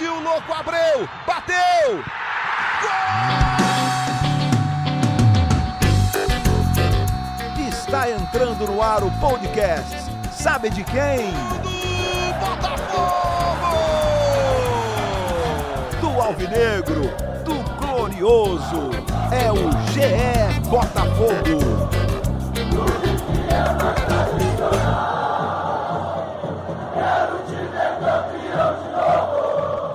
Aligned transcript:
Partiu, 0.00 0.18
louco, 0.22 0.50
Abreu! 0.54 1.06
Bateu! 1.26 2.02
Gol! 2.80 2.90
Está 7.68 8.10
entrando 8.10 8.66
no 8.66 8.80
ar 8.80 9.04
o 9.04 9.10
podcast. 9.20 9.94
Sabe 10.32 10.70
de 10.70 10.82
quem? 10.84 11.30
Do 11.62 12.32
Botafogo! 12.40 12.96
Do 16.00 16.22
Alvinegro, 16.22 17.02
do 17.44 17.62
Glorioso. 17.78 18.88
É 19.30 19.52
o 19.52 19.70
GE 19.92 20.60
Botafogo. 20.70 21.90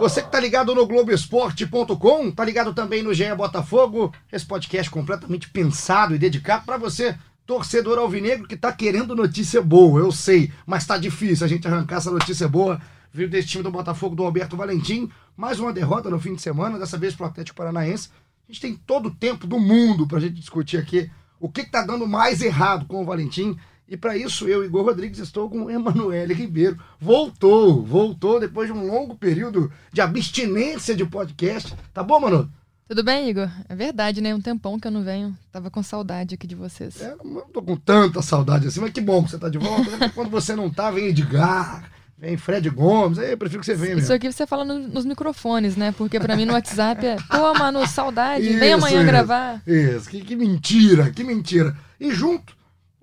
Você 0.05 0.21
que 0.21 0.29
tá 0.29 0.39
ligado 0.39 0.75
no 0.75 0.85
Globoesporte.com, 0.85 2.29
tá 2.29 2.45
ligado 2.45 2.75
também 2.75 3.01
no 3.01 3.11
GE 3.11 3.33
Botafogo, 3.33 4.13
esse 4.31 4.45
podcast 4.45 4.87
completamente 4.91 5.49
pensado 5.49 6.13
e 6.13 6.19
dedicado 6.19 6.63
para 6.63 6.77
você, 6.77 7.17
torcedor 7.43 7.97
alvinegro 7.97 8.47
que 8.47 8.55
tá 8.55 8.71
querendo 8.71 9.15
notícia 9.15 9.63
boa, 9.63 9.99
eu 9.99 10.11
sei, 10.11 10.53
mas 10.63 10.85
tá 10.85 10.95
difícil 10.99 11.43
a 11.43 11.49
gente 11.49 11.67
arrancar 11.67 11.95
essa 11.95 12.11
notícia 12.11 12.47
boa. 12.47 12.79
Vindo 13.11 13.31
desse 13.31 13.47
time 13.47 13.63
do 13.63 13.71
Botafogo 13.71 14.15
do 14.15 14.23
Alberto 14.23 14.55
Valentim, 14.55 15.09
mais 15.35 15.59
uma 15.59 15.73
derrota 15.73 16.07
no 16.07 16.19
fim 16.19 16.35
de 16.35 16.41
semana, 16.43 16.77
dessa 16.77 16.99
vez 16.99 17.15
pro 17.15 17.25
Atlético 17.25 17.57
Paranaense. 17.57 18.09
A 18.47 18.51
gente 18.51 18.61
tem 18.61 18.75
todo 18.75 19.07
o 19.07 19.15
tempo 19.15 19.47
do 19.47 19.59
mundo 19.59 20.05
pra 20.05 20.19
gente 20.19 20.35
discutir 20.35 20.77
aqui 20.77 21.09
o 21.39 21.49
que, 21.49 21.63
que 21.63 21.71
tá 21.71 21.81
dando 21.81 22.05
mais 22.05 22.43
errado 22.43 22.85
com 22.85 23.01
o 23.01 23.05
Valentim. 23.05 23.57
E 23.87 23.95
para 23.95 24.17
isso, 24.17 24.47
eu, 24.47 24.65
Igor 24.65 24.83
Rodrigues, 24.83 25.19
estou 25.19 25.47
com 25.49 25.69
Emanuele 25.69 26.33
Ribeiro. 26.33 26.77
Voltou, 26.99 27.83
voltou 27.85 28.39
depois 28.39 28.67
de 28.67 28.73
um 28.73 28.87
longo 28.87 29.15
período 29.15 29.71
de 29.93 30.01
abstinência 30.01 30.95
de 30.95 31.05
podcast. 31.05 31.73
Tá 31.93 32.01
bom, 32.03 32.19
Manu? 32.19 32.49
Tudo 32.87 33.03
bem, 33.03 33.29
Igor? 33.29 33.49
É 33.69 33.75
verdade, 33.75 34.21
né? 34.21 34.33
Um 34.33 34.41
tempão 34.41 34.79
que 34.79 34.87
eu 34.87 34.91
não 34.91 35.03
venho. 35.03 35.35
Tava 35.51 35.69
com 35.71 35.81
saudade 35.83 36.35
aqui 36.35 36.45
de 36.47 36.55
vocês. 36.55 36.99
É, 37.01 37.15
não 37.23 37.41
tô 37.41 37.61
com 37.61 37.75
tanta 37.75 38.21
saudade 38.21 38.67
assim, 38.67 38.79
mas 38.79 38.91
que 38.91 39.01
bom 39.01 39.23
que 39.23 39.31
você 39.31 39.37
tá 39.39 39.49
de 39.49 39.57
volta. 39.57 39.97
Né? 39.97 40.11
Quando 40.13 40.29
você 40.29 40.55
não 40.55 40.69
tá, 40.69 40.89
vem 40.91 41.07
Edgar, 41.07 41.89
vem 42.17 42.37
Fred 42.37 42.69
Gomes. 42.69 43.17
Aí 43.19 43.31
eu 43.31 43.37
prefiro 43.37 43.59
que 43.61 43.65
você 43.65 43.73
venha 43.75 43.93
Isso 43.93 44.01
mesmo. 44.01 44.13
aqui 44.15 44.31
você 44.31 44.45
fala 44.47 44.63
no- 44.65 44.87
nos 44.87 45.05
microfones, 45.05 45.75
né? 45.75 45.93
Porque 45.97 46.19
pra 46.19 46.35
mim 46.35 46.45
no 46.45 46.53
WhatsApp 46.53 47.05
é, 47.05 47.15
pô, 47.29 47.53
Manu, 47.57 47.87
saudade, 47.87 48.43
vem 48.49 48.69
Isso, 48.69 48.77
amanhã 48.77 48.97
isso. 48.97 49.07
gravar. 49.07 49.61
Isso, 49.65 50.09
que, 50.09 50.21
que 50.21 50.35
mentira, 50.35 51.09
que 51.11 51.23
mentira. 51.23 51.75
E 51.99 52.11
junto, 52.13 52.55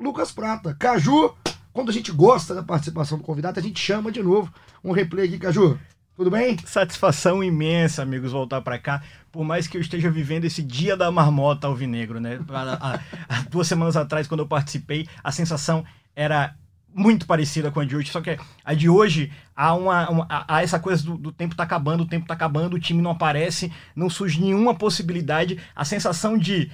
Lucas 0.02 0.32
Prata. 0.32 0.74
Caju, 0.78 1.34
quando 1.72 1.90
a 1.90 1.92
gente 1.92 2.10
gosta 2.12 2.54
da 2.54 2.62
participação 2.62 3.18
do 3.18 3.24
convidado, 3.24 3.58
a 3.58 3.62
gente 3.62 3.80
chama 3.80 4.10
de 4.12 4.22
novo. 4.22 4.52
Um 4.84 4.92
replay 4.92 5.26
aqui, 5.26 5.38
Caju. 5.38 5.78
Tudo 6.14 6.30
bem? 6.30 6.58
Satisfação 6.66 7.42
imensa, 7.42 8.02
amigos, 8.02 8.32
voltar 8.32 8.60
pra 8.60 8.78
cá. 8.78 9.02
Por 9.30 9.44
mais 9.44 9.66
que 9.66 9.78
eu 9.78 9.80
esteja 9.80 10.10
vivendo 10.10 10.44
esse 10.44 10.62
dia 10.62 10.94
da 10.96 11.10
marmota 11.10 11.66
alvinegro, 11.66 12.20
né? 12.20 12.38
Há, 12.50 12.62
há- 12.94 13.00
há 13.28 13.40
duas 13.48 13.66
semanas 13.66 13.96
atrás, 13.96 14.26
quando 14.28 14.40
eu 14.40 14.46
participei, 14.46 15.08
a 15.24 15.32
sensação 15.32 15.82
era 16.14 16.54
muito 16.94 17.26
parecida 17.26 17.70
com 17.70 17.80
a 17.80 17.84
de 17.86 17.96
hoje, 17.96 18.10
só 18.10 18.20
que 18.20 18.38
a 18.62 18.74
de 18.74 18.90
hoje 18.90 19.32
há, 19.56 19.72
uma, 19.72 20.10
uma- 20.10 20.26
há 20.28 20.62
essa 20.62 20.78
coisa 20.78 21.02
do, 21.02 21.16
do 21.16 21.32
tempo 21.32 21.56
tá 21.56 21.62
acabando, 21.62 22.02
o 22.02 22.06
tempo 22.06 22.26
tá 22.26 22.34
acabando, 22.34 22.76
o 22.76 22.78
time 22.80 23.00
não 23.00 23.12
aparece, 23.12 23.72
não 23.96 24.10
surge 24.10 24.38
nenhuma 24.38 24.74
possibilidade. 24.74 25.58
A 25.74 25.86
sensação 25.86 26.36
de 26.36 26.70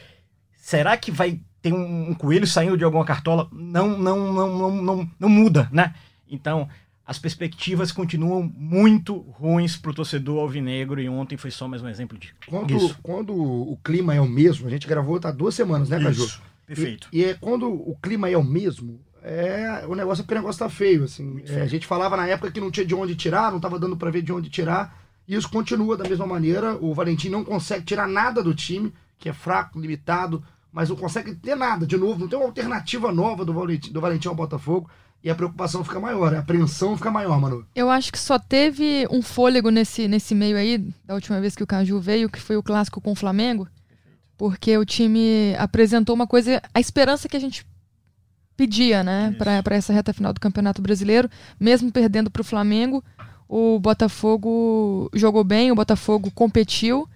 será 0.57 0.97
que 0.97 1.13
vai 1.13 1.41
ter 1.63 1.73
um, 1.73 2.11
um 2.11 2.15
coelho 2.15 2.47
saindo 2.47 2.77
de 2.77 2.85
alguma 2.85 3.05
cartola? 3.05 3.49
Não, 3.53 3.99
não, 3.99 4.33
não, 4.33 4.59
não, 4.59 4.83
não, 4.83 5.11
não 5.19 5.29
muda, 5.29 5.69
né? 5.73 5.95
Então, 6.29 6.69
as 7.07 7.19
perspectivas 7.19 7.91
continuam 7.91 8.53
muito 8.55 9.17
ruins 9.17 9.77
pro 9.77 9.95
torcedor 9.95 10.41
alvinegro 10.41 11.01
e 11.01 11.09
ontem 11.09 11.37
foi 11.37 11.51
só 11.51 11.67
mais 11.67 11.83
um 11.83 11.89
exemplo 11.89 12.19
de 12.19 12.35
Quando, 12.47 12.77
isso. 12.77 12.99
quando 13.03 13.35
o 13.35 13.79
clima 13.83 14.15
é 14.15 14.21
o 14.21 14.29
mesmo, 14.29 14.67
a 14.67 14.71
gente 14.71 14.87
gravou 14.87 15.19
tá 15.19 15.31
duas 15.31 15.55
semanas, 15.55 15.89
né, 15.89 16.03
Caju? 16.03 16.25
Isso, 16.25 16.43
perfeito. 16.67 17.09
E, 17.11 17.21
e 17.21 17.25
é 17.25 17.35
quando 17.35 17.67
o 17.67 17.97
clima 18.03 18.29
é 18.29 18.37
o 18.37 18.45
mesmo, 18.45 19.01
é, 19.23 19.85
o 19.89 19.95
negócio 19.95 20.21
é 20.21 20.25
porque 20.25 20.35
o 20.35 20.39
negócio 20.39 20.59
tá 20.59 20.69
feio, 20.69 21.05
assim. 21.05 21.43
É, 21.47 21.63
a 21.63 21.67
gente 21.67 21.87
falava 21.87 22.17
na 22.17 22.27
época 22.27 22.51
que 22.51 22.61
não 22.61 22.71
tinha 22.71 22.85
de 22.85 22.95
onde 22.95 23.17
tirar, 23.17 23.51
não 23.51 23.61
tava 23.61 23.79
dando 23.79 23.97
pra 23.97 24.11
ver 24.11 24.23
de 24.23 24.33
onde 24.33 24.51
tirar, 24.51 25.03
e 25.27 25.35
isso 25.35 25.49
continua 25.49 25.97
da 25.97 26.09
mesma 26.09 26.27
maneira. 26.27 26.77
O 26.77 26.93
Valentim 26.95 27.29
não 27.29 27.45
consegue 27.45 27.85
tirar 27.85 28.07
nada 28.07 28.43
do 28.43 28.55
time, 28.55 28.93
que 29.19 29.29
é 29.29 29.33
fraco, 29.33 29.81
limitado, 29.81 30.43
mas 30.79 30.89
não 30.89 30.95
consegue 30.95 31.35
ter 31.35 31.57
nada, 31.57 31.85
de 31.85 31.97
novo, 31.97 32.21
não 32.21 32.29
tem 32.29 32.39
uma 32.39 32.47
alternativa 32.47 33.11
nova 33.11 33.45
do 33.45 33.53
Valentim, 33.53 33.91
do 33.91 34.01
Valentim 34.01 34.29
ao 34.29 34.35
Botafogo, 34.37 34.89
e 35.25 35.29
a 35.29 35.35
preocupação 35.35 35.83
fica 35.83 35.99
maior, 35.99 36.33
a 36.33 36.39
apreensão 36.39 36.97
fica 36.97 37.11
maior, 37.11 37.41
mano. 37.41 37.67
Eu 37.75 37.91
acho 37.91 38.13
que 38.13 38.19
só 38.19 38.39
teve 38.39 39.05
um 39.11 39.21
fôlego 39.21 39.71
nesse, 39.71 40.07
nesse 40.07 40.37
meio 40.37 40.57
aí, 40.57 40.79
da 41.05 41.15
última 41.15 41.41
vez 41.41 41.57
que 41.57 41.65
o 41.65 41.67
Caju 41.67 41.99
veio, 41.99 42.31
que 42.31 42.41
foi 42.41 42.57
o 42.57 42.63
clássico 42.63 43.01
com 43.01 43.11
o 43.11 43.17
Flamengo, 43.17 43.67
porque 44.37 44.79
o 44.79 44.85
time 44.85 45.53
apresentou 45.59 46.15
uma 46.15 46.29
coisa, 46.29 46.63
a 46.73 46.79
esperança 46.79 47.29
que 47.29 47.37
a 47.37 47.41
gente 47.41 47.67
pedia, 48.57 49.03
né, 49.03 49.35
para 49.37 49.75
essa 49.75 49.93
reta 49.93 50.13
final 50.13 50.33
do 50.33 50.39
Campeonato 50.39 50.81
Brasileiro, 50.81 51.29
mesmo 51.59 51.91
perdendo 51.91 52.31
para 52.31 52.43
o 52.43 52.45
Flamengo, 52.45 53.03
o 53.49 53.81
Botafogo 53.81 55.11
jogou 55.13 55.43
bem, 55.43 55.73
o 55.73 55.75
Botafogo 55.75 56.31
competiu, 56.31 57.09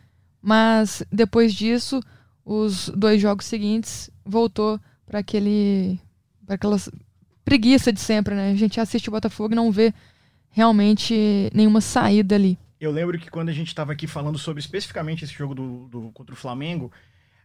mas 0.43 1.05
depois 1.13 1.55
disso, 1.55 2.01
os 2.45 2.89
dois 2.91 3.21
jogos 3.21 3.47
seguintes 3.47 4.11
voltou 4.25 4.81
para 5.07 5.19
aquele, 5.21 5.99
para 6.47 6.55
aquelas 6.57 6.91
preguiça 7.45 7.93
de 7.93 8.01
sempre, 8.01 8.35
né? 8.35 8.51
A 8.53 8.55
gente 8.57 8.81
assiste 8.81 9.09
o 9.09 9.13
Botafogo 9.13 9.53
e 9.53 9.57
não 9.57 9.71
vê 9.73 9.93
realmente 10.51 11.51
nenhuma 11.55 11.81
saída 11.81 12.35
ali. 12.35 12.59
Eu 12.81 12.91
lembro 12.91 13.19
que 13.19 13.31
quando 13.31 13.49
a 13.49 13.53
gente 13.53 13.69
estava 13.69 13.93
aqui 13.93 14.07
falando 14.07 14.39
sobre 14.39 14.61
especificamente 14.61 15.25
esse 15.25 15.33
jogo 15.33 15.55
do, 15.55 15.89
do- 15.89 16.11
contra 16.13 16.35
o 16.35 16.39
Flamengo, 16.39 16.91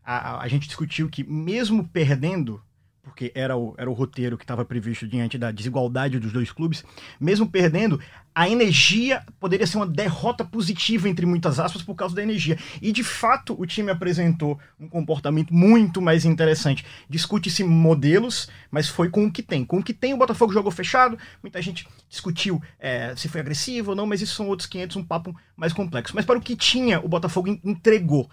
a- 0.04 0.42
a 0.42 0.48
gente 0.48 0.68
discutiu 0.68 1.10
que 1.10 1.24
mesmo 1.24 1.88
perdendo, 1.88 2.62
porque 3.08 3.32
era 3.34 3.56
o, 3.56 3.74
era 3.78 3.90
o 3.90 3.94
roteiro 3.94 4.38
que 4.38 4.44
estava 4.44 4.66
previsto 4.66 5.08
diante 5.08 5.38
da 5.38 5.50
desigualdade 5.50 6.20
dos 6.20 6.34
dois 6.34 6.52
clubes, 6.52 6.84
mesmo 7.20 7.50
perdendo, 7.50 8.00
a 8.36 8.48
energia 8.50 9.24
poderia 9.40 9.66
ser 9.66 9.78
uma 9.78 9.88
derrota 9.88 10.44
positiva, 10.46 11.10
entre 11.10 11.26
muitas 11.26 11.60
aspas, 11.60 11.82
por 11.82 11.96
causa 11.96 12.14
da 12.14 12.22
energia. 12.22 12.60
E 12.82 12.92
de 12.92 13.04
fato 13.04 13.56
o 13.60 13.66
time 13.66 13.90
apresentou 13.90 14.60
um 14.80 14.88
comportamento 14.88 15.52
muito 15.54 16.02
mais 16.02 16.26
interessante. 16.26 16.86
Discute-se 17.10 17.64
modelos, 17.64 18.48
mas 18.70 18.88
foi 18.88 19.10
com 19.10 19.26
o 19.26 19.32
que 19.32 19.42
tem. 19.42 19.66
Com 19.66 19.78
o 19.80 19.84
que 19.84 19.94
tem, 19.94 20.14
o 20.14 20.18
Botafogo 20.18 20.54
jogou 20.54 20.72
fechado, 20.72 21.18
muita 21.42 21.62
gente 21.62 21.88
discutiu 22.10 22.62
é, 22.80 23.16
se 23.16 23.28
foi 23.28 23.42
agressivo 23.42 23.92
ou 23.92 23.96
não, 23.96 24.06
mas 24.06 24.22
isso 24.22 24.36
são 24.36 24.48
outros 24.48 24.68
500, 24.68 24.98
um 24.98 25.04
papo 25.04 25.36
mais 25.56 25.74
complexo. 25.74 26.14
Mas 26.16 26.26
para 26.26 26.38
o 26.38 26.42
que 26.42 26.56
tinha, 26.56 27.00
o 27.00 27.08
Botafogo 27.08 27.48
en- 27.48 27.60
entregou. 27.64 28.30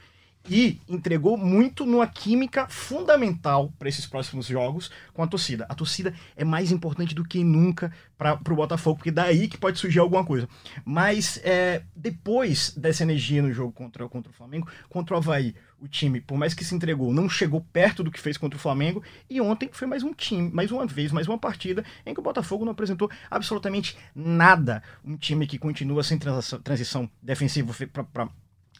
E 0.49 0.79
entregou 0.87 1.37
muito 1.39 1.87
numa 1.87 2.07
química 2.07 2.69
fundamental 2.69 3.73
para 3.79 3.89
esses 3.89 4.07
próximos 4.07 4.47
jogos 4.47 4.91
com 5.15 5.23
a 5.23 5.27
torcida. 5.27 5.65
A 5.69 5.75
torcida 5.75 6.15
é 6.37 6.45
mais 6.45 6.71
importante 6.71 7.15
do 7.15 7.25
que 7.25 7.43
nunca 7.43 7.91
para 8.19 8.53
o 8.53 8.57
Botafogo, 8.57 8.99
porque 8.99 9.11
daí 9.11 9.49
que 9.49 9.57
pode 9.57 9.79
surgir 9.79 10.01
alguma 10.01 10.25
coisa. 10.25 10.49
Mas 10.85 11.41
é, 11.43 11.83
depois 11.97 12.75
dessa 12.77 13.03
energia 13.03 13.43
no 13.43 13.53
jogo 13.53 13.73
contra, 13.73 14.07
contra 14.09 14.31
o 14.31 14.35
Flamengo, 14.35 14.69
contra 14.89 15.15
o 15.15 15.19
Havaí, 15.19 15.55
o 15.81 15.89
time, 15.89 16.21
por 16.21 16.39
mais 16.39 16.55
que 16.55 16.65
se 16.65 16.75
entregou, 16.75 17.13
não 17.13 17.29
chegou 17.29 17.61
perto 17.61 18.03
do 18.03 18.11
que 18.11 18.21
fez 18.21 18.37
contra 18.37 18.57
o 18.57 18.61
Flamengo. 18.61 19.03
E 19.29 19.41
ontem 19.41 19.69
foi 19.73 19.87
mais 19.87 20.03
um 20.03 20.13
time, 20.13 20.51
mais 20.53 20.71
uma 20.71 20.87
vez, 20.87 21.13
mais 21.13 21.27
uma 21.27 21.39
partida 21.39 21.85
em 22.07 22.15
que 22.15 22.21
o 22.21 22.23
Botafogo 22.23 22.65
não 22.65 22.73
apresentou 22.73 23.11
absolutamente 23.31 23.97
nada. 24.15 24.83
Um 25.05 25.17
time 25.17 25.47
que 25.47 25.59
continua 25.59 26.03
sem 26.03 26.19
transição, 26.19 26.61
transição 26.61 27.11
defensiva 27.23 27.75
para 28.13 28.29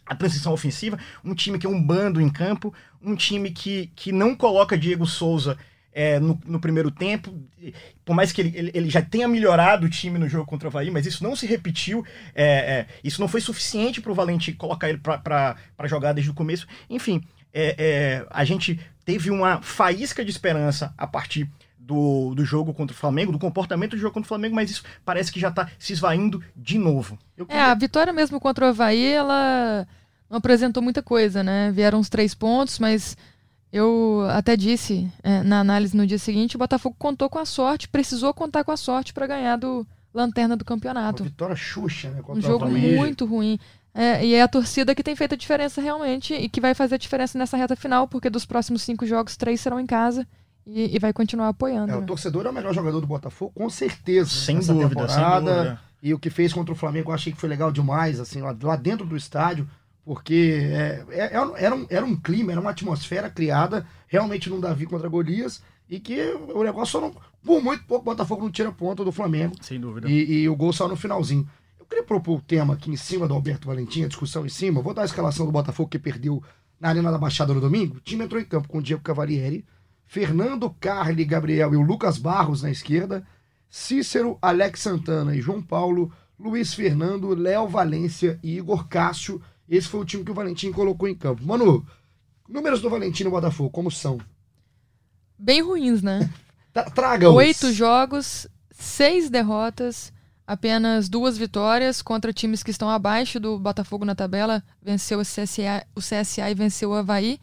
a 0.07 0.15
transição 0.15 0.53
ofensiva, 0.53 0.99
um 1.25 1.35
time 1.35 1.59
que 1.59 1.67
é 1.67 1.71
um 1.71 1.83
bando 1.83 2.21
em 2.21 2.29
campo, 2.29 2.73
um 3.03 3.15
time 3.15 3.51
que, 3.51 3.91
que 3.95 4.13
não 4.13 4.35
coloca 4.35 4.77
Diego 4.77 5.07
Souza 5.07 5.57
é, 5.95 6.19
no, 6.19 6.39
no 6.45 6.59
primeiro 6.59 6.91
tempo, 6.91 7.33
por 8.05 8.15
mais 8.15 8.33
que 8.33 8.41
ele, 8.41 8.53
ele, 8.57 8.71
ele 8.75 8.91
já 8.91 9.01
tenha 9.01 9.29
melhorado 9.29 9.87
o 9.87 9.91
time 9.91 10.19
no 10.19 10.29
jogo 10.29 10.45
contra 10.45 10.67
o 10.67 10.71
Havaí, 10.71 10.91
mas 10.91 11.07
isso 11.07 11.23
não 11.23 11.37
se 11.37 11.47
repetiu, 11.47 12.05
é, 12.35 12.45
é, 12.45 12.87
isso 13.03 13.21
não 13.21 13.29
foi 13.29 13.41
suficiente 13.41 14.01
para 14.01 14.11
o 14.11 14.15
Valente 14.15 14.53
colocar 14.53 14.89
ele 14.89 14.99
para 14.99 15.57
jogar 15.85 16.13
desde 16.13 16.31
o 16.31 16.35
começo. 16.35 16.67
Enfim, 16.91 17.23
é, 17.53 17.77
é, 17.79 18.27
a 18.31 18.45
gente 18.45 18.81
teve 19.05 19.31
uma 19.31 19.63
faísca 19.63 20.25
de 20.25 20.31
esperança 20.31 20.93
a 20.99 21.07
partir 21.07 21.49
do, 21.87 22.35
do 22.35 22.45
jogo 22.45 22.73
contra 22.73 22.95
o 22.95 22.99
Flamengo, 22.99 23.33
do 23.33 23.39
comportamento 23.39 23.93
do 23.93 23.99
jogo 23.99 24.15
contra 24.15 24.27
o 24.27 24.29
Flamengo, 24.29 24.55
mas 24.55 24.71
isso 24.71 24.83
parece 25.05 25.31
que 25.31 25.39
já 25.39 25.49
está 25.49 25.69
se 25.79 25.93
esvaindo 25.93 26.43
de 26.57 26.79
novo. 26.79 27.19
Eu 27.37 27.47
É, 27.49 27.61
a 27.61 27.75
vitória 27.75 28.13
mesmo 28.13 28.41
contra 28.41 28.67
o 28.67 28.69
Havaí, 28.69 29.05
ela 29.05 29.87
não 30.29 30.39
apresentou 30.39 30.83
muita 30.83 31.03
coisa, 31.03 31.43
né? 31.43 31.71
Vieram 31.73 32.01
os 32.01 32.09
três 32.09 32.35
pontos, 32.35 32.79
mas 32.79 33.17
eu 33.73 34.27
até 34.31 34.57
disse 34.57 35.11
é, 35.23 35.43
na 35.43 35.61
análise 35.61 35.97
no 35.97 36.07
dia 36.07 36.19
seguinte, 36.19 36.57
o 36.57 36.59
Botafogo 36.59 36.97
contou 36.99 37.29
com 37.29 37.39
a 37.39 37.45
sorte, 37.45 37.89
precisou 37.89 38.33
contar 38.33 38.65
com 38.65 38.73
a 38.73 38.77
sorte 38.77 39.13
para 39.13 39.27
ganhar 39.27 39.57
do 39.57 39.87
Lanterna 40.13 40.57
do 40.57 40.63
Uma 40.63 40.67
campeonato. 40.67 41.25
vitória 41.25 41.57
xuxa, 41.57 42.09
né? 42.11 42.21
Um 42.21 42.23
Contra 42.23 42.39
o 42.39 42.43
jogo 42.43 42.69
muito 42.69 43.27
ruim. 43.27 43.59
É, 43.93 44.25
e 44.27 44.35
é 44.35 44.43
a 44.43 44.49
torcida 44.49 44.95
que 44.95 45.05
tem 45.05 45.15
feito 45.15 45.35
a 45.35 45.39
diferença 45.39 45.81
realmente 45.81 46.35
e 46.35 46.49
que 46.49 46.61
vai 46.61 46.75
fazer 46.75 46.97
a 46.97 46.99
diferença 46.99 47.39
nessa 47.39 47.57
reta 47.57 47.77
final, 47.77 48.09
porque 48.09 48.29
dos 48.29 48.45
próximos 48.45 48.83
cinco 48.83 49.07
jogos, 49.07 49.37
três 49.37 49.61
serão 49.61 49.79
em 49.79 49.87
casa 49.87 50.27
e, 50.67 50.97
e 50.97 50.99
vai 50.99 51.13
continuar 51.13 51.49
apoiando. 51.49 51.93
É, 51.93 51.97
o 51.97 52.01
né? 52.01 52.07
torcedor 52.07 52.47
é 52.47 52.51
o 52.51 52.53
melhor 52.53 52.75
jogador 52.75 53.01
do 53.01 53.07
Botafogo, 53.07 53.53
com 53.55 53.69
certeza. 53.69 54.31
Sem 54.31 54.57
dúvida, 54.57 54.79
sem 54.79 54.89
temporada. 54.89 55.55
dúvida. 55.55 55.81
E 56.03 56.13
o 56.13 56.19
que 56.19 56.31
fez 56.31 56.53
contra 56.53 56.73
o 56.73 56.77
Flamengo 56.77 57.11
eu 57.11 57.15
achei 57.15 57.33
que 57.33 57.41
foi 57.41 57.49
legal 57.49 57.73
demais, 57.73 58.21
assim, 58.21 58.43
lá, 58.43 58.55
lá 58.63 58.77
dentro 58.77 59.07
do 59.07 59.17
estádio, 59.17 59.69
porque 60.05 60.69
é, 60.71 61.05
é, 61.11 61.35
era, 61.35 61.75
um, 61.75 61.87
era 61.89 62.05
um 62.05 62.15
clima, 62.15 62.53
era 62.53 62.61
uma 62.61 62.71
atmosfera 62.71 63.31
criada 63.31 63.87
realmente 64.07 64.51
num 64.51 64.61
Davi 64.61 64.85
contra 64.85 65.09
Golias 65.09 65.63
e 65.89 65.99
que 65.99 66.21
o 66.55 66.63
negócio 66.63 66.93
só 66.93 67.01
não. 67.01 67.15
Por 67.43 67.63
muito 67.63 67.85
pouco, 67.85 68.03
o 68.03 68.13
Botafogo 68.13 68.43
não 68.43 68.51
tira 68.51 68.73
ponta 68.73 69.05
do 69.05 69.13
Flamengo. 69.13 69.55
Sem 69.61 69.81
dúvida. 69.81 70.09
E, 70.09 70.43
e 70.43 70.49
o 70.49 70.57
gol 70.57 70.73
saiu 70.73 70.89
no 70.89 70.97
finalzinho. 70.97 71.49
Eu 71.79 71.85
queria 71.85 72.05
propor 72.05 72.39
o 72.39 72.41
tema 72.41 72.75
aqui 72.75 72.91
em 72.91 72.97
cima 72.97 73.29
do 73.29 73.35
Alberto 73.35 73.67
Valentim, 73.67 74.05
a 74.05 74.09
discussão 74.09 74.45
em 74.47 74.49
cima. 74.49 74.81
Vou 74.81 74.95
dar 74.95 75.03
a 75.03 75.07
escalação 75.07 75.45
do 75.45 75.53
Botafogo 75.53 75.89
que 75.89 75.99
perdeu 75.99 76.43
na 76.81 76.89
Arena 76.89 77.11
da 77.11 77.19
Baixada 77.19 77.53
no 77.53 77.61
domingo. 77.61 77.97
O 77.97 78.01
time 78.01 78.25
entrou 78.25 78.41
em 78.41 78.45
campo 78.45 78.69
com 78.69 78.79
o 78.79 78.83
Diego 78.83 79.03
Cavalieri, 79.03 79.65
Fernando 80.07 80.71
Carli, 80.81 81.25
Gabriel 81.25 81.75
e 81.75 81.77
o 81.77 81.83
Lucas 81.83 82.19
Barros 82.19 82.63
na 82.63 82.71
esquerda, 82.71 83.27
Cícero, 83.69 84.39
Alex 84.41 84.81
Santana 84.81 85.35
e 85.35 85.41
João 85.41 85.61
Paulo, 85.61 86.13
Luiz 86.39 86.75
Fernando, 86.75 87.35
Léo 87.35 87.67
Valência 87.67 88.39
e 88.43 88.57
Igor 88.57 88.87
Cássio. 88.87 89.43
Esse 89.69 89.89
foi 89.89 90.01
o 90.01 90.05
time 90.05 90.25
que 90.25 90.31
o 90.31 90.35
Valentim 90.35 90.71
colocou 90.71 91.09
em 91.09 91.15
campo. 91.15 91.45
Manu, 91.45 91.85
números 92.49 92.81
do 92.81 92.91
Valentim 92.91 93.25
no 93.25 93.31
Botafogo, 93.31 93.71
como 93.71 93.91
são? 93.91 94.19
Bem 95.39 95.63
ruins, 95.63 96.03
né? 96.03 96.31
Traga 96.95 97.31
Oito 97.31 97.73
jogos, 97.73 98.47
seis 98.71 99.31
derrotas, 99.31 100.13
apenas 100.47 101.09
duas 101.09 101.39
vitórias 101.39 102.03
contra 102.03 102.33
times 102.33 102.63
que 102.63 102.71
estão 102.71 102.91
abaixo 102.91 103.39
do 103.41 103.59
Botafogo 103.59 104.05
na 104.05 104.15
tabela. 104.15 104.63
Venceu 104.83 105.19
o 105.21 105.23
CSA, 105.23 105.87
o 105.95 106.01
CSA 106.01 106.51
e 106.51 106.55
venceu 106.55 106.91
o 106.91 106.95
Havaí. 106.95 107.39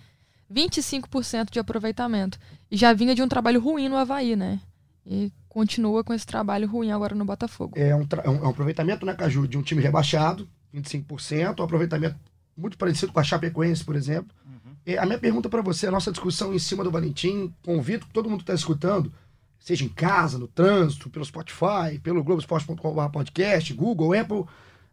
25% 0.51 1.51
de 1.51 1.59
aproveitamento. 1.59 2.39
E 2.69 2.77
já 2.77 2.94
vinha 2.94 3.15
de 3.15 3.21
um 3.21 3.27
trabalho 3.27 3.59
ruim 3.59 3.89
no 3.89 3.98
Havaí, 3.98 4.36
né? 4.36 4.59
E 5.06 5.31
continua 5.50 6.03
com 6.03 6.13
esse 6.13 6.25
trabalho 6.25 6.68
ruim 6.68 6.92
agora 6.92 7.15
no 7.15 7.25
Botafogo. 7.25 7.74
É 7.77 7.95
um, 7.95 8.01
é 8.24 8.30
um, 8.30 8.36
é 8.36 8.42
um 8.42 8.50
aproveitamento, 8.50 9.06
né, 9.06 9.13
Caju, 9.13 9.48
de 9.48 9.57
um 9.57 9.62
time 9.62 9.81
rebaixado, 9.81 10.48
25%, 10.74 11.59
um 11.59 11.63
aproveitamento 11.63 12.15
muito 12.56 12.77
parecido 12.77 13.12
com 13.12 13.19
a 13.19 13.24
Chapecoense, 13.24 13.83
por 13.83 13.95
exemplo. 13.95 14.33
Uhum. 14.45 14.75
É, 14.86 14.98
a 14.98 15.06
minha 15.06 15.18
pergunta 15.18 15.50
para 15.50 15.62
você, 15.62 15.88
a 15.88 15.92
nossa 15.92 16.12
discussão 16.12 16.53
em 16.53 16.59
cima 16.59 16.83
do 16.83 16.92
Valentim, 16.92 17.53
convido 17.63 18.06
que 18.06 18.13
todo 18.13 18.30
mundo 18.30 18.42
está 18.42 18.53
escutando, 18.53 19.12
seja 19.59 19.83
em 19.83 19.89
casa, 19.89 20.38
no 20.38 20.48
trânsito, 20.48 21.09
pelo 21.09 21.25
Spotify, 21.25 22.00
pelo 22.01 22.24
Globoesporte.com.br 22.24 23.09
podcast, 23.12 23.74
Google, 23.74 24.18
Apple, 24.18 24.45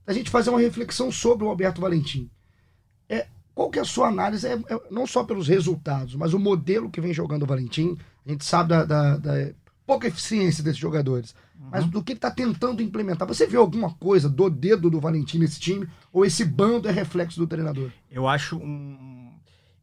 a 0.07 0.13
gente 0.13 0.31
fazer 0.31 0.51
uma 0.51 0.61
reflexão 0.61 1.13
sobre 1.13 1.45
o 1.45 1.49
Alberto 1.49 1.81
Valentim. 1.81 2.31
Qual 3.59 3.71
que 3.71 3.81
é 3.81 3.83
a 3.83 3.85
sua 3.85 4.07
análise, 4.07 4.47
é, 4.47 4.53
é, 4.53 4.81
não 4.89 5.05
só 5.05 5.25
pelos 5.25 5.49
resultados, 5.49 6.15
mas 6.15 6.33
o 6.33 6.39
modelo 6.39 6.89
que 6.89 7.01
vem 7.01 7.13
jogando 7.13 7.43
o 7.43 7.47
Valentim? 7.47 7.99
A 8.25 8.31
gente 8.31 8.45
sabe 8.45 8.69
da, 8.69 8.85
da, 8.85 9.17
da 9.17 9.33
pouca 9.85 10.07
eficiência 10.07 10.63
desses 10.63 10.79
jogadores, 10.79 11.35
uhum. 11.59 11.71
mas 11.73 11.85
do 11.85 12.01
que 12.01 12.13
ele 12.13 12.19
está 12.19 12.31
tentando 12.31 12.81
implementar. 12.81 13.27
Você 13.27 13.49
viu 13.49 13.61
alguma 13.61 13.93
coisa 13.95 14.29
do 14.29 14.49
dedo 14.49 14.89
do 14.89 15.01
Valentim 15.01 15.41
nesse 15.41 15.59
time? 15.59 15.89
Ou 16.13 16.25
esse 16.25 16.45
bando 16.45 16.89
é 16.89 16.93
reflexo 16.93 17.41
do 17.41 17.49
treinador? 17.49 17.91
Eu 18.09 18.29
acho 18.29 18.57
um. 18.59 19.33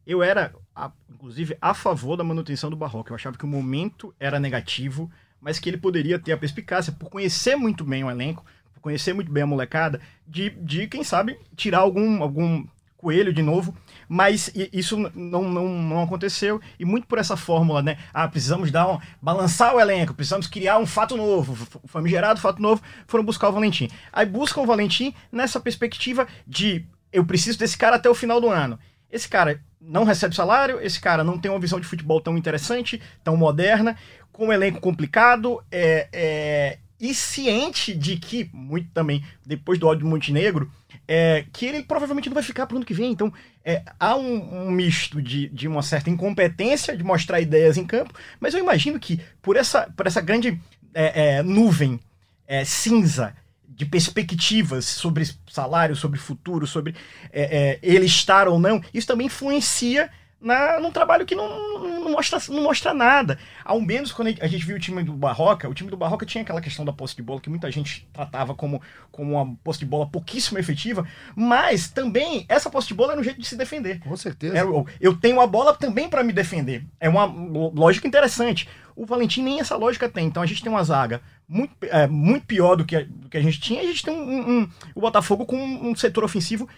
Eu 0.06 0.22
era 0.22 0.54
a, 0.74 0.90
inclusive, 1.10 1.54
a 1.60 1.74
favor 1.74 2.16
da 2.16 2.24
manutenção 2.24 2.70
do 2.70 2.76
Barroca. 2.76 3.10
Eu 3.10 3.16
achava 3.16 3.36
que 3.36 3.44
o 3.44 3.48
momento 3.48 4.14
era 4.18 4.40
negativo, 4.40 5.10
mas 5.38 5.58
que 5.58 5.68
ele 5.68 5.76
poderia 5.76 6.18
ter 6.18 6.32
a 6.32 6.38
perspicácia, 6.38 6.94
por 6.94 7.10
conhecer 7.10 7.56
muito 7.56 7.84
bem 7.84 8.02
o 8.02 8.10
elenco, 8.10 8.42
por 8.72 8.80
conhecer 8.80 9.12
muito 9.12 9.30
bem 9.30 9.42
a 9.42 9.46
molecada, 9.46 10.00
de, 10.26 10.48
de 10.48 10.86
quem 10.86 11.04
sabe, 11.04 11.38
tirar 11.54 11.80
algum, 11.80 12.22
algum 12.22 12.64
coelho 13.06 13.32
de 13.32 13.40
novo. 13.40 13.72
Mas 14.08 14.50
isso 14.72 14.96
não, 15.14 15.44
não, 15.44 15.68
não 15.68 16.02
aconteceu, 16.02 16.60
e 16.78 16.84
muito 16.84 17.06
por 17.06 17.18
essa 17.18 17.36
fórmula, 17.36 17.82
né? 17.82 17.98
Ah, 18.12 18.26
precisamos 18.26 18.70
dar 18.70 18.88
um, 18.88 18.98
balançar 19.22 19.74
o 19.74 19.80
elenco, 19.80 20.14
precisamos 20.14 20.46
criar 20.46 20.78
um 20.78 20.86
fato 20.86 21.16
novo, 21.16 21.54
famigerado 21.86 22.40
fato 22.40 22.60
novo, 22.60 22.82
foram 23.06 23.24
buscar 23.24 23.48
o 23.48 23.52
Valentim. 23.52 23.88
Aí 24.12 24.26
buscam 24.26 24.60
o 24.60 24.66
Valentim 24.66 25.14
nessa 25.30 25.60
perspectiva 25.60 26.26
de 26.46 26.84
eu 27.12 27.24
preciso 27.24 27.58
desse 27.58 27.76
cara 27.76 27.96
até 27.96 28.10
o 28.10 28.14
final 28.14 28.40
do 28.40 28.48
ano. 28.48 28.78
Esse 29.10 29.28
cara 29.28 29.60
não 29.80 30.04
recebe 30.04 30.34
salário, 30.34 30.80
esse 30.80 31.00
cara 31.00 31.22
não 31.22 31.38
tem 31.38 31.50
uma 31.50 31.60
visão 31.60 31.78
de 31.78 31.86
futebol 31.86 32.20
tão 32.20 32.36
interessante, 32.36 33.00
tão 33.22 33.36
moderna, 33.36 33.96
com 34.32 34.48
um 34.48 34.52
elenco 34.52 34.80
complicado, 34.80 35.62
é, 35.70 36.08
é, 36.12 36.78
e 37.00 37.14
ciente 37.14 37.94
de 37.94 38.16
que, 38.16 38.48
muito 38.52 38.90
também, 38.92 39.24
depois 39.44 39.78
do 39.78 39.86
ódio 39.86 40.04
do 40.04 40.10
Montenegro, 40.10 40.70
é, 41.06 41.44
que 41.52 41.66
ele 41.66 41.82
provavelmente 41.82 42.28
não 42.28 42.34
vai 42.34 42.42
ficar 42.42 42.66
para 42.66 42.74
o 42.74 42.78
ano 42.78 42.86
que 42.86 42.94
vem. 42.94 43.12
Então, 43.12 43.32
é, 43.64 43.82
há 43.98 44.16
um, 44.16 44.66
um, 44.66 44.70
misto 44.70 45.20
de, 45.20 45.48
de 45.48 45.68
uma 45.68 45.82
certa 45.82 46.10
incompetência 46.10 46.96
de 46.96 47.04
mostrar 47.04 47.40
ideias 47.40 47.76
em 47.76 47.86
campo, 47.86 48.14
mas 48.40 48.54
eu 48.54 48.60
imagino 48.60 48.98
que 48.98 49.20
por 49.42 49.56
essa, 49.56 49.90
por 49.96 50.06
essa 50.06 50.20
grande 50.20 50.60
é, 50.94 51.36
é 51.36 51.42
nuvem 51.42 52.00
é, 52.46 52.64
cinza 52.64 53.34
de 53.68 53.84
perspectivas 53.84 54.86
sobre 54.86 55.28
salário, 55.50 55.94
sobre 55.94 56.18
futuro, 56.18 56.66
sobre 56.66 56.94
é, 57.30 57.78
ele 57.82 58.06
estar 58.06 58.48
ou 58.48 58.58
não, 58.58 58.82
isso 58.94 59.06
também 59.06 59.26
influencia 59.26 60.10
na, 60.46 60.78
num 60.78 60.92
trabalho 60.92 61.26
que 61.26 61.34
não, 61.34 61.80
não, 61.80 62.12
mostra, 62.12 62.38
não 62.48 62.62
mostra 62.62 62.94
nada. 62.94 63.36
Ao 63.64 63.80
menos 63.80 64.12
quando 64.12 64.28
a 64.40 64.46
gente 64.46 64.64
viu 64.64 64.76
o 64.76 64.78
time 64.78 65.02
do 65.02 65.12
Barroca, 65.12 65.68
o 65.68 65.74
time 65.74 65.90
do 65.90 65.96
Barroca 65.96 66.24
tinha 66.24 66.42
aquela 66.42 66.60
questão 66.60 66.84
da 66.84 66.92
posse 66.92 67.16
de 67.16 67.22
bola 67.22 67.40
que 67.40 67.50
muita 67.50 67.68
gente 67.68 68.08
tratava 68.12 68.54
como, 68.54 68.80
como 69.10 69.32
uma 69.32 69.56
posse 69.64 69.80
de 69.80 69.86
bola 69.86 70.06
pouquíssimo 70.06 70.56
efetiva, 70.56 71.04
mas 71.34 71.88
também 71.88 72.46
essa 72.48 72.70
posse 72.70 72.86
de 72.86 72.94
bola 72.94 73.12
era 73.12 73.20
um 73.20 73.24
jeito 73.24 73.40
de 73.40 73.46
se 73.46 73.56
defender. 73.56 73.98
Com 73.98 74.16
certeza. 74.16 74.56
eu, 74.56 74.86
eu 75.00 75.16
tenho 75.16 75.40
a 75.40 75.46
bola 75.48 75.74
também 75.74 76.08
para 76.08 76.22
me 76.22 76.32
defender. 76.32 76.84
É 77.00 77.08
uma 77.08 77.24
lógica 77.24 78.06
interessante. 78.06 78.68
O 78.94 79.04
Valentim 79.04 79.42
nem 79.42 79.58
essa 79.58 79.76
lógica 79.76 80.08
tem. 80.08 80.26
Então 80.26 80.42
a 80.42 80.46
gente 80.46 80.62
tem 80.62 80.70
uma 80.70 80.84
zaga 80.84 81.20
muito, 81.48 81.74
é, 81.82 82.06
muito 82.06 82.46
pior 82.46 82.76
do 82.76 82.84
que, 82.84 82.94
a, 82.94 83.02
do 83.02 83.28
que 83.28 83.36
a 83.36 83.42
gente 83.42 83.60
tinha. 83.60 83.80
A 83.80 83.84
gente 83.84 84.04
tem 84.04 84.14
um, 84.14 84.60
um, 84.60 84.70
o 84.94 85.00
Botafogo 85.00 85.44
com 85.44 85.56
um, 85.56 85.90
um 85.90 85.96
setor 85.96 86.22
ofensivo 86.22 86.68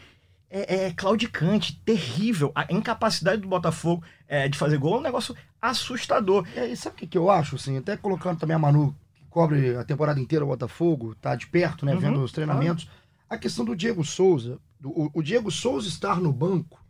é, 0.50 0.86
é, 0.86 0.92
claudicante, 0.92 1.80
terrível. 1.84 2.50
A 2.54 2.72
incapacidade 2.72 3.42
do 3.42 3.48
Botafogo 3.48 4.02
é, 4.26 4.48
de 4.48 4.56
fazer 4.56 4.78
gol 4.78 4.96
é 4.96 4.98
um 4.98 5.02
negócio 5.02 5.36
assustador. 5.60 6.46
É, 6.56 6.66
e 6.66 6.76
sabe 6.76 6.96
o 6.96 6.98
que, 6.98 7.06
que 7.06 7.18
eu 7.18 7.30
acho? 7.30 7.56
Assim, 7.56 7.76
até 7.76 7.96
colocando 7.96 8.38
também 8.38 8.56
a 8.56 8.58
Manu, 8.58 8.96
que 9.14 9.24
cobre 9.28 9.76
a 9.76 9.84
temporada 9.84 10.20
inteira 10.20 10.44
o 10.44 10.48
Botafogo, 10.48 11.14
tá 11.16 11.34
de 11.34 11.46
perto, 11.46 11.84
né? 11.84 11.94
Uhum, 11.94 12.00
vendo 12.00 12.22
os 12.22 12.32
treinamentos. 12.32 12.88
Ah. 13.28 13.34
A 13.34 13.38
questão 13.38 13.64
do 13.64 13.76
Diego 13.76 14.04
Souza. 14.04 14.58
O, 14.82 15.10
o, 15.12 15.22
Diego 15.22 15.50
Souza 15.50 15.88
estar 15.88 16.20
no 16.20 16.32
banco, 16.32 16.80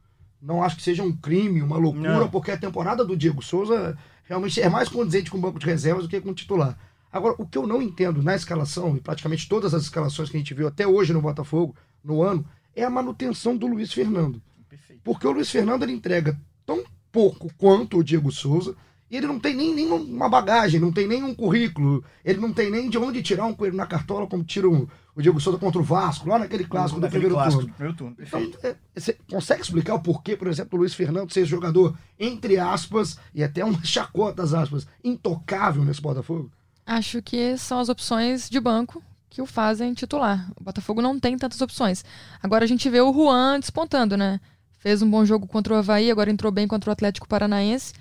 não 0.40 0.62
acho 0.62 0.76
que 0.76 0.82
seja 0.82 1.02
um 1.02 1.10
crime, 1.10 1.62
uma 1.62 1.78
loucura, 1.78 2.20
não. 2.20 2.28
porque 2.28 2.50
a 2.50 2.56
temporada 2.56 3.04
do 3.04 3.16
Diego 3.16 3.42
Souza 3.42 3.96
realmente 4.24 4.60
é 4.60 4.68
mais 4.68 4.88
condizente 4.88 5.30
com 5.30 5.38
o 5.38 5.40
banco 5.40 5.58
de 5.58 5.66
reservas 5.66 6.04
do 6.04 6.08
que 6.08 6.20
com 6.20 6.30
o 6.30 6.34
titular. 6.34 6.78
Agora, 7.10 7.34
o 7.38 7.46
que 7.46 7.56
eu 7.56 7.66
não 7.66 7.80
entendo 7.80 8.22
na 8.22 8.36
escalação, 8.36 8.94
e 8.94 9.00
praticamente 9.00 9.48
todas 9.48 9.72
as 9.72 9.84
escalações 9.84 10.28
que 10.28 10.36
a 10.36 10.40
gente 10.40 10.52
viu 10.52 10.68
até 10.68 10.86
hoje 10.86 11.14
no 11.14 11.22
Botafogo, 11.22 11.74
no 12.04 12.22
ano, 12.22 12.44
é 12.78 12.84
a 12.84 12.90
manutenção 12.90 13.56
do 13.56 13.66
Luiz 13.66 13.92
Fernando. 13.92 14.40
Perfeito. 14.68 15.00
Porque 15.02 15.26
o 15.26 15.32
Luiz 15.32 15.50
Fernando 15.50 15.82
ele 15.82 15.92
entrega 15.92 16.38
tão 16.64 16.84
pouco 17.10 17.50
quanto 17.56 17.98
o 17.98 18.04
Diego 18.04 18.30
Souza, 18.30 18.76
e 19.10 19.16
ele 19.16 19.26
não 19.26 19.40
tem 19.40 19.54
nem 19.54 19.74
nenhuma 19.74 20.28
bagagem, 20.28 20.78
não 20.78 20.92
tem 20.92 21.06
nenhum 21.06 21.34
currículo, 21.34 22.04
ele 22.22 22.38
não 22.38 22.52
tem 22.52 22.70
nem 22.70 22.90
de 22.90 22.98
onde 22.98 23.22
tirar 23.22 23.46
um 23.46 23.54
coelho 23.54 23.74
na 23.74 23.86
cartola, 23.86 24.26
como 24.26 24.44
tira 24.44 24.68
o, 24.68 24.88
o 25.16 25.22
Diego 25.22 25.40
Souza 25.40 25.58
contra 25.58 25.80
o 25.80 25.84
Vasco, 25.84 26.28
lá 26.28 26.38
naquele 26.38 26.64
clássico 26.64 27.00
do 27.00 27.08
primeiro 27.08 27.34
clássico 27.34 27.66
turno. 27.66 28.14
Então, 28.20 28.52
é, 28.62 28.76
você 28.94 29.16
consegue 29.30 29.62
explicar 29.62 29.94
o 29.94 30.00
porquê, 30.00 30.36
por 30.36 30.46
exemplo, 30.46 30.78
o 30.78 30.80
Luiz 30.80 30.92
Fernando 30.92 31.32
ser 31.32 31.46
jogador, 31.46 31.96
entre 32.18 32.58
aspas, 32.58 33.18
e 33.34 33.42
até 33.42 33.64
uma 33.64 33.82
chacota, 33.82 34.42
aspas, 34.42 34.86
intocável 35.02 35.84
nesse 35.84 36.02
Botafogo? 36.02 36.52
Acho 36.86 37.22
que 37.22 37.56
são 37.56 37.78
as 37.80 37.88
opções 37.88 38.48
de 38.50 38.60
banco 38.60 39.02
que 39.30 39.42
o 39.42 39.46
fazem 39.46 39.94
titular. 39.94 40.50
O 40.56 40.64
Botafogo 40.64 41.02
não 41.02 41.18
tem 41.18 41.36
tantas 41.36 41.60
opções. 41.60 42.04
Agora 42.42 42.64
a 42.64 42.68
gente 42.68 42.88
vê 42.88 43.00
o 43.00 43.12
Juan 43.12 43.60
despontando, 43.60 44.16
né? 44.16 44.40
Fez 44.78 45.02
um 45.02 45.10
bom 45.10 45.24
jogo 45.24 45.46
contra 45.46 45.74
o 45.74 45.76
Havaí, 45.76 46.10
agora 46.10 46.30
entrou 46.30 46.52
bem 46.52 46.66
contra 46.66 46.90
o 46.90 46.92
Atlético 46.92 47.28
Paranaense. 47.28 47.92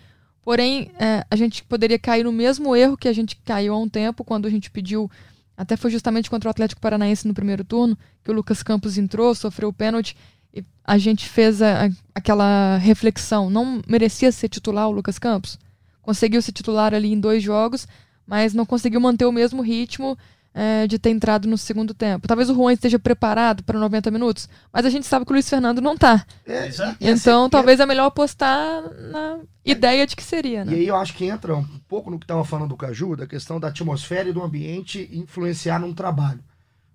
Porém, 0.41 0.91
é, 0.97 1.25
a 1.29 1.35
gente 1.35 1.63
poderia 1.63 1.99
cair 1.99 2.23
no 2.23 2.31
mesmo 2.31 2.75
erro 2.75 2.95
que 2.95 3.07
a 3.07 3.13
gente 3.13 3.35
caiu 3.35 3.73
há 3.73 3.77
um 3.77 3.89
tempo, 3.89 4.23
quando 4.23 4.45
a 4.45 4.49
gente 4.49 4.71
pediu. 4.71 5.11
Até 5.57 5.75
foi 5.75 5.91
justamente 5.91 6.29
contra 6.29 6.47
o 6.47 6.51
Atlético 6.51 6.79
Paranaense 6.79 7.27
no 7.27 7.33
primeiro 7.33 7.65
turno, 7.65 7.97
que 8.23 8.31
o 8.31 8.33
Lucas 8.33 8.63
Campos 8.63 8.97
entrou, 8.97 9.35
sofreu 9.35 9.69
o 9.69 9.73
pênalti. 9.73 10.15
E 10.53 10.63
a 10.85 10.97
gente 10.97 11.27
fez 11.27 11.61
a, 11.61 11.89
aquela 12.15 12.77
reflexão. 12.77 13.49
Não 13.49 13.81
merecia 13.87 14.31
ser 14.31 14.47
titular 14.47 14.87
o 14.87 14.91
Lucas 14.91 15.19
Campos? 15.19 15.59
Conseguiu 16.01 16.41
ser 16.41 16.53
titular 16.53 16.93
ali 16.93 17.11
em 17.11 17.19
dois 17.19 17.43
jogos, 17.43 17.85
mas 18.25 18.53
não 18.53 18.65
conseguiu 18.65 19.01
manter 19.01 19.25
o 19.25 19.31
mesmo 19.31 19.61
ritmo 19.61 20.17
é, 20.57 20.87
de 20.87 20.97
ter 20.97 21.11
entrado 21.11 21.47
no 21.47 21.55
segundo 21.55 21.93
tempo. 21.93 22.27
Talvez 22.27 22.49
o 22.49 22.55
Juan 22.55 22.73
esteja 22.73 22.97
preparado 22.97 23.63
para 23.63 23.77
90 23.77 24.09
minutos, 24.09 24.49
mas 24.73 24.87
a 24.87 24.89
gente 24.89 25.05
sabe 25.05 25.23
que 25.23 25.31
o 25.31 25.33
Luiz 25.33 25.47
Fernando 25.47 25.79
não 25.79 25.93
está. 25.93 26.25
É, 26.47 26.67
então, 26.99 27.43
assim, 27.43 27.49
talvez 27.51 27.79
é 27.79 27.85
melhor 27.85 28.07
apostar 28.07 28.81
na 29.11 29.37
ideia 29.63 30.07
de 30.07 30.15
que 30.15 30.23
seria. 30.23 30.65
Né? 30.65 30.73
E 30.73 30.75
aí 30.77 30.87
eu 30.87 30.95
acho 30.95 31.13
que 31.13 31.25
entra 31.25 31.55
um 31.55 31.79
pouco 31.87 32.09
no 32.09 32.17
que 32.17 32.23
estava 32.23 32.43
falando 32.43 32.69
do 32.69 32.75
Caju, 32.75 33.15
da 33.15 33.27
questão 33.27 33.59
da 33.59 33.67
atmosfera 33.67 34.29
e 34.29 34.33
do 34.33 34.41
ambiente 34.41 35.07
influenciar 35.13 35.79
num 35.79 35.93
trabalho. 35.93 36.39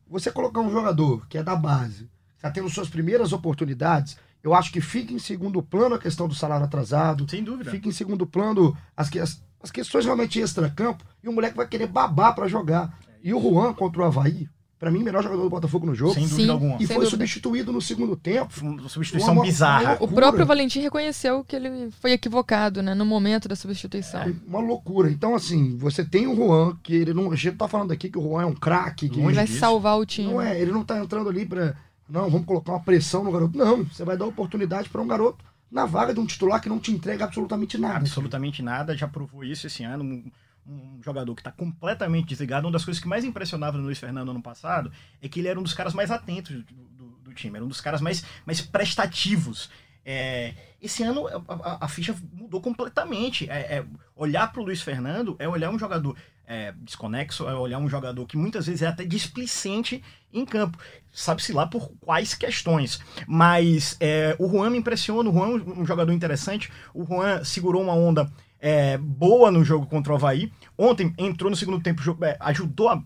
Você 0.08 0.32
colocar 0.32 0.60
um 0.60 0.70
jogador 0.70 1.24
que 1.28 1.38
é 1.38 1.42
da 1.42 1.54
base, 1.54 2.10
está 2.34 2.50
tendo 2.50 2.68
suas 2.68 2.88
primeiras 2.88 3.32
oportunidades, 3.32 4.16
eu 4.42 4.52
acho 4.54 4.72
que 4.72 4.80
fica 4.80 5.12
em 5.12 5.20
segundo 5.20 5.62
plano 5.62 5.94
a 5.94 6.00
questão 6.00 6.26
do 6.26 6.34
salário 6.34 6.66
atrasado. 6.66 7.30
Sem 7.30 7.44
dúvida. 7.44 7.70
Fica 7.70 7.88
em 7.88 7.92
segundo 7.92 8.26
plano 8.26 8.76
as, 8.96 9.08
as, 9.16 9.40
as 9.62 9.70
questões 9.70 10.04
realmente 10.04 10.40
extra-campo 10.40 11.04
e 11.22 11.28
o 11.28 11.32
moleque 11.32 11.56
vai 11.56 11.68
querer 11.68 11.86
babar 11.86 12.34
para 12.34 12.48
jogar. 12.48 12.92
E 13.22 13.32
o 13.32 13.40
Juan 13.40 13.72
contra 13.74 14.02
o 14.02 14.04
Havaí, 14.04 14.48
Pra 14.78 14.90
mim, 14.90 15.04
melhor 15.04 15.22
jogador 15.22 15.44
do 15.44 15.48
Botafogo 15.48 15.86
no 15.86 15.94
jogo. 15.94 16.12
Sem 16.14 16.24
dúvida 16.24 16.42
Sim. 16.42 16.50
alguma. 16.50 16.74
E 16.74 16.78
Sem 16.78 16.86
foi 16.88 16.96
dúvida. 17.04 17.10
substituído 17.10 17.72
no 17.72 17.80
segundo 17.80 18.16
tempo. 18.16 18.52
Foi 18.52 18.68
uma 18.68 18.88
substituição 18.88 19.32
Uma- 19.32 19.44
bizarra. 19.44 19.90
uma 19.94 20.02
O 20.02 20.08
próprio 20.08 20.44
Valentim 20.44 20.80
reconheceu 20.80 21.44
que 21.44 21.54
ele 21.54 21.88
foi 22.00 22.10
equivocado, 22.10 22.82
né? 22.82 22.92
No 22.92 23.06
momento 23.06 23.46
da 23.48 23.54
substituição. 23.54 24.34
Uma 24.44 24.58
loucura. 24.58 25.08
Então, 25.08 25.36
assim, 25.36 25.76
você 25.76 26.04
tem 26.04 26.26
o 26.26 26.34
Juan, 26.34 26.76
que 26.82 26.96
ele 26.96 27.14
não. 27.14 27.30
A 27.30 27.36
gente 27.36 27.54
tá 27.56 27.68
falando 27.68 27.92
aqui 27.92 28.10
que 28.10 28.18
o 28.18 28.22
Juan 28.22 28.42
é 28.42 28.46
um 28.46 28.54
craque, 28.56 29.08
que 29.08 29.20
Ele 29.20 29.32
vai 29.32 29.44
disso. 29.46 29.60
salvar 29.60 29.96
o 29.96 30.04
time. 30.04 30.32
Não 30.32 30.42
é, 30.42 30.60
ele 30.60 30.72
não 30.72 30.82
tá 30.82 30.98
entrando 30.98 31.28
ali 31.28 31.46
pra. 31.46 31.76
Não, 32.10 32.28
vamos 32.28 32.44
colocar 32.44 32.72
uma 32.72 32.80
pressão 32.82 33.22
no 33.22 33.30
garoto. 33.30 33.56
Não, 33.56 33.84
você 33.84 34.04
vai 34.04 34.16
dar 34.16 34.26
oportunidade 34.26 34.88
pra 34.88 35.00
um 35.00 35.06
garoto 35.06 35.44
na 35.70 35.86
vaga 35.86 36.12
de 36.12 36.18
um 36.18 36.26
titular 36.26 36.60
que 36.60 36.68
não 36.68 36.80
te 36.80 36.90
entrega 36.90 37.24
absolutamente 37.24 37.78
nada. 37.78 37.98
Absolutamente 37.98 38.62
nada, 38.64 38.96
já 38.96 39.06
provou 39.06 39.44
isso 39.44 39.64
esse 39.68 39.84
ano. 39.84 40.24
Um, 40.64 41.00
jogador 41.02 41.34
que 41.34 41.40
está 41.40 41.50
completamente 41.50 42.28
desligado. 42.28 42.66
Uma 42.66 42.72
das 42.72 42.84
coisas 42.84 43.02
que 43.02 43.08
mais 43.08 43.24
impressionava 43.24 43.76
no 43.76 43.82
Luiz 43.84 43.98
Fernando 43.98 44.30
ano 44.30 44.40
passado 44.40 44.92
é 45.20 45.28
que 45.28 45.40
ele 45.40 45.48
era 45.48 45.58
um 45.58 45.62
dos 45.62 45.74
caras 45.74 45.92
mais 45.92 46.08
atentos 46.10 46.54
do, 46.54 46.62
do- 46.62 47.18
do 47.24 47.34
time, 47.34 47.56
era 47.56 47.64
um 47.64 47.68
dos 47.68 47.80
caras 47.80 48.00
mais, 48.00 48.24
mais 48.46 48.60
prestativos. 48.60 49.68
É, 50.04 50.54
esse 50.80 51.02
ano 51.02 51.26
a, 51.26 51.42
a- 51.48 51.78
a 51.84 51.88
ficha 51.88 52.14
mudou 52.32 52.60
completamente. 52.60 53.50
É, 53.50 53.78
é, 53.78 53.84
olhar 54.14 54.52
para 54.52 54.60
o 54.60 54.64
Luiz 54.64 54.80
Fernando 54.82 55.34
é 55.40 55.48
olhar 55.48 55.70
um 55.70 55.78
jogador 55.78 56.16
é, 56.46 56.72
desconexo, 56.82 57.48
é 57.48 57.54
olhar 57.54 57.78
um 57.78 57.88
jogador 57.88 58.24
que 58.26 58.36
muitas 58.36 58.66
vezes 58.66 58.82
é 58.82 58.86
até 58.86 59.04
displicente 59.04 60.02
em 60.32 60.44
campo. 60.44 60.78
Sabe-se 61.12 61.52
lá 61.52 61.66
por 61.66 61.90
quais 62.00 62.34
questões. 62.34 63.00
Mas 63.26 63.96
é, 64.00 64.36
o 64.38 64.48
Juan 64.48 64.70
me 64.70 64.78
impressiona, 64.78 65.28
o 65.28 65.32
Juan 65.32 65.58
é 65.58 65.80
um 65.80 65.86
jogador 65.86 66.12
interessante. 66.12 66.70
O 66.94 67.04
Juan 67.04 67.42
segurou 67.44 67.82
uma 67.82 67.94
onda 67.94 68.30
é, 68.62 68.96
boa 68.96 69.50
no 69.50 69.64
jogo 69.64 69.86
contra 69.86 70.12
o 70.12 70.14
Havaí. 70.14 70.52
Ontem 70.78 71.12
entrou 71.18 71.50
no 71.50 71.56
segundo 71.56 71.82
tempo, 71.82 72.00
é, 72.24 72.36
ajudou 72.38 72.88
a. 72.88 73.02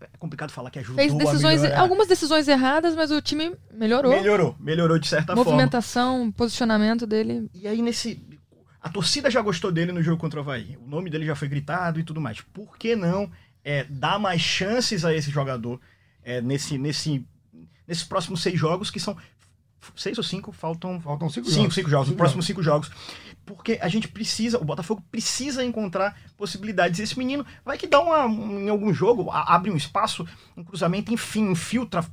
É 0.00 0.18
complicado 0.18 0.50
falar 0.50 0.70
que 0.70 0.80
ajudou 0.80 0.96
Fez 0.96 1.14
a 1.14 1.16
decisões, 1.16 1.62
melhorar. 1.62 1.80
algumas 1.80 2.08
decisões 2.08 2.48
erradas, 2.48 2.94
mas 2.94 3.10
o 3.12 3.22
time 3.22 3.54
melhorou. 3.72 4.10
Melhorou, 4.10 4.56
melhorou 4.58 4.98
de 4.98 5.06
certa 5.06 5.34
forma. 5.34 5.44
Movimentação, 5.44 6.30
posicionamento 6.32 7.06
dele. 7.06 7.48
E 7.54 7.68
aí, 7.68 7.80
nesse. 7.80 8.20
A 8.82 8.88
torcida 8.88 9.30
já 9.30 9.40
gostou 9.40 9.72
dele 9.72 9.92
no 9.92 10.02
jogo 10.02 10.20
contra 10.20 10.40
o 10.40 10.42
Havaí. 10.42 10.76
O 10.84 10.88
nome 10.88 11.08
dele 11.08 11.24
já 11.24 11.34
foi 11.34 11.48
gritado 11.48 11.98
e 11.98 12.04
tudo 12.04 12.20
mais. 12.20 12.40
Por 12.40 12.76
que 12.76 12.94
não 12.94 13.30
é, 13.64 13.84
dar 13.84 14.18
mais 14.18 14.40
chances 14.40 15.04
a 15.04 15.14
esse 15.14 15.30
jogador 15.30 15.80
é, 16.22 16.40
nesse, 16.40 16.76
nesse, 16.78 17.24
nesses 17.86 18.04
próximos 18.04 18.42
seis 18.42 18.58
jogos, 18.58 18.90
que 18.90 19.00
são. 19.00 19.16
Seis 19.94 20.16
ou 20.18 20.24
cinco? 20.24 20.50
Faltam. 20.52 21.00
Faltam 21.00 21.28
cinco, 21.28 21.46
Cinco, 21.48 21.56
jogos. 21.60 21.74
cinco 21.74 21.90
jogos, 21.90 22.06
Cinco 22.08 22.18
próximos 22.18 22.46
cinco 22.46 22.62
jogos. 22.62 22.90
Porque 23.44 23.78
a 23.80 23.88
gente 23.88 24.08
precisa, 24.08 24.58
o 24.58 24.64
Botafogo 24.64 25.02
precisa 25.10 25.64
encontrar 25.64 26.18
possibilidades. 26.36 26.98
Esse 26.98 27.16
menino 27.18 27.46
vai 27.64 27.78
que 27.78 27.86
dá 27.86 28.00
uma, 28.00 28.24
um- 28.26 28.58
em 28.60 28.68
algum 28.68 28.92
jogo, 28.92 29.30
abre 29.30 29.70
um 29.70 29.76
espaço, 29.76 30.26
um 30.56 30.64
cruzamento, 30.64 31.12
enfim, 31.14 31.50
infiltra. 31.50 32.04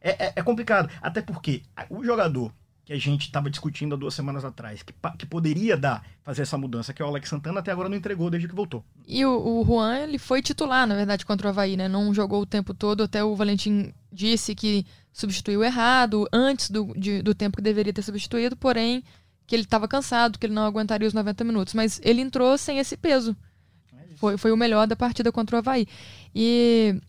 É, 0.00 0.26
é- 0.26 0.32
é 0.36 0.42
complicado. 0.42 0.88
Até 1.02 1.20
porque 1.22 1.62
o 1.90 2.04
jogador 2.04 2.52
que 2.84 2.92
a 2.92 2.98
gente 2.98 3.22
estava 3.22 3.48
discutindo 3.48 3.94
há 3.94 3.98
duas 3.98 4.12
semanas 4.12 4.44
atrás, 4.44 4.82
que, 4.82 4.92
que 5.18 5.24
poderia 5.26 5.74
dar, 5.76 6.04
fazer 6.22 6.42
essa 6.42 6.58
mudança, 6.58 6.92
que 6.92 7.00
é 7.00 7.04
o 7.04 7.08
Alex 7.08 7.28
Santana, 7.30 7.60
até 7.60 7.72
agora 7.72 7.88
não 7.88 7.96
entregou 7.96 8.28
desde 8.28 8.46
que 8.46 8.54
voltou. 8.54 8.84
E 9.06 9.24
o, 9.24 9.30
o 9.60 9.64
Juan, 9.64 10.00
ele 10.00 10.18
foi 10.18 10.42
titular, 10.42 10.86
na 10.86 10.94
verdade, 10.94 11.24
contra 11.24 11.46
o 11.46 11.50
Havaí, 11.50 11.76
né? 11.78 11.88
Não 11.88 12.12
jogou 12.12 12.42
o 12.42 12.46
tempo 12.46 12.74
todo, 12.74 13.02
até 13.02 13.24
o 13.24 13.34
Valentim 13.34 13.92
disse 14.12 14.54
que 14.54 14.84
substituiu 15.12 15.64
errado, 15.64 16.28
antes 16.32 16.68
do, 16.70 16.92
de- 16.94 17.22
do 17.22 17.34
tempo 17.34 17.56
que 17.56 17.62
deveria 17.62 17.92
ter 17.92 18.02
substituído, 18.02 18.54
porém, 18.54 19.02
que 19.46 19.54
ele 19.54 19.62
estava 19.62 19.88
cansado, 19.88 20.38
que 20.38 20.44
ele 20.46 20.52
não 20.54 20.64
aguentaria 20.66 21.08
os 21.08 21.14
90 21.14 21.42
minutos. 21.44 21.72
Mas 21.72 22.00
ele 22.04 22.20
entrou 22.20 22.58
sem 22.58 22.78
esse 22.78 22.96
peso. 22.98 23.34
Foi, 24.16 24.36
foi 24.36 24.52
o 24.52 24.56
melhor 24.56 24.86
da 24.86 24.94
partida 24.96 25.32
contra 25.32 25.56
o 25.56 25.58
Havaí. 25.58 25.86
E 26.34 27.00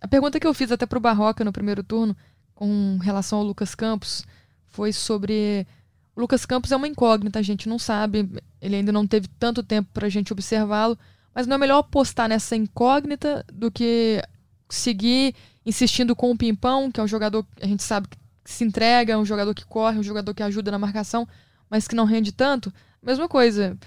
a 0.00 0.06
pergunta 0.08 0.38
que 0.38 0.46
eu 0.46 0.52
fiz 0.54 0.70
até 0.70 0.84
pro 0.86 1.00
Barroca 1.00 1.44
no 1.44 1.52
primeiro 1.52 1.82
turno, 1.82 2.16
com 2.54 2.98
relação 3.02 3.38
ao 3.38 3.44
Lucas 3.44 3.74
Campos, 3.74 4.24
foi 4.72 4.92
sobre. 4.92 5.66
O 6.14 6.20
Lucas 6.20 6.44
Campos 6.44 6.72
é 6.72 6.76
uma 6.76 6.88
incógnita, 6.88 7.38
a 7.38 7.42
gente 7.42 7.68
não 7.68 7.78
sabe, 7.78 8.28
ele 8.60 8.76
ainda 8.76 8.92
não 8.92 9.06
teve 9.06 9.28
tanto 9.38 9.62
tempo 9.62 9.88
pra 9.94 10.10
gente 10.10 10.32
observá-lo, 10.32 10.98
mas 11.34 11.46
não 11.46 11.54
é 11.54 11.58
melhor 11.58 11.78
apostar 11.78 12.28
nessa 12.28 12.54
incógnita 12.54 13.44
do 13.50 13.70
que 13.70 14.22
seguir 14.68 15.34
insistindo 15.64 16.14
com 16.14 16.30
o 16.30 16.36
Pimpão, 16.36 16.90
que 16.90 17.00
é 17.00 17.02
um 17.02 17.08
jogador 17.08 17.44
que 17.44 17.64
a 17.64 17.66
gente 17.66 17.82
sabe 17.82 18.08
que 18.08 18.18
se 18.44 18.64
entrega, 18.64 19.14
é 19.14 19.16
um 19.16 19.24
jogador 19.24 19.54
que 19.54 19.64
corre, 19.64 19.98
um 19.98 20.02
jogador 20.02 20.34
que 20.34 20.42
ajuda 20.42 20.70
na 20.70 20.78
marcação, 20.78 21.26
mas 21.70 21.88
que 21.88 21.94
não 21.94 22.04
rende 22.04 22.32
tanto. 22.32 22.72
Mesma 23.02 23.28
coisa. 23.28 23.78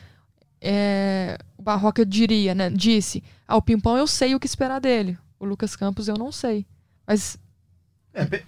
É, 0.59 1.37
o 1.57 1.61
Barroca 1.61 2.05
diria, 2.05 2.55
né? 2.55 2.69
Disse: 2.69 3.23
ah, 3.47 3.61
Pimpão 3.61 3.97
eu 3.97 4.07
sei 4.07 4.33
o 4.33 4.39
que 4.39 4.47
esperar 4.47 4.79
dele. 4.79 5.17
O 5.39 5.45
Lucas 5.45 5.75
Campos 5.75 6.07
eu 6.07 6.17
não 6.17 6.31
sei. 6.31 6.65
Mas 7.05 7.37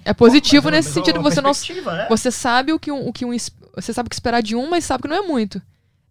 é 0.05 0.13
positivo 0.13 0.65
Mas, 0.65 0.73
nesse 0.73 0.87
mas, 0.89 0.93
sentido. 0.93 1.21
Você 1.21 1.41
não, 1.41 1.51
é. 1.51 2.07
você 2.07 2.31
sabe 2.31 2.71
o 2.73 2.79
que 2.79 2.91
um, 2.91 3.07
o 3.07 3.13
que 3.13 3.25
um 3.25 3.31
você 3.75 3.93
sabe 3.93 4.07
o 4.07 4.09
que 4.09 4.15
esperar 4.15 4.41
de 4.41 4.55
um, 4.55 4.69
mas 4.69 4.85
sabe 4.85 5.03
que 5.03 5.09
não 5.09 5.15
é 5.17 5.21
muito. 5.21 5.61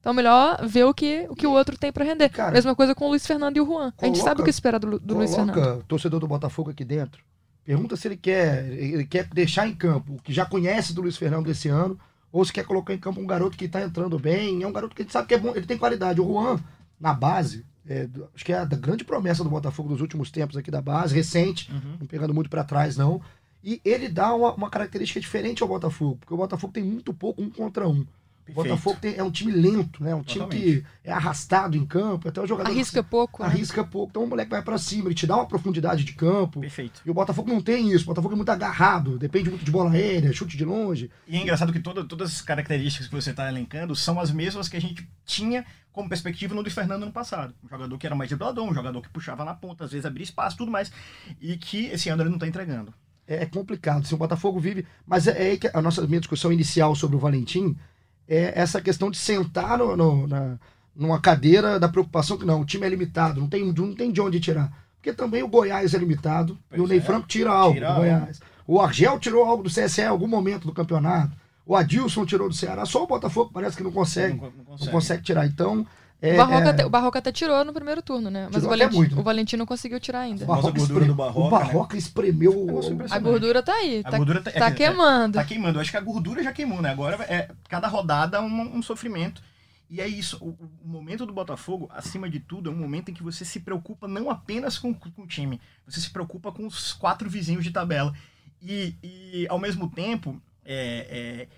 Então 0.00 0.12
melhor 0.14 0.64
ver 0.66 0.84
o 0.84 0.94
que 0.94 1.26
o, 1.28 1.34
que 1.34 1.46
o 1.46 1.50
outro 1.50 1.76
tem 1.76 1.90
pra 1.90 2.04
render. 2.04 2.28
Cara, 2.28 2.52
Mesma 2.52 2.74
coisa 2.76 2.94
com 2.94 3.06
o 3.06 3.08
Luiz 3.08 3.26
Fernando 3.26 3.56
e 3.56 3.60
o 3.60 3.66
Juan. 3.66 3.92
a 3.98 4.04
gente 4.06 4.14
coloca- 4.14 4.22
sabe 4.30 4.40
o 4.40 4.44
que 4.44 4.50
esperar 4.50 4.78
do, 4.78 4.98
do 5.00 5.14
Luiz 5.16 5.34
Fernando. 5.34 5.54
Coloca 5.54 5.84
torcedor 5.88 6.20
do 6.20 6.28
Botafogo 6.28 6.70
aqui 6.70 6.84
dentro. 6.84 7.22
Pergunta 7.64 7.96
se 7.96 8.06
ele 8.06 8.16
quer, 8.16 8.64
ele 8.72 9.04
quer 9.04 9.26
deixar 9.32 9.66
em 9.66 9.74
campo 9.74 10.14
o 10.14 10.22
que 10.22 10.32
já 10.32 10.46
conhece 10.46 10.92
do 10.94 11.02
Luiz 11.02 11.16
Fernando 11.16 11.46
desse 11.46 11.68
ano, 11.68 11.98
ou 12.30 12.44
se 12.44 12.52
quer 12.52 12.64
colocar 12.64 12.94
em 12.94 12.98
campo 12.98 13.20
um 13.20 13.26
garoto 13.26 13.56
que 13.56 13.64
está 13.64 13.82
entrando 13.82 14.16
bem. 14.18 14.62
É 14.62 14.66
um 14.66 14.72
garoto 14.72 14.94
que 14.94 15.02
a 15.02 15.04
gente 15.04 15.12
sabe 15.12 15.26
que 15.26 15.34
é 15.34 15.38
bom, 15.38 15.50
ele 15.56 15.66
tem 15.66 15.76
qualidade. 15.76 16.20
O 16.20 16.24
Juan, 16.32 16.60
na 17.00 17.12
base, 17.12 17.66
é, 17.88 18.06
acho 18.32 18.44
que 18.44 18.52
é 18.52 18.58
a 18.58 18.64
grande 18.64 19.02
promessa 19.02 19.42
do 19.42 19.50
Botafogo 19.50 19.88
dos 19.88 20.00
últimos 20.00 20.30
tempos 20.30 20.56
aqui 20.56 20.70
da 20.70 20.80
base, 20.80 21.12
recente, 21.12 21.68
Uhum. 21.72 21.96
não 21.98 22.06
pegando 22.06 22.32
muito 22.32 22.48
para 22.48 22.62
trás, 22.62 22.96
não. 22.96 23.20
E 23.62 23.80
ele 23.84 24.08
dá 24.08 24.34
uma, 24.34 24.52
uma 24.54 24.70
característica 24.70 25.18
diferente 25.20 25.62
ao 25.62 25.68
Botafogo, 25.68 26.16
porque 26.20 26.32
o 26.34 26.36
Botafogo 26.36 26.72
tem 26.72 26.84
muito 26.84 27.12
pouco 27.12 27.42
um 27.42 27.50
contra 27.50 27.88
um. 27.88 28.06
O. 28.48 28.52
Botafogo 28.52 28.96
tem- 29.00 29.16
é 29.16 29.24
um 29.24 29.30
time 29.30 29.50
lento, 29.50 30.04
né? 30.04 30.14
Um 30.14 30.22
time 30.22 30.44
Totalmente. 30.44 30.62
que 30.82 30.86
é 31.02 31.10
arrastado 31.10 31.76
em 31.76 31.84
campo, 31.84 32.28
até 32.28 32.40
o 32.40 32.46
jogador 32.46 32.70
Arrisca 32.70 33.02
pouco. 33.02 33.42
né? 33.42 33.48
arrisca 33.48 33.82
pouco. 33.82 34.10
Então 34.10 34.22
o 34.22 34.28
moleque 34.28 34.48
vai 34.52 34.62
pra 34.62 34.78
cima, 34.78 35.08
ele 35.08 35.16
te 35.16 35.26
dá 35.26 35.34
uma 35.34 35.46
profundidade 35.46 36.04
de 36.04 36.12
campo. 36.12 36.60
Perfeito. 36.60 37.02
E 37.04 37.10
o 37.10 37.14
Botafogo 37.14 37.50
não 37.52 37.60
tem 37.60 37.90
isso. 37.90 38.04
O 38.04 38.06
Botafogo 38.06 38.34
é 38.34 38.36
muito 38.36 38.50
agarrado, 38.50 39.18
depende 39.18 39.50
muito 39.50 39.64
de 39.64 39.70
bola 39.72 39.90
aérea, 39.90 40.32
chute 40.32 40.56
de 40.56 40.64
longe. 40.64 41.10
E 41.26 41.36
é 41.36 41.42
engraçado 41.42 41.72
que 41.72 41.80
toda, 41.80 42.04
todas 42.04 42.30
as 42.30 42.40
características 42.40 43.08
que 43.08 43.14
você 43.16 43.30
está 43.30 43.48
elencando 43.48 43.96
são 43.96 44.20
as 44.20 44.30
mesmas 44.30 44.68
que 44.68 44.76
a 44.76 44.80
gente 44.80 45.08
tinha 45.24 45.66
como 45.90 46.08
perspectiva 46.08 46.54
no 46.54 46.60
Luiz 46.60 46.72
Fernando 46.72 47.04
no 47.04 47.10
passado. 47.10 47.52
Um 47.64 47.68
jogador 47.68 47.98
que 47.98 48.06
era 48.06 48.14
mais 48.14 48.30
driblador, 48.30 48.64
um 48.64 48.74
jogador 48.74 49.02
que 49.02 49.08
puxava 49.08 49.44
na 49.44 49.54
ponta, 49.54 49.86
às 49.86 49.90
vezes 49.90 50.06
abria 50.06 50.22
espaço, 50.22 50.56
tudo 50.56 50.70
mais. 50.70 50.92
E 51.40 51.56
que 51.56 51.86
esse 51.86 52.08
ano 52.10 52.22
ele 52.22 52.28
não 52.28 52.36
está 52.36 52.46
entregando. 52.46 52.94
É, 53.28 53.42
é 53.42 53.46
complicado. 53.46 54.02
Assim, 54.02 54.14
o 54.14 54.18
Botafogo 54.18 54.58
vive. 54.60 54.86
Mas 55.06 55.26
é, 55.26 55.30
é 55.32 55.50
aí 55.50 55.58
que 55.58 55.70
a 55.72 55.82
nossa 55.82 56.06
minha 56.06 56.20
discussão 56.20 56.52
inicial 56.52 56.94
sobre 56.94 57.16
o 57.16 57.18
Valentim 57.20 57.76
é 58.28 58.52
essa 58.60 58.80
questão 58.80 59.10
de 59.10 59.16
sentar 59.18 59.78
no, 59.78 59.96
no- 59.96 60.26
na, 60.26 60.58
numa 60.94 61.20
cadeira 61.20 61.78
da 61.78 61.88
preocupação 61.88 62.36
que 62.38 62.44
não, 62.44 62.60
o 62.60 62.64
time 62.64 62.86
é 62.86 62.88
limitado, 62.88 63.40
não 63.40 63.48
tem, 63.48 63.64
não 63.72 63.94
tem 63.94 64.10
de 64.12 64.20
onde 64.20 64.40
tirar. 64.40 64.72
Porque 64.96 65.12
também 65.12 65.42
o 65.42 65.48
Goiás 65.48 65.94
é 65.94 65.98
limitado 65.98 66.54
e 66.54 66.76
Pois 66.76 66.82
o 66.82 66.86
Ney 66.86 66.98
é. 66.98 67.00
Franco 67.00 67.26
tira 67.28 67.50
algo 67.50 67.74
Tira 67.74 67.86
do 67.86 67.92
algo. 67.92 68.02
Goiás. 68.02 68.40
O 68.66 68.80
Argel 68.80 69.18
tirou 69.20 69.44
algo 69.44 69.62
do 69.62 69.70
CSE 69.70 70.00
em 70.00 70.06
algum 70.06 70.26
momento 70.26 70.66
do 70.66 70.72
campeonato. 70.72 71.32
O 71.64 71.76
Adilson 71.76 72.24
tirou 72.26 72.48
do 72.48 72.54
Ceará. 72.54 72.84
Só 72.86 73.02
o 73.04 73.06
Botafogo 73.06 73.50
parece 73.52 73.76
que 73.76 73.82
não 73.82 73.92
consegue, 73.92 74.36
Não, 74.40 74.50
não 74.68 74.76
não 74.78 74.86
consegue 74.88 75.22
tirar. 75.22 75.46
Então. 75.46 75.86
É, 76.20 76.32
o, 76.34 76.36
Barroca 76.38 76.66
é- 76.66 76.70
até, 76.70 76.86
o 76.86 76.90
Barroca 76.90 77.18
até 77.18 77.30
tirou 77.30 77.62
no 77.64 77.72
primeiro 77.72 78.00
turno, 78.00 78.30
né? 78.30 78.48
Mas 78.50 78.64
o 78.64 78.68
Valentim, 78.68 78.96
muito, 78.96 79.14
né? 79.14 79.20
o 79.20 79.24
Valentim 79.24 79.56
não 79.56 79.66
conseguiu 79.66 80.00
tirar 80.00 80.20
ainda. 80.20 80.44
O 80.44 80.46
Barroca, 80.46 80.68
gordura 80.70 80.84
espreme- 80.84 81.06
do 81.08 81.14
Barroca, 81.14 81.46
o 81.46 81.50
Barroca 81.50 81.96
espremeu. 81.96 82.52
É 82.52 82.56
um 82.56 82.60
A 82.60 82.92
impressionante. 82.92 83.22
gordura 83.22 83.62
tá 83.62 83.72
aí, 83.74 84.00
A 84.04 84.10
tá, 84.10 84.16
gordura 84.16 84.40
tá- 84.40 84.50
tá 84.50 84.66
é- 84.66 84.68
é- 84.68 84.74
queimando. 84.74 85.34
Tá 85.38 85.44
queimando. 85.44 85.76
Eu 85.78 85.82
acho 85.82 85.90
que 85.90 85.96
a 85.96 86.00
gordura 86.00 86.42
já 86.42 86.52
queimou, 86.52 86.80
né? 86.80 86.90
Agora 86.90 87.22
é 87.24 87.50
cada 87.68 87.86
rodada 87.86 88.40
um, 88.40 88.76
um 88.78 88.82
sofrimento. 88.82 89.42
E 89.90 90.00
é 90.00 90.08
isso. 90.08 90.38
O, 90.42 90.48
o 90.84 90.88
momento 90.88 91.24
do 91.26 91.32
Botafogo, 91.32 91.88
acima 91.94 92.28
de 92.28 92.40
tudo, 92.40 92.70
é 92.70 92.72
um 92.72 92.76
momento 92.76 93.10
em 93.10 93.14
que 93.14 93.22
você 93.22 93.44
se 93.44 93.60
preocupa 93.60 94.08
não 94.08 94.30
apenas 94.30 94.78
com, 94.78 94.92
com 94.94 95.22
o 95.22 95.26
time, 95.26 95.60
você 95.86 96.00
se 96.00 96.10
preocupa 96.10 96.50
com 96.50 96.66
os 96.66 96.92
quatro 96.94 97.28
vizinhos 97.30 97.62
de 97.62 97.70
tabela. 97.70 98.12
E, 98.60 98.94
e 99.02 99.46
ao 99.48 99.58
mesmo 99.60 99.88
tempo, 99.88 100.40
é, 100.64 101.06
é, 101.08 101.48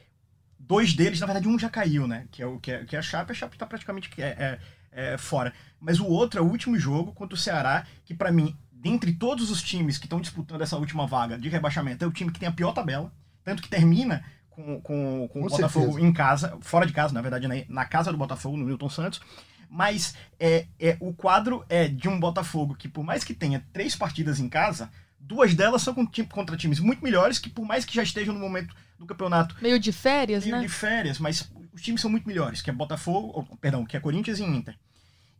dois 0.59 0.93
deles, 0.93 1.21
na 1.21 1.27
verdade, 1.27 1.49
um 1.49 1.59
já 1.59 1.71
caiu, 1.71 2.07
né? 2.07 2.27
Que 2.31 2.43
é, 2.43 2.47
o, 2.47 2.59
que 2.59 2.71
é, 2.71 2.85
que 2.85 2.97
é 2.97 2.99
a 2.99 3.03
Chape. 3.03 3.33
A 3.33 3.35
Chape 3.35 3.57
tá 3.57 3.67
praticamente 3.67 4.11
é, 4.19 4.27
é, 4.27 4.59
é, 4.93 5.19
fora. 5.19 5.53
Mas 5.81 6.00
o 6.00 6.07
outro 6.07 6.41
é 6.41 6.43
o 6.43 6.47
último 6.47 6.79
jogo 6.79 7.12
contra 7.12 7.35
o 7.35 7.38
Ceará, 7.38 7.87
que 8.05 8.15
pra 8.15 8.33
mim, 8.33 8.57
dentre 8.73 9.12
todos 9.12 9.50
os 9.50 9.62
times 9.62 9.97
que 9.97 10.07
estão 10.07 10.21
disputando 10.21 10.62
essa 10.62 10.77
última 10.77 11.07
vaga 11.07 11.38
de 11.38 11.49
rebaixamento, 11.49 12.05
é 12.05 12.09
o 12.09 12.12
time 12.12 12.33
que 12.33 12.41
tem 12.41 12.49
a 12.49 12.53
pior 12.53 12.73
tabela. 12.73 13.12
Tanto 13.45 13.62
que 13.62 13.69
termina 13.69 14.25
com, 14.50 14.81
com, 14.81 15.29
com, 15.29 15.29
Com 15.29 15.47
o 15.47 15.49
Botafogo 15.49 15.87
certeza. 15.87 16.07
em 16.07 16.12
casa, 16.12 16.59
fora 16.61 16.85
de 16.85 16.93
casa, 16.93 17.15
na 17.15 17.23
verdade, 17.23 17.47
né, 17.47 17.65
na 17.69 17.85
casa 17.85 18.11
do 18.11 18.19
Botafogo, 18.19 18.57
no 18.57 18.67
Newton 18.67 18.91
Santos. 18.91 19.21
Mas 19.71 20.15
é, 20.41 20.67
é, 20.79 20.97
o 21.00 21.12
quadro 21.12 21.65
é 21.69 21.87
de 21.87 22.09
um 22.09 22.19
Botafogo 22.19 22.75
que, 22.75 22.88
por 22.88 23.05
mais 23.05 23.23
que 23.23 23.35
tenha 23.35 23.65
três 23.73 23.95
partidas 23.95 24.41
em 24.41 24.49
casa, 24.49 24.91
duas 25.21 25.55
delas 25.55 25.83
são 25.83 25.95
contra 26.29 26.57
times 26.57 26.81
muito 26.81 27.05
melhores, 27.05 27.38
que 27.38 27.50
por 27.50 27.65
mais 27.65 27.85
que 27.85 27.95
já 27.95 28.03
estejam 28.03 28.35
no 28.35 28.41
momento 28.41 28.75
do 28.99 29.07
campeonato 29.07 29.57
Meio 29.62 29.78
de 29.78 29.93
férias, 29.93 30.45
meio 30.45 30.57
né? 30.57 30.62
de 30.62 30.69
férias, 30.69 31.19
mas 31.19 31.49
os 31.73 31.81
times 31.83 32.00
são 32.00 32.11
muito 32.11 32.26
melhores, 32.26 32.61
que 32.61 32.71
é 32.71 32.73
Botafogo, 32.73 33.31
ou, 33.35 33.45
perdão, 33.59 33.85
que 33.85 33.97
é 33.97 34.00
Corinthians 34.00 34.38
e 34.38 34.45
Inter. 34.45 34.76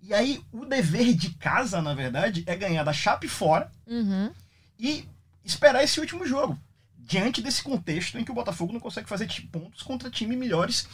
E 0.03 0.15
aí, 0.15 0.41
o 0.53 0.65
dever 0.65 1.13
de 1.15 1.31
casa, 1.35 1.83
na 1.83 1.93
verdade, 1.95 2.45
é 2.47 2.55
ganhar 2.55 2.85
da 2.85 2.93
Chape 2.93 3.27
fora 3.29 3.71
Uhum. 3.87 4.31
e 4.79 5.05
esperar 5.45 5.83
esse 5.83 5.99
último 5.99 6.25
jogo. 6.25 6.59
Diante 6.97 7.43
desse 7.43 7.63
contexto 7.63 8.17
em 8.19 8.25
que 8.25 8.31
o 8.31 8.35
Botafogo 8.35 8.73
não 8.73 8.81
consegue 8.81 9.09
fazer 9.09 9.29
pontos 9.51 9.83
contra 9.83 10.11
time 10.11 10.37
melhores 10.37 10.87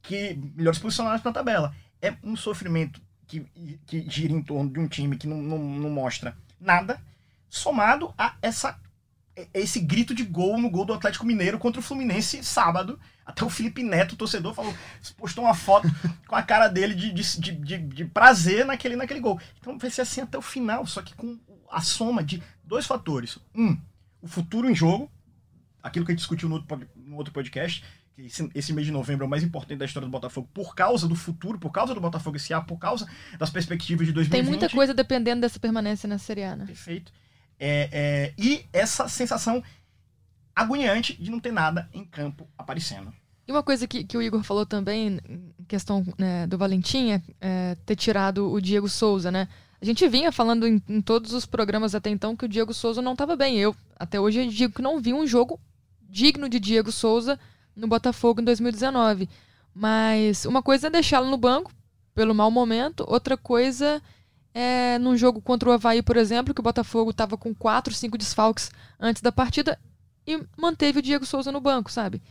que 0.00 0.34
melhores 0.54 0.78
posicionados 0.78 1.22
na 1.24 1.32
tabela. 1.32 1.74
É 2.00 2.14
um 2.22 2.36
sofrimento 2.36 3.00
que, 3.26 3.40
que 3.86 4.08
gira 4.08 4.32
em 4.32 4.40
torno 4.42 4.70
de 4.70 4.78
um 4.78 4.86
time 4.86 5.16
que 5.18 5.26
não, 5.26 5.38
não, 5.42 5.58
não 5.58 5.90
mostra 5.90 6.36
nada, 6.60 7.00
somado 7.50 8.14
a 8.16 8.36
essa 8.40 8.78
a 9.54 9.58
esse 9.58 9.80
grito 9.80 10.14
de 10.14 10.24
gol 10.24 10.58
no 10.60 10.70
gol 10.70 10.84
do 10.84 10.92
Atlético 10.94 11.26
Mineiro 11.26 11.58
contra 11.58 11.80
o 11.80 11.82
Fluminense 11.82 12.42
sábado. 12.42 12.98
Até 13.24 13.44
o 13.44 13.50
Felipe 13.50 13.82
Neto, 13.82 14.12
o 14.12 14.16
torcedor, 14.16 14.54
falou, 14.54 14.72
postou 15.16 15.44
uma 15.44 15.54
foto 15.54 15.88
com 16.28 16.36
a 16.36 16.42
cara 16.42 16.68
dele 16.68 16.94
de, 16.94 17.12
de, 17.12 17.52
de, 17.52 17.78
de- 17.78 18.04
prazer 18.04 18.64
naquele, 18.64 18.94
naquele 18.94 19.18
gol. 19.20 19.40
Então 19.58 19.76
vai 19.76 19.90
ser 19.90 20.02
assim 20.02 20.20
até 20.20 20.38
o 20.38 20.42
final, 20.42 20.86
só 20.86 21.02
que 21.02 21.12
com 21.14 21.36
a 21.70 21.80
soma 21.80 22.22
de 22.22 22.40
dois 22.62 22.86
fatores. 22.86 23.38
Um, 23.54 23.76
o 24.22 24.28
futuro 24.28 24.70
em 24.70 24.74
jogo, 24.76 25.10
aquilo 25.82 26.04
que 26.06 26.12
a 26.12 26.14
gente 26.14 26.20
discutiu 26.20 26.48
no 26.48 26.54
outro, 26.56 26.88
no 26.94 27.16
outro 27.16 27.32
podcast, 27.32 27.84
que 28.14 28.22
esse, 28.22 28.48
esse 28.54 28.72
mês 28.72 28.86
de 28.86 28.92
novembro 28.92 29.24
é 29.24 29.26
o 29.26 29.30
mais 29.30 29.42
importante 29.42 29.78
da 29.78 29.84
história 29.84 30.06
do 30.06 30.12
Botafogo 30.12 30.48
por 30.54 30.74
causa 30.76 31.08
do 31.08 31.16
futuro, 31.16 31.58
por 31.58 31.70
causa 31.70 31.92
do 31.94 32.00
Botafogo 32.00 32.36
esse 32.36 32.52
ano, 32.52 32.64
por 32.64 32.78
causa 32.78 33.08
das 33.38 33.50
perspectivas 33.50 34.06
de 34.06 34.12
2020. 34.12 34.30
Tem 34.44 34.48
muita 34.48 34.72
coisa 34.74 34.94
dependendo 34.94 35.40
dessa 35.40 35.58
permanência 35.58 36.08
na 36.08 36.16
Série 36.16 36.44
A, 36.44 36.54
né? 36.56 36.64
Perfeito. 36.66 37.12
É, 37.58 37.88
é, 37.92 38.34
e 38.36 38.64
essa 38.72 39.08
sensação 39.08 39.62
agoniante 40.54 41.14
de 41.20 41.30
não 41.30 41.40
ter 41.40 41.52
nada 41.52 41.88
em 41.92 42.04
campo 42.04 42.48
aparecendo. 42.56 43.12
E 43.46 43.52
uma 43.52 43.62
coisa 43.62 43.86
que, 43.86 44.02
que 44.04 44.16
o 44.16 44.22
Igor 44.22 44.42
falou 44.42 44.66
também, 44.66 45.20
questão 45.68 46.04
né, 46.18 46.46
do 46.46 46.58
Valentim, 46.58 47.12
é, 47.12 47.22
é 47.40 47.76
ter 47.86 47.94
tirado 47.94 48.50
o 48.50 48.60
Diego 48.60 48.88
Souza, 48.88 49.30
né? 49.30 49.48
A 49.80 49.84
gente 49.84 50.08
vinha 50.08 50.32
falando 50.32 50.66
em, 50.66 50.82
em 50.88 51.00
todos 51.00 51.32
os 51.32 51.46
programas 51.46 51.94
até 51.94 52.10
então 52.10 52.34
que 52.34 52.46
o 52.46 52.48
Diego 52.48 52.72
Souza 52.72 53.02
não 53.02 53.12
estava 53.12 53.36
bem. 53.36 53.58
Eu, 53.58 53.76
até 53.98 54.18
hoje, 54.18 54.46
digo 54.48 54.74
que 54.74 54.82
não 54.82 55.00
vi 55.00 55.12
um 55.12 55.26
jogo 55.26 55.60
digno 56.08 56.48
de 56.48 56.58
Diego 56.58 56.90
Souza 56.90 57.38
no 57.74 57.86
Botafogo 57.86 58.40
em 58.40 58.44
2019. 58.44 59.28
Mas 59.74 60.46
uma 60.46 60.62
coisa 60.62 60.86
é 60.86 60.90
deixá-lo 60.90 61.30
no 61.30 61.36
banco, 61.36 61.70
pelo 62.14 62.34
mau 62.34 62.50
momento. 62.50 63.04
Outra 63.06 63.36
coisa 63.36 64.02
é 64.58 64.98
num 64.98 65.14
jogo 65.18 65.40
contra 65.42 65.68
o 65.68 65.72
Havaí, 65.72 66.00
por 66.00 66.16
exemplo, 66.16 66.54
que 66.54 66.60
o 66.60 66.64
Botafogo 66.64 67.10
estava 67.10 67.36
com 67.36 67.54
quatro, 67.54 67.92
cinco 67.92 68.16
desfalques 68.16 68.70
antes 68.98 69.20
da 69.20 69.30
partida 69.30 69.78
e 70.26 70.40
manteve 70.56 71.00
o 71.00 71.02
Diego 71.02 71.26
Souza 71.26 71.52
no 71.52 71.60
banco, 71.60 71.92
sabe? 71.92 72.22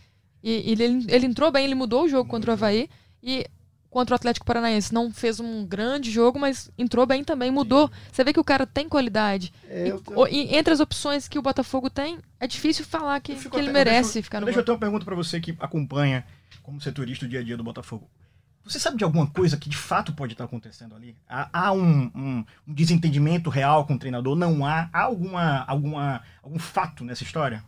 E, 0.43 0.71
ele, 0.71 1.05
ele 1.07 1.25
entrou 1.27 1.51
bem, 1.51 1.65
ele 1.65 1.75
mudou 1.75 2.03
o 2.05 2.09
jogo 2.09 2.27
contra 2.27 2.49
o 2.49 2.53
Havaí 2.53 2.89
e 3.21 3.45
contra 3.91 4.13
o 4.13 4.17
Atlético 4.17 4.45
Paranaense. 4.45 4.91
Não 4.93 5.11
fez 5.11 5.39
um 5.39 5.65
grande 5.65 6.09
jogo, 6.09 6.39
mas 6.39 6.69
entrou 6.77 7.05
bem 7.05 7.23
também, 7.23 7.51
mudou. 7.51 7.89
Você 8.11 8.23
vê 8.23 8.33
que 8.33 8.39
o 8.39 8.43
cara 8.43 8.65
tem 8.65 8.89
qualidade. 8.89 9.53
É, 9.69 9.87
E, 10.31 10.35
e 10.51 10.55
entre 10.55 10.73
as 10.73 10.79
opções 10.79 11.27
que 11.27 11.37
o 11.39 11.41
Botafogo 11.43 11.89
tem, 11.91 12.17
é 12.39 12.47
difícil 12.47 12.83
falar 12.85 13.19
que, 13.21 13.35
que 13.35 13.47
ele 13.55 13.57
até- 13.57 13.69
eu 13.69 13.73
merece 13.73 14.13
deixo- 14.15 14.23
ficar 14.25 14.39
no 14.41 14.45
Deixa 14.45 14.59
eu 14.59 14.61
banco. 14.61 14.65
ter 14.65 14.71
uma 14.73 14.79
pergunta 14.79 15.05
pra 15.05 15.15
você 15.15 15.39
que 15.39 15.55
acompanha 15.59 16.25
como 16.63 16.81
setorista 16.81 17.25
o 17.25 17.29
dia 17.29 17.39
a 17.39 17.43
dia 17.43 17.55
do 17.55 17.63
Botafogo. 17.63 18.09
Você 18.65 18.79
sabe 18.79 18.97
de 18.97 19.03
alguma 19.03 19.27
coisa 19.27 19.55
que 19.57 19.69
de 19.69 19.77
fato 19.77 20.11
pode 20.13 20.33
estar 20.33 20.45
acontecendo 20.45 20.95
ali? 20.95 21.15
Há, 21.29 21.49
há 21.67 21.71
um, 21.71 22.11
um- 22.15 22.45
um 22.67 22.73
desentendimento 22.73 23.49
real 23.49 23.85
com 23.85 23.93
o 23.93 23.99
treinador? 23.99 24.35
Não 24.35 24.65
há? 24.65 24.89
Há 24.91 25.01
alguma, 25.03 25.63
alguma, 25.67 26.21
algum 26.41 26.57
fato 26.57 27.03
nessa 27.03 27.23
história? 27.23 27.63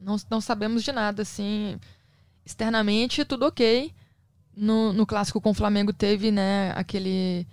Não, 0.00 0.16
não 0.30 0.40
sabemos 0.40 0.82
de 0.82 0.90
nada, 0.92 1.22
assim. 1.22 1.78
Externamente, 2.46 3.24
tudo 3.24 3.44
ok. 3.46 3.92
No, 4.56 4.92
no 4.92 5.06
clássico 5.06 5.40
com 5.40 5.50
o 5.50 5.54
Flamengo 5.54 5.92
teve, 5.92 6.30
né, 6.32 6.72
aquele 6.74 7.46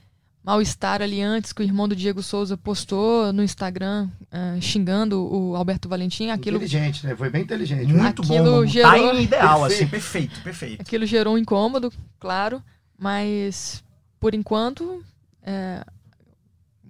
mal-estar 0.43 1.01
ali 1.01 1.21
antes 1.21 1.51
que 1.51 1.61
o 1.61 1.65
irmão 1.65 1.87
do 1.87 1.95
Diego 1.95 2.21
Souza 2.23 2.55
postou 2.55 3.33
no 3.33 3.43
Instagram, 3.43 4.09
eh, 4.31 4.59
xingando 4.61 5.21
o 5.21 5.55
Alberto 5.55 5.89
Valentim. 5.89 6.29
Aquilo, 6.29 6.57
Inteligente, 6.57 7.05
né? 7.05 7.15
Foi 7.15 7.29
bem 7.31 7.41
inteligente. 7.43 7.91
Muito 7.91 8.21
Aquilo 8.21 8.43
bom. 8.61 8.65
gerou- 8.65 8.91
Timing 9.11 9.23
ideal, 9.23 9.61
Perfeito. 9.61 9.73
assim, 9.83 9.87
perfeito, 9.87 10.41
perfeito. 10.41 10.81
aquilo 10.81 11.05
gerou 11.05 11.33
um 11.33 11.37
incômodo, 11.37 11.91
claro, 12.19 12.61
mas 12.97 13.83
por 14.19 14.33
enquanto 14.33 15.03
é, 15.43 15.83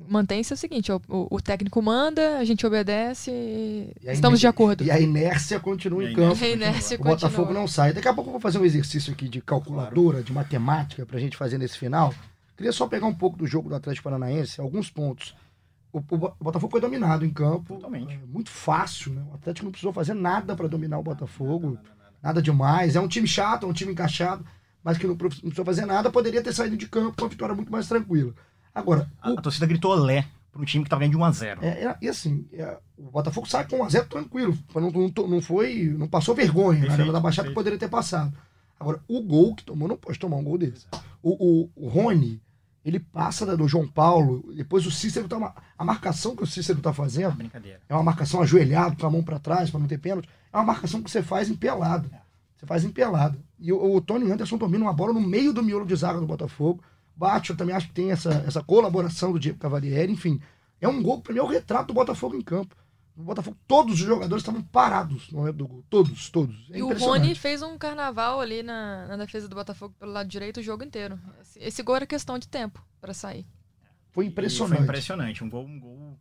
mantém-se 0.07 0.53
o 0.53 0.57
seguinte: 0.57 0.91
o, 0.91 1.01
o- 1.09 1.41
técnico 1.41 1.81
manda, 1.81 2.37
a 2.37 2.43
gente 2.43 2.65
obedece, 2.65 3.31
e 4.01 4.09
a 4.09 4.13
estamos 4.13 4.39
de 4.39 4.47
acordo. 4.47 4.83
E 4.83 4.91
a 4.91 4.99
inércia 4.99 5.59
continua 5.59 6.03
E 6.03 6.07
a 6.07 6.11
em 6.11 6.15
campo. 6.15 6.43
A 6.43 6.47
inércia 6.47 6.97
O 6.99 7.03
Botafogo 7.03 7.43
continua. 7.43 7.61
não 7.61 7.67
sai. 7.67 7.93
Daqui 7.93 8.07
a 8.07 8.13
pouco 8.13 8.29
eu 8.29 8.33
vou 8.33 8.41
fazer 8.41 8.57
um 8.59 8.65
exercício 8.65 9.11
aqui 9.13 9.27
de 9.29 9.41
calculadora, 9.41 10.21
de 10.23 10.31
matemática, 10.33 11.05
pra 11.05 11.19
gente 11.19 11.37
fazer 11.37 11.57
nesse 11.57 11.77
final. 11.77 12.13
Queria 12.57 12.71
só 12.71 12.87
pegar 12.87 13.05
um 13.07 13.13
pouco 13.13 13.37
do 13.37 13.45
jogo 13.45 13.67
do 13.69 13.75
Atlético 13.75 14.05
Paranaense, 14.05 14.61
alguns 14.61 14.89
pontos. 14.89 15.35
O, 15.91 15.97
o 15.99 16.17
Bo- 16.17 16.33
o 16.39 16.43
Botafogo 16.43 16.71
foi 16.71 16.79
dominado 16.81 17.25
em 17.25 17.29
campo. 17.31 17.75
Totalmente. 17.75 18.13
é, 18.13 18.19
muito 18.27 18.49
fácil, 18.49 19.13
né? 19.13 19.21
O 19.31 19.35
Atlético 19.35 19.65
não 19.65 19.71
precisou 19.71 19.91
fazer 19.93 20.13
nada 20.13 20.55
pra 20.55 20.67
dominar 20.67 20.97
o 20.99 21.03
Botafogo. 21.03 21.77
Nada 22.23 22.41
demais. 22.41 22.95
É 22.95 22.99
um 23.01 23.07
time 23.07 23.27
chato, 23.27 23.65
é 23.65 23.69
um 23.69 23.73
time 23.73 23.91
encaixado, 23.91 24.45
mas 24.85 24.97
que 24.97 25.07
não 25.07 25.17
pre- 25.17 25.27
não 25.29 25.49
precisou 25.49 25.65
fazer 25.65 25.85
nada. 25.85 26.09
Poderia 26.11 26.41
ter 26.41 26.53
saído 26.53 26.77
de 26.77 26.87
campo 26.87 27.17
com 27.17 27.23
uma 27.23 27.29
vitória 27.29 27.55
muito 27.55 27.71
mais 27.71 27.87
tranquila. 27.87 28.33
Agora, 28.73 29.09
A, 29.21 29.31
a 29.31 29.41
torcida 29.41 29.65
gritou 29.65 29.91
olé 29.91 30.25
para 30.51 30.61
um 30.61 30.65
time 30.65 30.83
que 30.83 30.89
tava 30.89 30.99
ganhando 31.01 31.13
de 31.13 31.17
1 31.17 31.23
a 31.25 31.31
0 31.31 31.65
é, 31.65 31.67
é- 31.85 31.97
e 32.01 32.07
assim, 32.07 32.47
é, 32.53 32.77
o 32.97 33.09
Botafogo 33.09 33.47
sai 33.49 33.67
com 33.67 33.79
1x0 33.79 34.07
tranquilo. 34.07 34.57
Não, 34.73 34.91
não, 34.91 35.27
não 35.27 35.41
foi. 35.41 35.85
Não 35.97 36.07
passou 36.07 36.35
vergonha 36.35 36.73
na 36.75 36.81
Perfeito, 36.81 36.93
Arena 37.01 37.11
da 37.13 37.19
Baixada 37.19 37.47
que 37.49 37.53
perfeito. 37.53 37.55
poderia 37.55 37.79
ter 37.79 37.89
passado. 37.89 38.33
Agora, 38.79 39.01
o 39.07 39.21
gol 39.21 39.55
que 39.55 39.63
tomou, 39.63 39.87
não 39.87 39.97
pode 39.97 40.19
tomar 40.19 40.37
um 40.37 40.43
gol 40.43 40.57
desse. 40.57 40.85
O, 41.23 41.63
o, 41.63 41.69
o 41.75 41.87
Rony, 41.87 42.41
ele 42.83 42.99
passa 42.99 43.45
da- 43.45 43.55
do 43.55 43.67
João 43.67 43.87
Paulo, 43.87 44.53
depois 44.53 44.85
o 44.85 44.91
Cícero 44.91 45.27
tá. 45.27 45.39
ma- 45.39 45.55
A 45.77 45.83
marcação 45.83 46.35
que 46.35 46.43
o 46.43 46.47
Cícero 46.47 46.79
tá 46.81 46.93
fazendo 46.93 47.33
Brincadeira. 47.35 47.79
é 47.89 47.93
uma 47.95 48.03
marcação 48.03 48.41
ajoelhado, 48.41 48.97
com 48.97 49.07
a 49.07 49.09
mão 49.09 49.23
pra 49.23 49.39
trás, 49.39 49.71
pra 49.71 49.79
não 49.79 49.87
ter 49.87 49.97
pênalti. 49.97 50.29
É 50.53 50.57
uma 50.57 50.63
marcação 50.65 51.01
que 51.01 51.09
você 51.09 51.23
faz 51.23 51.49
em 51.49 51.55
pelado. 51.55 52.09
Você 52.57 52.65
faz 52.65 52.83
em 52.83 52.91
pelado. 52.91 53.37
E 53.59 53.71
o, 53.71 53.95
o 53.95 54.01
Tony 54.01 54.31
Anderson 54.31 54.57
domina 54.57 54.85
uma 54.85 54.93
bola 54.93 55.13
no 55.13 55.21
meio 55.21 55.53
do 55.53 55.63
miolo 55.63 55.85
de 55.85 55.95
zaga 55.95 56.19
do 56.19 56.27
Botafogo. 56.27 56.83
Bate, 57.15 57.51
eu 57.51 57.57
também 57.57 57.75
acho 57.75 57.87
que 57.87 57.93
tem 57.93 58.11
essa, 58.11 58.43
essa 58.45 58.61
colaboração 58.61 59.31
do 59.31 59.39
Diego 59.39 59.57
Cavalieri. 59.57 60.11
Enfim, 60.11 60.41
é 60.81 60.87
um 60.87 61.01
gol, 61.01 61.21
pra 61.21 61.33
mim, 61.33 61.39
é 61.39 61.43
o 61.43 61.47
retrato 61.47 61.87
do 61.87 61.93
Botafogo 61.93 62.35
em 62.35 62.41
campo. 62.41 62.75
O 63.15 63.23
Botafogo, 63.23 63.55
todos 63.65 63.93
os 63.93 63.99
jogadores 63.99 64.41
estavam 64.41 64.61
parados 64.61 65.31
no 65.31 65.39
momento 65.39 65.55
do 65.55 65.67
gol. 65.67 65.83
Todos, 65.89 66.29
todos. 66.29 66.69
É 66.71 66.79
E 66.79 66.83
o. 66.83 66.93
Rony 66.97 67.33
fez 67.33 67.61
um 67.61 67.77
carnaval 67.77 68.41
ali 68.41 68.61
na, 68.61 69.07
na 69.07 69.15
defesa 69.15 69.47
do 69.47 69.55
Botafogo 69.55 69.95
pelo 69.97 70.11
lado 70.11 70.27
direito 70.27 70.59
o 70.59 70.63
jogo 70.63 70.83
inteiro. 70.83 71.17
Esse, 71.41 71.59
esse 71.59 71.83
gol 71.83 71.95
era 71.95 72.05
questão 72.05 72.37
de 72.37 72.47
tempo 72.49 72.85
pra 72.99 73.13
sair. 73.13 73.45
Foi 74.11 74.25
E 74.25 74.27
impressionante. 74.27 74.77
Foi 74.77 74.83
impressionante. 74.83 75.43
Um 75.45 75.49
gol, 75.49 75.65
um 75.65 75.79
gol 75.79 76.19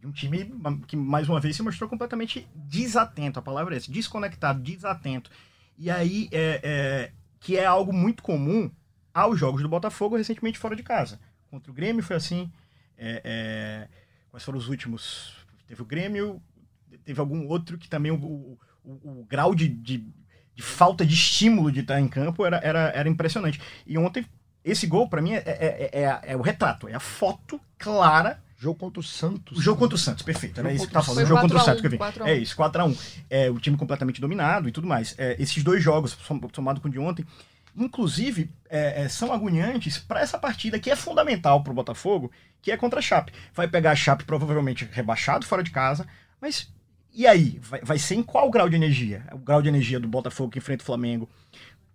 de 0.00 0.06
um 0.06 0.12
time 0.12 0.52
que, 0.86 0.96
mais 0.96 1.28
uma 1.28 1.40
vez, 1.40 1.56
se 1.56 1.62
mostrou 1.62 1.90
completamente 1.90 2.48
desatento. 2.54 3.40
A 3.40 3.42
palavra 3.42 3.74
é 3.74 3.78
essa, 3.78 3.90
desconectado, 3.90 4.60
desatento. 4.62 5.30
E 5.78 5.90
aí, 5.90 6.28
é, 6.32 6.60
é, 6.62 7.12
que 7.40 7.56
é 7.56 7.64
algo 7.66 7.92
muito 7.92 8.22
comum 8.22 8.70
aos 9.12 9.38
jogos 9.38 9.62
do 9.62 9.68
Botafogo 9.68 10.16
recentemente 10.16 10.58
fora 10.58 10.76
de 10.76 10.82
casa. 10.82 11.18
Contra 11.50 11.70
o 11.70 11.74
Grêmio 11.74 12.02
foi 12.02 12.16
assim. 12.16 12.50
É, 12.98 13.20
é, 13.24 13.88
quais 14.30 14.44
foram 14.44 14.58
os 14.58 14.68
últimos? 14.68 15.36
Teve 15.66 15.82
o 15.82 15.86
Grêmio, 15.86 16.42
teve 17.04 17.20
algum 17.20 17.46
outro 17.46 17.76
que 17.78 17.88
também 17.88 18.10
o, 18.12 18.16
o- 18.16 18.58
o- 18.84 19.20
o 19.20 19.24
grau 19.28 19.54
de, 19.54 19.68
de- 19.68 20.06
de 20.54 20.62
falta 20.62 21.04
de 21.04 21.12
estímulo 21.14 21.70
de 21.70 21.80
estar 21.80 22.00
em 22.00 22.08
campo 22.08 22.44
era, 22.46 22.56
era, 22.58 22.88
era 22.94 23.08
impressionante. 23.08 23.60
E 23.86 23.98
ontem, 23.98 24.24
esse 24.64 24.86
gol, 24.86 25.08
pra 25.08 25.20
mim, 25.20 25.32
é- 25.34 25.42
é- 25.46 25.90
é- 25.92 26.20
é 26.32 26.36
o 26.36 26.40
retrato, 26.40 26.88
é 26.88 26.94
a 26.94 27.00
foto 27.00 27.60
clara 27.76 28.42
Jogo 28.58 28.78
contra 28.78 29.00
o 29.00 29.02
Santos. 29.02 29.58
o 29.58 29.60
jogo 29.60 29.78
contra 29.78 29.96
o 29.96 29.98
Santos, 29.98 30.22
perfeito. 30.22 30.58
Era 30.60 30.72
isso 30.72 30.86
que 30.88 30.96
o 30.96 31.02
falando. 31.02 31.24
O 31.24 31.28
jogo 31.28 31.40
contra 31.42 31.58
o 31.58 31.60
Santos 31.60 31.80
que 31.82 31.86
eu 31.86 31.90
vi. 31.90 31.98
4 31.98 32.22
a 32.22 32.26
1, 32.26 32.28
É 32.28 32.34
isso, 32.36 32.56
4x1. 32.56 32.98
É, 33.28 33.50
o 33.50 33.60
time 33.60 33.76
completamente 33.76 34.20
dominado 34.20 34.68
e 34.68 34.72
tudo 34.72 34.86
mais. 34.86 35.14
É, 35.18 35.36
esses 35.38 35.62
dois 35.62 35.82
jogos, 35.82 36.12
som- 36.26 36.40
somado 36.54 36.80
com 36.80 36.88
o 36.88 36.90
de 36.90 36.98
ontem, 36.98 37.24
inclusive, 37.76 38.50
é, 38.70 39.02
é, 39.02 39.08
são 39.08 39.32
agoniantes 39.32 39.98
para 39.98 40.20
essa 40.20 40.38
partida 40.38 40.78
que 40.78 40.90
é 40.90 40.96
fundamental 40.96 41.62
pro 41.62 41.74
Botafogo, 41.74 42.30
que 42.62 42.70
é 42.72 42.76
contra 42.76 42.98
a 42.98 43.02
Chape. 43.02 43.32
Vai 43.54 43.68
pegar 43.68 43.90
a 43.92 43.96
Chape 43.96 44.24
provavelmente 44.24 44.88
rebaixado 44.90 45.44
fora 45.44 45.62
de 45.62 45.70
casa, 45.70 46.06
mas 46.40 46.72
e 47.14 47.26
aí? 47.26 47.58
Vai, 47.62 47.80
vai 47.82 47.98
ser 47.98 48.14
em 48.14 48.22
qual 48.22 48.50
grau 48.50 48.68
de 48.68 48.76
energia? 48.76 49.24
O 49.32 49.38
grau 49.38 49.62
de 49.62 49.68
energia 49.68 49.98
do 50.00 50.08
Botafogo 50.08 50.50
que 50.50 50.58
enfrenta 50.58 50.82
o 50.82 50.86
Flamengo, 50.86 51.28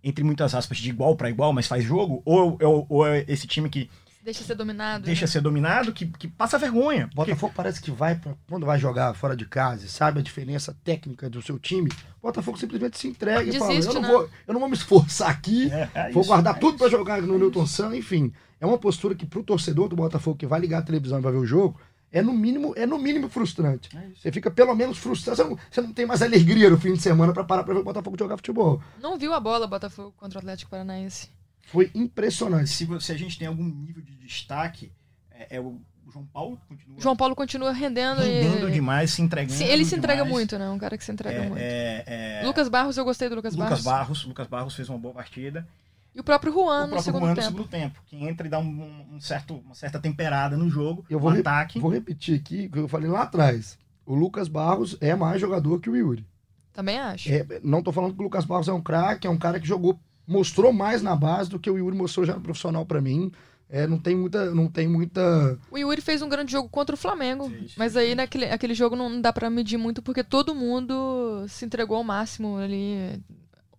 entre 0.02 0.24
muitas 0.24 0.54
aspas, 0.54 0.78
de 0.78 0.88
igual 0.88 1.14
para 1.16 1.30
igual, 1.30 1.52
mas 1.52 1.66
faz 1.66 1.84
jogo? 1.84 2.22
Ou, 2.24 2.58
ou- 2.62 2.86
ou 2.88 3.06
é 3.06 3.24
esse 3.28 3.46
time 3.46 3.68
que 3.68 3.88
Deixa 4.22 4.44
ser 4.44 4.54
dominado. 4.54 5.04
deixa 5.04 5.22
né? 5.22 5.26
ser 5.26 5.40
dominado, 5.40 5.92
que, 5.92 6.06
que 6.06 6.28
passa 6.28 6.56
vergonha? 6.56 7.10
Botafogo 7.12 7.52
parece 7.56 7.82
que 7.82 7.90
vai, 7.90 8.14
pra, 8.14 8.34
quando 8.48 8.64
vai 8.64 8.78
jogar 8.78 9.12
fora 9.14 9.36
de 9.36 9.44
casa 9.44 9.84
e 9.84 9.88
sabe 9.88 10.20
a 10.20 10.22
diferença 10.22 10.76
técnica 10.84 11.28
do 11.28 11.42
seu 11.42 11.58
time, 11.58 11.90
Botafogo 12.22 12.56
simplesmente 12.56 12.98
se 12.98 13.08
entrega 13.08 13.42
e 13.42 13.58
fala: 13.58 13.74
Desiste, 13.74 13.88
eu 13.88 14.00
não, 14.00 14.02
né? 14.02 14.08
vou, 14.08 14.30
eu 14.46 14.54
não 14.54 14.60
vou 14.60 14.68
me 14.68 14.76
esforçar 14.76 15.30
aqui, 15.30 15.70
É, 15.72 15.90
é 15.94 16.10
vou 16.12 16.22
isso, 16.22 16.30
guardar 16.30 16.56
é 16.56 16.58
tudo 16.60 16.78
pra 16.78 16.88
jogar 16.88 17.20
no 17.20 17.36
Newton 17.36 17.66
San, 17.66 17.96
enfim. 17.96 18.32
É 18.60 18.66
uma 18.66 18.78
postura 18.78 19.14
que 19.14 19.26
pro 19.26 19.42
torcedor 19.42 19.88
do 19.88 19.96
Botafogo 19.96 20.36
que 20.36 20.46
vai 20.46 20.60
ligar 20.60 20.78
a 20.78 20.82
televisão 20.82 21.18
e 21.18 21.22
vai 21.22 21.32
ver 21.32 21.38
o 21.38 21.46
jogo, 21.46 21.80
é 22.12 22.22
no 22.22 22.32
mínimo, 22.32 22.74
é 22.76 22.86
no 22.86 22.98
mínimo 22.98 23.28
frustrante. 23.28 23.88
É. 23.96 24.10
Você 24.14 24.30
fica 24.30 24.52
pelo 24.52 24.72
menos 24.76 24.98
frustrado, 24.98 25.36
você 25.36 25.44
não, 25.44 25.58
você 25.68 25.80
não 25.80 25.92
tem 25.92 26.06
mais 26.06 26.22
alegria 26.22 26.70
no 26.70 26.78
fim 26.78 26.92
de 26.92 27.00
semana 27.00 27.32
pra 27.32 27.42
parar 27.42 27.64
pra 27.64 27.74
ver 27.74 27.80
o 27.80 27.84
Botafogo 27.84 28.16
jogar 28.16 28.36
futebol. 28.36 28.80
Não 29.00 29.18
viu 29.18 29.34
a 29.34 29.40
bola 29.40 29.66
Botafogo 29.66 30.14
contra 30.16 30.38
o 30.38 30.40
Atlético 30.40 30.70
Paranaense. 30.70 31.28
Foi 31.72 31.90
impressionante. 31.94 32.68
Se, 32.70 32.84
você- 32.84 33.06
se 33.06 33.12
a 33.12 33.18
gente 33.18 33.38
tem 33.38 33.48
algum 33.48 33.64
nível 33.64 34.02
de 34.02 34.14
destaque, 34.16 34.92
é, 35.30 35.56
é 35.56 35.60
o, 35.60 35.80
João 36.12 36.26
Paulo 36.26 36.60
continua 36.68 37.00
João 37.00 37.16
Paulo 37.16 37.34
continua 37.34 37.72
rendendo. 37.72 38.20
rendendo 38.20 38.68
e... 38.68 38.72
demais, 38.72 39.10
se 39.12 39.22
entregando. 39.22 39.56
Sim, 39.56 39.64
ele 39.64 39.84
se 39.84 39.96
entrega 39.96 40.18
demais. 40.22 40.32
muito, 40.32 40.58
né? 40.58 40.68
Um 40.68 40.76
cara 40.78 40.98
que 40.98 41.04
se 41.04 41.10
entrega 41.10 41.38
É, 41.38 41.48
muito. 41.48 41.58
é, 41.62 42.40
é, 42.42 42.46
Lucas 42.46 42.68
Barros, 42.68 42.96
eu 42.98 43.04
gostei 43.04 43.28
do 43.30 43.34
Lucas, 43.34 43.54
Lucas 43.54 43.82
Barros. 43.82 43.84
Barros. 43.84 44.24
Lucas 44.26 44.46
Barros 44.46 44.74
fez 44.74 44.88
uma 44.90 44.98
boa 44.98 45.14
partida. 45.14 45.66
E 46.14 46.20
o 46.20 46.24
próprio 46.24 46.52
Juan 46.52 46.80
o 46.80 46.80
no 46.82 46.86
próprio 46.88 47.02
segundo 47.04 47.20
Juan 47.22 47.30
no 47.30 47.34
tempo. 47.36 47.46
segundo 47.48 47.68
tempo, 47.68 48.02
que 48.04 48.16
entra 48.22 48.46
e 48.46 48.50
dá 48.50 48.58
um, 48.58 49.06
um 49.14 49.18
certo, 49.20 49.54
uma 49.64 49.74
certa 49.74 49.98
temperada 49.98 50.58
no 50.58 50.68
jogo, 50.68 51.06
Eu 51.08 51.18
vou, 51.18 51.30
no 51.30 51.36
re- 51.36 51.40
ataque. 51.40 51.80
vou 51.80 51.90
repetir 51.90 52.38
aqui 52.38 52.66
o 52.66 52.70
que 52.70 52.78
eu 52.80 52.88
falei 52.88 53.08
lá 53.08 53.22
atrás. 53.22 53.78
O 54.04 54.14
Lucas 54.14 54.46
Barros 54.48 54.98
é 55.00 55.14
mais 55.14 55.40
jogador 55.40 55.80
que 55.80 55.88
o 55.88 55.96
Yuri. 55.96 56.26
Também 56.74 56.98
acho. 56.98 57.32
É, 57.32 57.46
não 57.62 57.82
tô 57.82 57.90
falando 57.92 58.12
que 58.12 58.20
o 58.20 58.24
Lucas 58.24 58.44
Barros 58.44 58.68
é 58.68 58.72
um 58.74 58.82
craque, 58.82 59.26
é 59.26 59.30
um 59.30 59.38
cara 59.38 59.58
que 59.58 59.66
jogou, 59.66 59.98
mostrou 60.26 60.72
mais 60.72 61.02
na 61.02 61.14
base 61.16 61.50
do 61.50 61.58
que 61.58 61.70
o 61.70 61.76
Yuri 61.78 61.96
mostrou 61.96 62.24
já 62.26 62.34
no 62.34 62.40
profissional 62.40 62.84
pra 62.86 63.00
mim. 63.00 63.30
É, 63.68 63.86
não 63.86 63.98
tem 63.98 64.14
muita, 64.14 64.54
não 64.54 64.68
tem 64.68 64.86
muita. 64.86 65.58
O 65.70 65.78
Yuri 65.78 66.02
fez 66.02 66.20
um 66.20 66.28
grande 66.28 66.52
jogo 66.52 66.68
contra 66.68 66.94
o 66.94 66.98
Flamengo. 66.98 67.50
Mas 67.76 67.96
aí 67.96 68.14
naquele 68.14 68.44
aquele 68.46 68.74
jogo 68.74 68.94
não 68.94 69.18
dá 69.20 69.32
pra 69.32 69.48
medir 69.48 69.78
muito 69.78 70.02
porque 70.02 70.22
todo 70.22 70.54
mundo 70.54 71.46
se 71.48 71.64
entregou 71.64 71.96
ao 71.96 72.04
máximo 72.04 72.58
ali. 72.58 73.18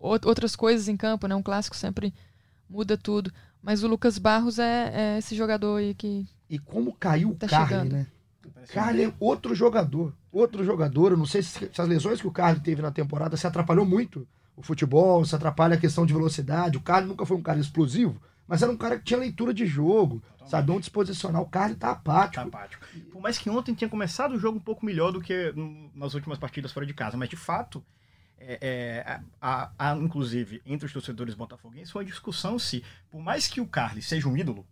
Out- 0.00 0.26
Outras 0.26 0.56
coisas 0.56 0.88
em 0.88 0.96
campo, 0.96 1.26
né? 1.28 1.34
Um 1.36 1.42
clássico 1.42 1.76
sempre 1.76 2.12
muda 2.68 2.96
tudo. 2.96 3.30
Mas 3.62 3.82
o 3.84 3.86
Lucas 3.88 4.18
Barros 4.18 4.58
é, 4.58 4.92
é 4.92 5.18
esse 5.18 5.34
jogador 5.36 5.76
aí 5.76 5.94
que. 5.94 6.26
E 6.50 6.58
como 6.58 6.92
caiu 6.94 7.30
o 7.30 7.34
Tá 7.36 7.46
Carly, 7.46 7.68
chegando. 7.68 7.92
né? 7.92 8.06
Carly 8.72 9.04
é 9.04 9.12
outro 9.20 9.54
jogador. 9.54 10.12
Outro 10.32 10.64
jogador. 10.64 11.12
Eu 11.12 11.16
não 11.16 11.24
sei 11.24 11.40
se, 11.42 11.70
se 11.72 11.80
as 11.80 11.88
lesões 11.88 12.20
que 12.20 12.26
o 12.26 12.32
Carly 12.32 12.60
teve 12.60 12.82
na 12.82 12.90
temporada 12.90 13.36
se 13.36 13.46
atrapalhou 13.46 13.86
muito. 13.86 14.26
O 14.56 14.62
futebol, 14.62 15.24
se 15.24 15.34
atrapalha 15.34 15.74
a 15.74 15.80
questão 15.80 16.06
de 16.06 16.12
velocidade. 16.12 16.76
O 16.76 16.80
Carly 16.80 17.08
nunca 17.08 17.26
foi 17.26 17.36
um 17.36 17.42
cara 17.42 17.58
explosivo, 17.58 18.20
mas 18.46 18.62
era 18.62 18.70
um 18.70 18.76
cara 18.76 18.98
que 18.98 19.04
tinha 19.04 19.18
leitura 19.18 19.52
de 19.52 19.66
jogo, 19.66 20.22
sabe 20.46 20.70
onde 20.70 20.84
se 20.84 20.90
posicionar. 20.90 21.42
O 21.42 21.48
Carly 21.48 21.74
tá 21.74 21.90
apático. 21.90 22.50
Tá 22.50 22.58
apático. 22.58 22.86
Por 23.10 23.20
mais 23.20 23.38
que 23.38 23.50
ontem 23.50 23.74
tenha 23.74 23.88
começado 23.88 24.32
o 24.32 24.38
jogo 24.38 24.58
um 24.58 24.62
pouco 24.62 24.86
melhor 24.86 25.12
do 25.12 25.20
que 25.20 25.52
nas 25.94 26.14
últimas 26.14 26.38
partidas 26.38 26.72
fora 26.72 26.86
de 26.86 26.94
casa, 26.94 27.16
mas 27.16 27.28
de 27.28 27.36
fato, 27.36 27.84
é, 28.38 28.58
é, 28.60 29.20
há, 29.40 29.72
há, 29.78 29.96
inclusive, 29.96 30.60
entre 30.66 30.86
os 30.86 30.92
torcedores 30.92 31.34
botafoguenses, 31.34 31.94
uma 31.94 32.04
discussão 32.04 32.58
se, 32.58 32.84
por 33.10 33.20
mais 33.20 33.48
que 33.48 33.60
o 33.60 33.66
Carly 33.66 34.02
seja 34.02 34.28
um 34.28 34.36
ídolo, 34.36 34.66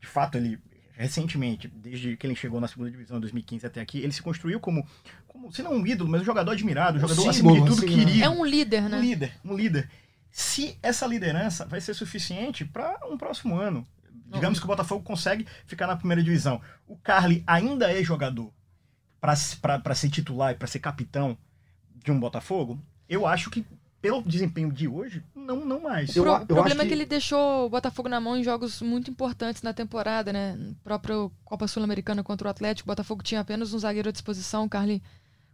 de 0.00 0.06
fato 0.06 0.38
ele, 0.38 0.58
recentemente, 0.96 1.68
desde 1.68 2.16
que 2.16 2.26
ele 2.26 2.34
chegou 2.34 2.60
na 2.60 2.66
segunda 2.66 2.90
divisão 2.90 3.18
em 3.18 3.20
2015 3.20 3.66
até 3.66 3.80
aqui, 3.80 3.98
ele 3.98 4.12
se 4.12 4.22
construiu 4.22 4.58
como, 4.58 4.86
como 5.28 5.52
se 5.52 5.62
não 5.62 5.74
um 5.74 5.86
ídolo, 5.86 6.10
mas 6.10 6.22
um 6.22 6.24
jogador 6.24 6.52
admirado, 6.52 6.98
um 6.98 7.04
Um 7.04 7.08
jogador, 7.08 7.32
símbolo, 7.32 7.56
acima 7.56 7.70
de 7.70 7.74
tudo, 7.76 7.86
assim, 7.86 8.04
querido. 8.04 8.24
É 8.24 8.28
um 8.28 8.44
líder, 8.44 8.82
Um 8.82 8.88
né? 8.88 9.00
líder, 9.00 9.32
um 9.44 9.54
líder. 9.54 9.90
Se 10.30 10.78
essa 10.82 11.06
liderança 11.06 11.64
vai 11.64 11.80
ser 11.80 11.94
suficiente 11.94 12.64
para 12.64 12.98
um 13.10 13.16
próximo 13.16 13.56
ano. 13.58 13.86
Digamos 14.28 14.58
que 14.58 14.64
o 14.64 14.66
Botafogo 14.66 15.04
consegue 15.04 15.46
ficar 15.66 15.86
na 15.86 15.94
primeira 15.94 16.20
divisão. 16.20 16.60
O 16.86 16.96
Carly 16.96 17.44
ainda 17.46 17.92
é 17.92 18.02
jogador 18.02 18.52
para 19.20 19.94
ser 19.94 20.10
titular 20.10 20.52
e 20.52 20.56
para 20.56 20.66
ser 20.66 20.80
capitão 20.80 21.38
de 21.94 22.10
um 22.10 22.18
Botafogo? 22.18 22.82
Eu 23.08 23.24
acho 23.24 23.50
que, 23.50 23.64
pelo 24.00 24.22
desempenho 24.22 24.70
de 24.72 24.86
hoje, 24.86 25.22
não, 25.34 25.64
não 25.64 25.80
mais. 25.80 26.12
Pro- 26.12 26.22
o 26.34 26.46
problema 26.46 26.66
acho 26.66 26.82
é 26.82 26.86
que- 26.86 26.92
ele 26.94 27.06
deixou 27.06 27.66
o 27.66 27.68
Botafogo 27.70 28.08
na 28.08 28.20
mão 28.20 28.36
em 28.36 28.44
jogos 28.44 28.80
muito 28.82 29.10
importantes 29.10 29.62
na 29.62 29.72
temporada, 29.72 30.32
né? 30.32 30.56
Próprio 30.84 31.32
Copa 31.44 31.66
Sul-Americana 31.66 32.22
contra 32.22 32.46
o 32.46 32.50
Atlético, 32.50 32.88
o 32.88 32.92
Botafogo 32.92 33.22
tinha 33.22 33.40
apenas 33.40 33.72
um 33.74 33.78
zagueiro 33.78 34.08
à 34.08 34.12
disposição, 34.12 34.64
o 34.64 34.68
Carly 34.68 35.02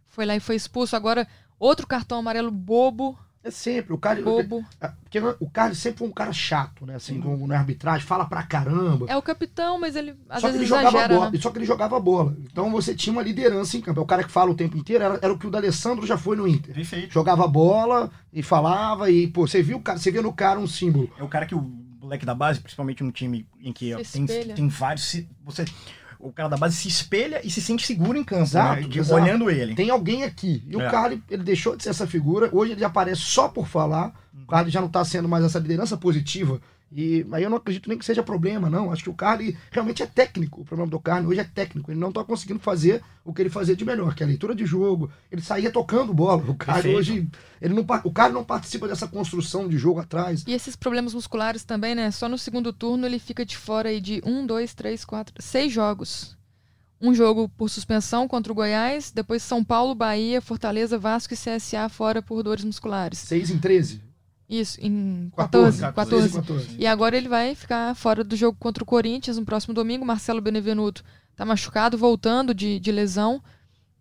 foi 0.07 0.25
lá 0.25 0.35
e 0.35 0.39
foi 0.39 0.55
expulso. 0.55 0.95
Agora, 0.95 1.27
outro 1.59 1.87
cartão 1.87 2.19
amarelo 2.19 2.51
bobo, 2.51 3.17
É 3.43 3.51
sempre. 3.51 3.93
O 3.93 3.97
Carly, 3.97 4.23
bobo. 4.23 4.63
porque 5.03 5.19
o 5.19 5.49
Carly 5.49 5.75
sempre 5.75 5.99
foi 5.99 6.07
um 6.07 6.11
cara 6.11 6.31
chato, 6.31 6.85
né? 6.85 6.95
Assim, 6.95 7.19
como 7.19 7.45
na 7.45 7.57
arbitragem, 7.57 8.07
fala 8.07 8.25
pra 8.25 8.41
caramba. 8.43 9.05
É 9.09 9.17
o 9.17 9.21
capitão, 9.21 9.77
mas 9.77 9.97
ele 9.97 10.15
às 10.29 10.39
só 10.39 10.47
que 10.47 10.53
ele 10.53 10.59
vezes 10.59 10.69
jogava 10.69 10.87
exagera, 10.89 11.13
bola. 11.15 11.29
né? 11.29 11.39
Só 11.39 11.49
que 11.51 11.57
ele 11.57 11.65
jogava 11.65 11.99
bola. 11.99 12.37
Então 12.49 12.71
você 12.71 12.95
tinha 12.95 13.11
uma 13.11 13.21
liderança 13.21 13.75
em 13.75 13.81
campo. 13.81 13.99
É 13.99 14.03
o 14.03 14.07
cara 14.07 14.23
que 14.23 14.31
fala 14.31 14.51
o 14.51 14.55
tempo 14.55 14.77
inteiro. 14.77 15.03
Era, 15.03 15.19
era 15.21 15.33
o 15.33 15.37
que 15.37 15.45
o 15.45 15.51
D'Alessandro 15.51 16.07
já 16.07 16.17
foi 16.17 16.37
no 16.37 16.47
Inter. 16.47 16.73
Perfeito. 16.73 17.13
Jogava 17.13 17.45
bola 17.45 18.09
e 18.31 18.41
falava 18.41 19.11
e, 19.11 19.27
pô, 19.27 19.45
você 19.45 19.61
viu 19.61 19.77
o 19.77 19.81
cara, 19.81 19.99
você 19.99 20.09
via 20.09 20.21
no 20.21 20.31
cara 20.31 20.57
um 20.57 20.67
símbolo. 20.67 21.11
É 21.19 21.23
o 21.23 21.27
cara 21.27 21.45
que 21.45 21.53
o 21.53 21.61
moleque 22.01 22.25
da 22.25 22.35
base, 22.35 22.61
principalmente 22.61 23.03
num 23.03 23.11
time 23.11 23.45
em 23.61 23.73
que 23.73 23.93
tem, 24.11 24.25
tem 24.25 24.67
vários. 24.69 25.21
Você, 25.43 25.65
o 26.27 26.31
cara 26.31 26.49
da 26.49 26.57
base 26.57 26.75
se 26.75 26.87
espelha 26.87 27.41
e 27.43 27.49
se 27.49 27.61
sente 27.61 27.85
seguro 27.85 28.17
em 28.17 28.23
campo, 28.23 28.43
Exato, 28.43 28.81
né? 28.81 28.87
De- 28.87 28.99
exato. 28.99 29.21
olhando 29.21 29.49
ele. 29.49 29.75
Tem 29.75 29.89
alguém 29.89 30.23
aqui. 30.23 30.63
E 30.67 30.75
o 30.75 30.81
É. 30.81 30.89
Carly, 30.89 31.23
ele 31.29 31.43
deixou 31.43 31.75
de 31.75 31.83
ser 31.83 31.89
essa 31.89 32.07
figura. 32.07 32.49
Hoje 32.51 32.71
ele 32.73 32.83
aparece 32.85 33.21
só 33.21 33.47
por 33.49 33.67
falar. 33.67 34.13
O 34.43 34.47
Carly 34.47 34.69
já 34.71 34.81
não 34.81 34.87
tá 34.89 35.03
sendo 35.05 35.27
mais 35.29 35.43
essa 35.45 35.59
liderança 35.59 35.95
positiva. 35.97 36.59
E 36.95 37.25
aí 37.31 37.41
eu 37.41 37.49
não 37.49 37.57
acredito 37.57 37.89
nem 37.89 37.97
que 37.97 38.05
seja 38.05 38.21
problema, 38.21 38.69
não. 38.69 38.91
Acho 38.91 39.03
que 39.03 39.09
o 39.09 39.15
Carly 39.15 39.57
realmente 39.71 40.03
é 40.03 40.05
técnico. 40.05 40.61
O 40.61 40.65
problema 40.65 40.89
do 40.91 40.99
Carly 40.99 41.25
hoje 41.25 41.39
é 41.39 41.43
técnico. 41.43 41.91
Ele 41.91 41.99
não 41.99 42.11
tá 42.11 42.23
conseguindo 42.23 42.59
fazer 42.59 43.01
o 43.25 43.33
que 43.33 43.41
ele 43.41 43.49
fazia 43.49 43.75
de 43.75 43.83
melhor, 43.83 44.13
que 44.13 44.21
é 44.21 44.25
a 44.25 44.29
leitura 44.29 44.53
de 44.53 44.63
jogo. 44.63 45.09
Ele 45.31 45.41
saía 45.41 45.71
tocando 45.71 46.13
bola. 46.13 46.43
O 46.47 46.55
Carly 46.55 46.83
Perfeito. 46.83 46.97
hoje. 46.97 47.27
Ele 47.59 47.73
não, 47.73 47.85
o 48.03 48.11
Carly 48.11 48.33
não 48.35 48.43
participa 48.43 48.87
dessa 48.87 49.07
construção 49.07 49.67
de 49.67 49.75
jogo 49.75 49.99
atrás. 49.99 50.43
E 50.45 50.53
esses 50.53 50.75
problemas 50.75 51.15
musculares 51.15 51.63
também, 51.63 51.95
né? 51.95 52.11
Só 52.11 52.29
no 52.29 52.37
segundo 52.37 52.71
turno 52.71 53.07
ele 53.07 53.17
fica 53.17 53.43
de 53.43 53.57
fora 53.57 53.89
aí 53.89 53.99
de 53.99 54.21
um, 54.23 54.45
dois, 54.45 54.75
três, 54.75 55.03
quatro, 55.03 55.33
seis 55.39 55.71
jogos. 55.71 56.37
Um 57.01 57.13
jogo 57.13 57.49
por 57.49 57.69
suspensão 57.69 58.27
contra 58.27 58.53
o 58.53 58.55
Goiás, 58.55 59.11
depois 59.11 59.41
São 59.41 59.63
Paulo, 59.63 59.95
Bahia, 59.95 60.39
Fortaleza, 60.41 60.97
Vasco 60.97 61.33
e 61.33 61.37
CSA 61.37 61.89
fora 61.89 62.21
por 62.21 62.41
dores 62.43 62.63
musculares. 62.63 63.19
6 63.19 63.49
em 63.49 63.57
13. 63.57 64.12
Isso, 64.49 64.79
em 64.81 65.31
14, 65.35 65.81
14. 65.81 65.81
14. 65.81 66.33
14. 66.35 66.41
14. 66.67 66.75
E 66.77 66.85
agora 66.85 67.15
ele 67.17 67.27
vai 67.29 67.55
ficar 67.55 67.95
fora 67.95 68.23
do 68.23 68.35
jogo 68.35 68.57
contra 68.59 68.83
o 68.83 68.87
Corinthians 68.87 69.37
no 69.37 69.45
próximo 69.45 69.73
domingo. 69.73 70.05
Marcelo 70.05 70.41
Benevenuto 70.41 71.03
tá 71.35 71.45
machucado, 71.45 71.97
voltando 71.97 72.53
de, 72.53 72.79
de 72.79 72.91
lesão. 72.91 73.41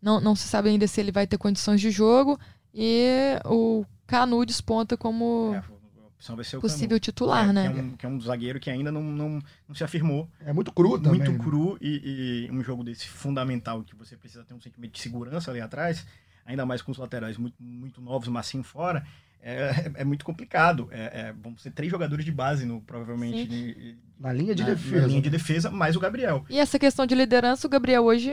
Não, 0.00 0.20
não 0.20 0.34
se 0.34 0.48
sabe 0.48 0.68
ainda 0.68 0.86
se 0.86 1.00
ele 1.00 1.12
vai 1.12 1.26
ter 1.26 1.38
condições 1.38 1.80
de 1.80 1.90
jogo. 1.90 2.38
E 2.74 3.38
o 3.44 3.84
Canu 4.06 4.44
desponta 4.44 4.96
como 4.96 5.52
É, 5.54 5.58
a 5.58 6.06
opção 6.16 6.36
vai 6.36 6.44
ser 6.44 6.56
o 6.56 6.60
possível 6.60 6.88
Canu. 6.96 7.00
titular, 7.00 7.48
É, 7.48 7.52
né? 7.52 7.72
Que 7.72 7.78
é, 7.78 7.82
um, 7.82 7.90
que 7.96 8.06
é 8.06 8.08
um 8.08 8.20
zagueiro 8.20 8.58
que 8.60 8.68
ainda 8.68 8.90
não, 8.90 9.02
não, 9.02 9.42
não 9.68 9.74
se 9.74 9.84
afirmou. 9.84 10.28
É 10.40 10.52
muito 10.52 10.72
cru 10.72 10.98
também. 10.98 11.20
muito 11.20 11.32
né? 11.32 11.38
cru 11.38 11.78
e, 11.80 12.48
e 12.48 12.50
um 12.50 12.62
jogo 12.62 12.82
desse 12.82 13.06
fundamental 13.08 13.82
que 13.84 13.94
você 13.94 14.16
precisa 14.16 14.44
ter 14.44 14.54
um 14.54 14.60
sentimento 14.60 14.92
de 14.92 15.00
segurança 15.00 15.50
ali 15.50 15.60
atrás, 15.60 16.04
ainda 16.44 16.66
mais 16.66 16.82
com 16.82 16.90
os 16.90 16.98
laterais 16.98 17.36
muito, 17.38 17.54
muito 17.62 18.00
novos, 18.00 18.28
massinho 18.28 18.64
fora, 18.64 19.06
é, 19.42 19.90
é 19.96 20.04
muito 20.04 20.24
complicado. 20.24 20.88
É, 20.90 21.00
é, 21.28 21.34
vão 21.42 21.56
ser 21.58 21.70
três 21.72 21.90
jogadores 21.90 22.24
de 22.24 22.32
base, 22.32 22.64
no, 22.64 22.80
provavelmente, 22.80 23.44
de- 23.46 23.96
Na 24.18 24.32
linha 24.32 24.54
de 24.54 24.62
na, 24.62 24.70
defesa. 24.70 25.00
na 25.02 25.06
linha 25.08 25.22
de 25.22 25.30
defesa, 25.30 25.70
mais 25.70 25.96
o 25.96 26.00
Gabriel. 26.00 26.44
E 26.48 26.58
essa 26.58 26.78
questão 26.78 27.04
de 27.06 27.14
liderança, 27.14 27.66
o 27.66 27.70
Gabriel 27.70 28.04
hoje 28.04 28.32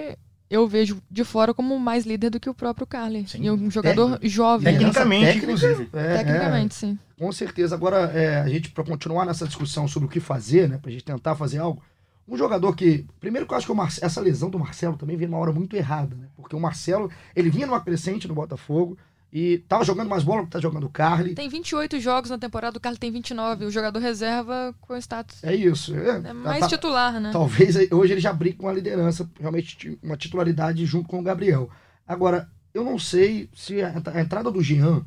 eu 0.49 0.67
vejo 0.67 0.99
de 1.11 1.23
fora 1.23 1.53
como 1.53 1.77
mais 1.79 2.05
líder 2.05 2.31
do 2.31 2.39
que 2.39 2.49
o 2.49 2.53
próprio 2.55 2.87
Carly. 2.87 3.27
Sim. 3.27 3.43
E 3.43 3.51
um 3.51 3.69
jogador 3.69 4.19
jovem. 4.23 4.65
Técnica- 4.65 4.91
Tecnicamente, 4.93 5.25
técnica, 5.25 5.45
inclusive. 5.51 5.89
É, 5.93 6.17
Tecnicamente, 6.17 6.75
sim. 6.75 6.97
é, 7.17 7.23
com 7.23 7.31
certeza. 7.31 7.75
Agora, 7.75 7.97
é, 8.11 8.39
a 8.41 8.47
gente, 8.47 8.69
para 8.71 8.83
continuar 8.83 9.25
nessa 9.25 9.45
discussão 9.45 9.87
sobre 9.87 10.07
o 10.07 10.09
que 10.11 10.19
fazer, 10.19 10.67
né? 10.67 10.79
Pra 10.81 10.91
gente 10.91 11.03
tentar 11.03 11.35
fazer 11.35 11.59
algo. 11.59 11.81
Um 12.27 12.37
jogador 12.37 12.75
que. 12.75 13.05
Primeiro 13.19 13.47
que 13.47 13.53
eu 13.53 13.57
acho 13.57 13.65
que 13.65 13.71
o 13.71 13.75
Marce- 13.75 14.03
essa 14.05 14.21
lesão 14.21 14.49
do 14.51 14.59
Marcelo 14.59 14.95
também 14.97 15.17
veio 15.17 15.29
numa 15.29 15.39
hora 15.41 15.51
muito 15.51 15.75
errada, 15.75 16.15
né? 16.15 16.27
Porque 16.35 16.55
o 16.55 16.59
Marcelo, 16.59 17.11
ele 17.35 17.49
vinha 17.49 17.65
numa 17.65 17.81
crescente 17.81 18.27
no 18.27 18.35
Botafogo 18.35 18.97
e 19.31 19.59
tava 19.67 19.83
jogando 19.83 20.09
mais 20.09 20.23
bola 20.23 20.47
tá 20.47 20.59
jogando 20.59 20.85
o 20.85 20.89
Carly. 20.89 21.35
Tem 21.35 21.47
28 21.47 21.99
jogos 21.99 22.29
na 22.31 22.37
temporada, 22.37 22.77
o 22.77 22.81
Carly 22.81 22.97
tem 22.97 23.11
29. 23.11 23.65
O 23.65 23.71
jogador 23.71 23.99
reserva 23.99 24.73
com 24.81 24.95
status. 24.97 25.43
É 25.43 25.53
isso. 25.55 25.95
É, 25.95 26.17
É 26.29 26.33
mais 26.33 26.61
tá- 26.61 26.67
titular, 26.69 27.19
né? 27.19 27.29
Talvez 27.31 27.75
hoje 27.91 28.13
ele 28.13 28.21
já 28.21 28.33
brigue 28.33 28.57
com 28.57 28.67
a 28.67 28.73
liderança, 28.73 29.29
realmente 29.39 29.99
uma 30.01 30.17
titularidade 30.17 30.85
junto 30.85 31.07
com 31.07 31.19
o 31.19 31.23
Gabriel. 31.23 31.69
Agora, 32.07 32.49
eu 32.73 32.83
não 32.83 32.97
sei 32.97 33.49
se 33.55 33.81
a, 33.83 33.89
entra- 33.95 34.17
a 34.17 34.21
entrada 34.21 34.49
do 34.51 34.63
Jean, 34.63 35.05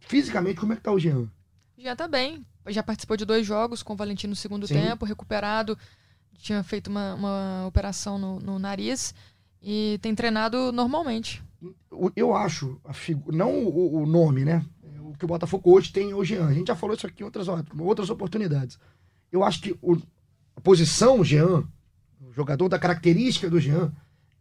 fisicamente, 0.00 0.58
como 0.60 0.72
é 0.72 0.76
que 0.76 0.82
tá 0.82 0.92
o 0.92 0.98
Jean? 0.98 1.28
Já 1.76 1.94
tá 1.94 2.08
bem. 2.08 2.44
Já 2.68 2.82
participou 2.82 3.16
de 3.16 3.24
dois 3.24 3.46
jogos 3.46 3.82
com 3.82 3.92
o 3.92 3.96
Valentim 3.96 4.26
no 4.26 4.36
segundo 4.36 4.66
Sim. 4.66 4.74
tempo, 4.74 5.06
recuperado. 5.06 5.78
Tinha 6.38 6.62
feito 6.62 6.88
uma, 6.88 7.14
uma 7.14 7.66
operação 7.66 8.18
no, 8.18 8.38
no 8.40 8.58
nariz 8.58 9.14
e 9.62 9.98
tem 10.02 10.14
treinado 10.14 10.70
normalmente. 10.72 11.42
Eu 12.14 12.34
acho, 12.36 12.80
figu... 12.92 13.32
não 13.32 13.64
o, 13.64 14.02
o 14.02 14.06
nome, 14.06 14.44
né? 14.44 14.64
O 15.00 15.14
que 15.16 15.24
o 15.24 15.28
Botafogo 15.28 15.72
hoje 15.72 15.92
tem 15.92 16.10
é 16.10 16.14
o 16.14 16.24
Jean. 16.24 16.46
A 16.46 16.54
gente 16.54 16.68
já 16.68 16.76
falou 16.76 16.94
isso 16.94 17.06
aqui 17.06 17.22
em 17.22 17.24
outras, 17.24 17.48
outras 17.48 18.10
oportunidades. 18.10 18.78
Eu 19.32 19.42
acho 19.42 19.60
que 19.62 19.76
o- 19.82 19.96
a 20.54 20.60
posição 20.60 21.24
Jean, 21.24 21.64
o 22.20 22.32
jogador 22.32 22.68
da 22.68 22.78
característica 22.78 23.50
do 23.50 23.58
Jean, 23.58 23.92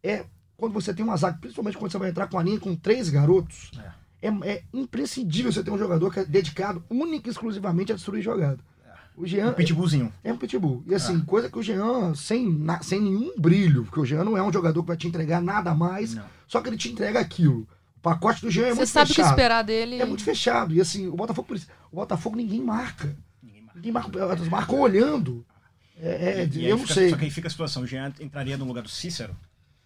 é 0.03 0.25
quando 0.55 0.73
você 0.73 0.93
tem 0.93 1.03
uma 1.05 1.17
zaga, 1.17 1.37
principalmente 1.39 1.77
quando 1.77 1.91
você 1.91 1.97
vai 1.97 2.09
entrar 2.09 2.27
com 2.27 2.37
a 2.37 2.43
linha 2.43 2.59
com 2.59 2.75
três 2.75 3.09
garotos, 3.09 3.71
é, 4.21 4.27
é 4.51 4.63
imprescindível 4.73 5.51
você 5.51 5.63
ter 5.63 5.71
um 5.71 5.77
jogador 5.77 6.11
que 6.11 6.19
é 6.19 6.25
dedicado 6.25 6.83
única 6.89 7.29
e 7.29 7.31
exclusivamente 7.31 7.91
a 7.91 7.95
destruir 7.95 8.21
jogada. 8.21 8.59
O 9.17 9.25
Jean 9.25 9.49
Um 9.49 9.53
pitbullzinho. 9.53 10.13
é 10.23 10.31
um 10.31 10.37
pitbull. 10.37 10.83
E 10.87 10.93
assim, 10.93 11.19
coisa 11.21 11.49
que 11.49 11.57
o 11.57 11.63
Jean, 11.63 12.13
sem, 12.13 12.47
na- 12.53 12.81
sem 12.83 13.01
nenhum 13.01 13.33
brilho, 13.37 13.83
porque 13.83 13.99
o 13.99 14.05
Jean 14.05 14.23
não 14.23 14.37
é 14.37 14.43
um 14.43 14.53
jogador 14.53 14.81
que 14.83 14.87
vai 14.89 14.95
te 14.97 15.07
entregar 15.07 15.41
nada 15.41 15.73
mais, 15.73 16.13
Não. 16.13 16.23
só 16.47 16.61
que 16.61 16.69
ele 16.69 16.77
te 16.77 16.89
entrega 16.91 17.19
aquilo. 17.19 17.67
O 17.97 17.99
pacote 17.99 18.41
do 18.41 18.51
Jean 18.51 18.67
é 18.67 18.69
Você 18.69 18.75
muito 18.75 18.89
sabe 18.89 19.05
o 19.05 19.15
que 19.15 19.15
fechado. 19.15 19.31
esperar 19.33 19.63
dele. 19.63 19.99
É 19.99 20.05
muito 20.05 20.23
fechado. 20.23 20.73
E 20.73 20.79
assim, 20.79 21.07
o 21.07 21.15
Botafogo, 21.15 21.47
por 21.47 21.57
isso- 21.57 21.67
o 21.91 21.95
Botafogo 21.95 22.35
ninguém 22.37 22.61
marca. 22.61 23.17
Ninguém 23.41 23.63
marca. 23.63 23.79
Ninguém 23.79 23.91
marca. 23.91 24.45
Marcam 24.51 24.79
olhando. 24.79 25.43
É, 25.99 26.41
é, 26.43 26.49
E 26.53 26.65
eu 26.67 26.77
não 26.77 26.83
fica- 26.83 26.93
sei. 26.93 27.09
Só 27.09 27.17
que 27.17 27.25
aí 27.25 27.31
fica 27.31 27.47
a 27.47 27.51
situação, 27.51 27.81
o 27.81 27.87
Jean 27.87 28.13
entraria 28.19 28.55
no 28.55 28.65
lugar 28.65 28.83
do 28.83 28.89
Cícero. 28.89 29.35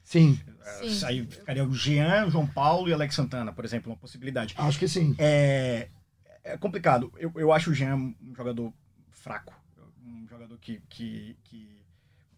Sim, 0.03 0.37
É, 0.65 0.89
Sim. 0.89 1.05
Aí 1.05 1.25
ficaria 1.25 1.63
o 1.65 1.73
Jean, 1.73 2.27
o 2.27 2.31
João 2.31 2.45
Paulo 2.45 2.89
e 2.89 2.91
o 2.91 2.95
Alex 2.95 3.15
Santana, 3.15 3.53
por 3.53 3.63
exemplo, 3.63 3.89
uma 3.91 3.97
possibilidade. 3.97 4.53
acho 4.57 4.77
que 4.77 4.87
sim. 4.89 5.15
É, 5.17 5.87
é 6.43 6.57
complicado. 6.57 7.11
Eu, 7.17 7.31
eu 7.35 7.51
acho 7.53 7.71
o 7.71 7.73
Jean 7.73 7.95
um 7.95 8.35
jogador 8.35 8.73
fraco. 9.21 9.53
Um 10.03 10.27
jogador 10.27 10.57
que, 10.57 10.81
que, 10.89 11.37
que, 11.43 11.69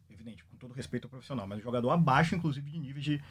evidente, 0.09 0.43
com 0.43 0.57
todo 0.57 0.73
respeito 0.73 1.05
ao 1.05 1.09
profissional, 1.09 1.47
mas 1.47 1.59
um 1.59 1.63
jogador 1.63 1.89
abaixo, 1.91 2.35
inclusive, 2.35 2.69
de 2.69 2.77
nível 2.77 3.01
de, 3.01 3.23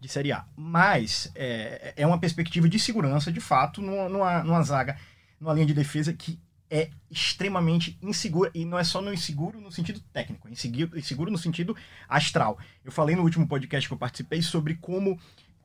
de 0.00 0.08
Série 0.08 0.32
A. 0.32 0.46
Mas 0.56 1.30
é, 1.34 1.92
é 1.96 2.06
uma 2.06 2.18
perspectiva 2.18 2.68
de 2.68 2.78
segurança, 2.78 3.32
de 3.32 3.40
fato, 3.40 3.82
numa, 3.82 4.08
numa, 4.08 4.44
numa 4.44 4.62
zaga, 4.62 4.96
numa 5.40 5.52
linha 5.52 5.66
de 5.66 5.74
defesa 5.74 6.12
que 6.12 6.38
é 6.70 6.90
extremamente 7.10 7.98
insegura. 8.00 8.50
E 8.54 8.64
não 8.64 8.78
é 8.78 8.84
só 8.84 9.02
no 9.02 9.12
inseguro 9.12 9.60
no 9.60 9.72
sentido 9.72 10.00
técnico, 10.12 10.46
é 10.46 10.52
inseguro, 10.52 10.98
inseguro 10.98 11.30
no 11.30 11.38
sentido 11.38 11.76
astral. 12.08 12.58
Eu 12.84 12.92
falei 12.92 13.16
no 13.16 13.22
último 13.22 13.46
podcast 13.46 13.88
que 13.88 13.92
eu 13.92 13.98
participei 13.98 14.40
sobre 14.40 14.76
como, 14.76 15.18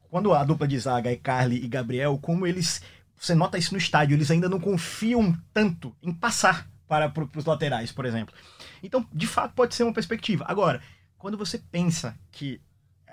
quando 0.10 0.34
a 0.34 0.44
dupla 0.44 0.68
de 0.68 0.80
zaga 0.80 1.12
é 1.12 1.16
Carly 1.16 1.64
e 1.64 1.68
Gabriel, 1.68 2.18
como 2.20 2.48
eles. 2.48 2.82
Você 3.18 3.34
nota 3.34 3.58
isso 3.58 3.72
no 3.72 3.78
estádio, 3.78 4.16
eles 4.16 4.30
ainda 4.30 4.50
não 4.50 4.60
confiam 4.60 5.38
tanto 5.54 5.96
em 6.02 6.12
passar 6.12 6.68
para 6.88 7.10
pro, 7.10 7.30
os 7.36 7.46
laterais, 7.46 7.92
por 7.92 8.06
exemplo. 8.06 8.34
Então, 8.84 9.06
de 9.14 9.28
fato, 9.28 9.54
pode 9.56 9.74
ser 9.76 9.84
uma 9.84 9.94
perspectiva. 9.94 10.46
Agora, 10.48 10.82
quando 11.18 11.38
você 11.38 11.58
pensa 11.58 12.16
que 12.32 12.62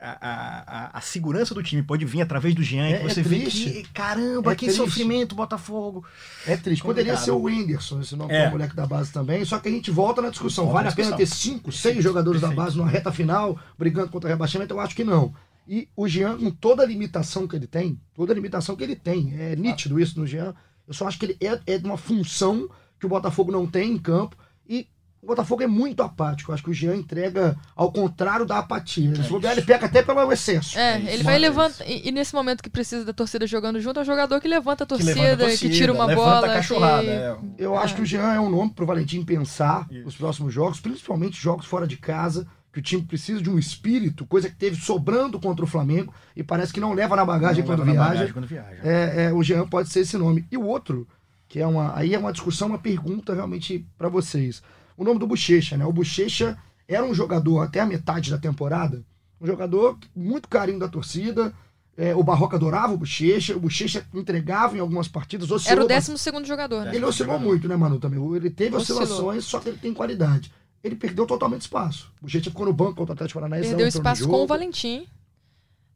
a, 0.04 0.90
a, 0.90 0.98
a- 0.98 1.00
segurança 1.00 1.54
do 1.54 1.62
time 1.62 1.80
pode 1.82 2.04
vir 2.04 2.22
através 2.22 2.54
do 2.56 2.62
Jean, 2.62 2.86
É- 2.88 2.98
que 2.98 3.04
é 3.06 3.08
você 3.08 3.22
vê 3.22 3.40
triste. 3.42 3.70
que, 3.70 3.82
caramba, 3.92 4.50
É 4.52 4.56
que 4.56 4.66
triste. 4.66 4.78
sofrimento, 4.78 5.34
Botafogo. 5.36 6.04
É 6.46 6.56
triste. 6.56 6.82
Poderia 6.82 7.12
Complicado. 7.12 7.24
ser 7.24 7.30
o 7.30 7.42
Whindersson, 7.44 8.00
esse 8.00 8.16
nome 8.16 8.34
É. 8.34 8.44
é 8.44 8.48
o 8.48 8.50
moleque 8.50 8.74
da 8.74 8.84
base 8.84 9.12
também. 9.12 9.44
Só 9.44 9.58
que 9.60 9.68
a 9.68 9.70
gente 9.70 9.90
volta 9.92 10.20
na 10.20 10.30
discussão. 10.30 10.64
Volta 10.64 10.78
vale 10.78 10.86
na 10.88 10.92
a 10.92 10.96
pena 10.96 11.16
ter 11.16 11.22
discussão. 11.24 11.52
cinco, 11.54 11.70
seis 11.72 12.02
jogadores 12.02 12.40
da 12.40 12.48
Perfeito. 12.48 12.64
base 12.66 12.76
numa 12.76 12.88
reta 12.90 13.12
final, 13.12 13.56
brigando 13.78 14.08
contra 14.10 14.28
o 14.28 14.32
rebaixamento? 14.32 14.74
Eu 14.74 14.80
acho 14.80 14.96
que 14.96 15.04
não. 15.04 15.32
E 15.68 15.88
o 15.94 16.08
Jean, 16.08 16.36
com 16.36 16.50
toda 16.50 16.82
a 16.82 16.86
limitação 16.86 17.46
que 17.46 17.54
ele 17.54 17.68
tem, 17.68 17.98
toda 18.12 18.32
a 18.32 18.34
limitação 18.34 18.74
que 18.74 18.82
ele 18.82 18.96
tem, 18.96 19.32
é 19.40 19.54
nítido 19.54 20.00
isso 20.00 20.18
no 20.18 20.26
Jean. 20.26 20.52
Eu 20.88 20.92
só 20.94 21.06
acho 21.06 21.16
que 21.16 21.26
ele 21.26 21.36
é, 21.40 21.60
é 21.74 21.78
de 21.78 21.84
uma 21.84 21.96
função 21.96 22.68
que 23.02 23.06
o 23.06 23.08
Botafogo 23.08 23.50
não 23.50 23.66
tem 23.66 23.90
em 23.94 23.98
campo. 23.98 24.36
E 24.68 24.86
o 25.20 25.26
Botafogo 25.26 25.60
é 25.60 25.66
muito 25.66 26.04
apático. 26.04 26.50
Eu 26.50 26.54
acho 26.54 26.62
que 26.62 26.70
o 26.70 26.72
Jean 26.74 26.94
entrega 26.94 27.56
ao 27.74 27.90
contrário 27.90 28.46
da 28.46 28.58
apatia. 28.58 29.12
Se 29.16 29.28
bobear, 29.28 29.54
ele 29.54 29.62
peca 29.62 29.86
até 29.86 30.04
pelo 30.04 30.30
excesso. 30.32 30.78
É, 30.78 31.00
isso, 31.00 31.08
ele 31.10 31.22
vai 31.24 31.36
levantar. 31.36 31.84
E, 31.84 32.08
e 32.08 32.12
nesse 32.12 32.32
momento 32.32 32.62
que 32.62 32.70
precisa 32.70 33.04
da 33.04 33.12
torcida 33.12 33.44
jogando 33.44 33.80
junto, 33.80 33.98
é 33.98 34.02
um 34.02 34.06
jogador 34.06 34.40
que 34.40 34.46
levanta 34.46 34.84
a 34.84 34.86
Que 34.86 34.90
torcida, 34.90 35.14
que, 35.14 35.20
levanta 35.20 35.44
a 35.44 35.48
torcida, 35.48 35.74
tira 35.74 35.92
uma 35.92 36.04
levanta 36.06 36.30
bola. 36.30 36.46
a 36.46 36.54
cachorrada. 36.54 37.02
que- 37.02 37.08
é. 37.10 37.36
Eu 37.58 37.76
acho 37.76 37.96
que 37.96 38.02
o 38.02 38.06
Jean 38.06 38.34
é 38.34 38.38
um 38.40 38.48
nome 38.48 38.70
pro 38.72 38.86
Valentim 38.86 39.24
pensar 39.24 39.88
Isso. 39.90 40.04
nos 40.04 40.14
próximos 40.16 40.54
jogos, 40.54 40.78
principalmente 40.80 41.36
jogos 41.42 41.66
fora 41.66 41.88
de 41.88 41.96
casa, 41.96 42.46
que 42.72 42.78
o 42.78 42.82
time 42.82 43.02
precisa 43.02 43.42
de 43.42 43.50
um 43.50 43.58
espírito, 43.58 44.24
coisa 44.26 44.48
que 44.48 44.54
teve 44.54 44.76
sobrando 44.76 45.40
contra 45.40 45.64
o 45.64 45.68
Flamengo 45.68 46.14
e 46.36 46.42
parece 46.44 46.72
que 46.72 46.78
não 46.80 46.92
leva 46.94 47.16
na 47.16 47.24
bagagem 47.24 47.62
Não 47.64 47.66
quando 47.66 47.80
leva 47.80 47.86
na 47.92 47.92
viaja. 47.94 48.12
bagagem 48.14 48.32
quando 48.32 48.46
viaja. 48.46 48.80
É, 48.82 49.24
é, 49.24 49.32
o 49.32 49.42
Jean 49.42 49.66
pode 49.66 49.88
ser 49.90 50.00
esse 50.00 50.16
nome. 50.16 50.46
E 50.50 50.56
o 50.56 50.64
outro, 50.64 51.06
que 51.52 51.60
é 51.60 51.66
uma. 51.66 51.94
Aí 51.94 52.14
é 52.14 52.18
uma 52.18 52.32
discussão, 52.32 52.68
uma 52.68 52.78
pergunta 52.78 53.34
realmente 53.34 53.86
para 53.98 54.08
vocês. 54.08 54.62
O 54.96 55.04
nome 55.04 55.20
do 55.20 55.26
Bochecha, 55.26 55.76
né? 55.76 55.84
O 55.84 55.92
Bochecha 55.92 56.56
era 56.88 57.04
um 57.04 57.12
jogador 57.12 57.60
até 57.60 57.78
a 57.78 57.84
metade 57.84 58.30
da 58.30 58.38
temporada, 58.38 59.04
um 59.38 59.46
jogador 59.46 59.98
muito 60.16 60.48
carinho 60.48 60.78
da 60.78 60.88
torcida. 60.88 61.52
é, 61.94 62.16
o 62.16 62.22
Barroca 62.22 62.56
adorava 62.56 62.94
o 62.94 62.96
Bochecha, 62.96 63.54
o 63.54 63.60
Bochecha 63.60 64.06
entregava 64.14 64.78
em 64.78 64.80
algumas 64.80 65.08
partidas, 65.08 65.50
oscilou 65.50 65.84
Era 65.84 65.84
o. 65.84 65.88
12 65.88 66.18
segundo 66.18 66.46
jogador, 66.46 66.86
né? 66.86 66.96
Ele 66.96 67.04
oscilou 67.04 67.38
muito, 67.38 67.68
né, 67.68 67.76
Manu? 67.76 68.00
Também. 68.00 68.18
Ele 68.34 68.48
teve 68.48 68.74
Oscilou. 68.74 69.02
oscilações, 69.02 69.44
só 69.44 69.60
que 69.60 69.68
ele 69.68 69.78
tem 69.78 69.92
qualidade. 69.92 70.50
Ele 70.82 70.96
perdeu 70.96 71.26
totalmente 71.26 71.60
espaço. 71.60 72.10
O 72.22 72.24
Bochecha 72.24 72.48
ficou 72.48 72.64
no 72.64 72.72
banco 72.72 72.94
contra 72.94 73.12
o 73.12 73.14
Atlético 73.14 73.40
Paranaense. 73.40 73.68
Perdeu 73.68 73.86
espaço 73.86 74.26
com 74.26 74.42
o 74.42 74.46
Valentim. 74.46 75.06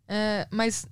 É, 0.06 0.46
mas 0.50 0.86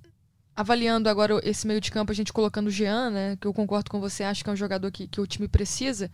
avaliando 0.55 1.09
agora 1.09 1.39
esse 1.43 1.67
meio 1.67 1.81
de 1.81 1.91
campo, 1.91 2.11
a 2.11 2.15
gente 2.15 2.31
colocando 2.33 2.67
o 2.67 2.71
Jean, 2.71 3.09
né? 3.09 3.37
Que 3.39 3.47
eu 3.47 3.53
concordo 3.53 3.89
com 3.91 3.99
você, 3.99 4.23
acho 4.23 4.43
que 4.43 4.49
é 4.49 4.53
um 4.53 4.55
jogador 4.55 4.89
que, 4.91 5.07
que 5.07 5.19
o 5.19 5.27
time 5.27 5.47
precisa. 5.47 6.09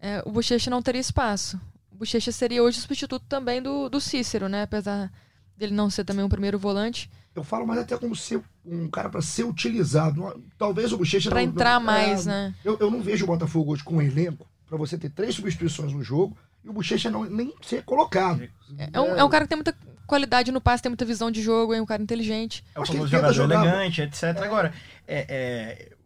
é, 0.00 0.22
o 0.24 0.30
Bochecha 0.32 0.70
não 0.70 0.80
teria 0.82 1.00
espaço. 1.00 1.60
O 1.92 1.96
Bochecha 1.96 2.32
seria 2.32 2.62
hoje 2.62 2.78
o 2.78 2.80
substituto 2.80 3.24
também 3.28 3.60
do, 3.60 3.88
do 3.88 4.00
Cícero, 4.00 4.48
né? 4.48 4.62
Apesar 4.62 5.12
dele 5.56 5.74
não 5.74 5.90
ser 5.90 6.04
também 6.04 6.24
um 6.24 6.28
primeiro 6.28 6.58
volante. 6.58 7.10
Eu 7.34 7.44
falo 7.44 7.66
mais 7.66 7.80
até 7.80 7.96
como 7.98 8.16
ser 8.16 8.42
um 8.64 8.88
cara 8.88 9.10
para 9.10 9.20
ser 9.20 9.44
utilizado. 9.44 10.42
Talvez 10.56 10.90
o 10.92 10.96
Bochecha 10.96 11.28
não- 11.30 11.38
entrar 11.38 11.78
não- 11.78 11.86
mais, 11.86 12.26
é, 12.26 12.30
né? 12.30 12.54
Eu, 12.64 12.78
eu 12.80 12.90
não 12.90 13.02
vejo 13.02 13.24
o 13.24 13.26
Botafogo 13.26 13.72
hoje 13.72 13.84
com 13.84 13.96
um 13.96 14.02
elenco 14.02 14.46
para 14.66 14.78
você 14.78 14.96
ter 14.96 15.10
três 15.10 15.34
substituições 15.34 15.92
no 15.92 16.02
jogo 16.02 16.36
e 16.64 16.68
o 16.70 16.72
Bochecha 16.72 17.10
não 17.10 17.24
nem 17.24 17.54
ser 17.60 17.84
colocado. 17.84 18.48
É 18.92 19.00
um, 19.00 19.16
é 19.16 19.22
um 19.24 19.28
cara 19.28 19.44
que 19.44 19.50
tem 19.50 19.56
muita 19.56 19.76
qualidade 20.10 20.50
no 20.50 20.60
passe, 20.60 20.82
tem 20.82 20.90
muita 20.90 21.04
visão 21.04 21.30
de 21.30 21.40
jogo, 21.40 21.72
é 21.72 21.80
um 21.80 21.86
cara 21.86 22.02
inteligente. 22.02 22.64
É 22.74 22.80
o 22.80 22.84
famoso 22.84 23.06
jogador 23.06 23.32
jogar- 23.32 23.64
elegante, 23.64 24.02
etc. 24.02 24.24
Agora, 24.42 24.74
é, 25.06 25.24
é, 25.28 25.96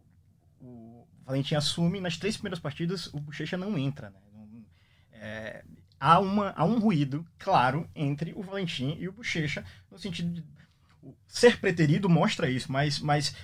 o 0.60 1.06
Valentim 1.24 1.54
assume, 1.54 2.02
nas 2.02 2.18
três 2.18 2.36
primeiras 2.36 2.60
partidas, 2.60 3.06
o 3.14 3.18
Bochecha 3.18 3.56
não 3.56 3.78
entra. 3.78 4.10
Né? 4.10 4.18
É, 5.12 5.64
há, 5.98 6.20
uma, 6.20 6.52
há 6.54 6.66
um 6.66 6.78
ruído 6.78 7.26
claro 7.38 7.88
entre 7.94 8.34
o 8.36 8.42
Valentim 8.42 8.94
e 9.00 9.08
o 9.08 9.12
Bochecha, 9.12 9.64
no 9.90 9.98
sentido 9.98 10.34
de 10.34 10.44
ser 11.26 11.58
preterido 11.58 12.06
mostra 12.06 12.50
isso, 12.50 12.70
mas, 12.70 13.00
mas 13.00 13.34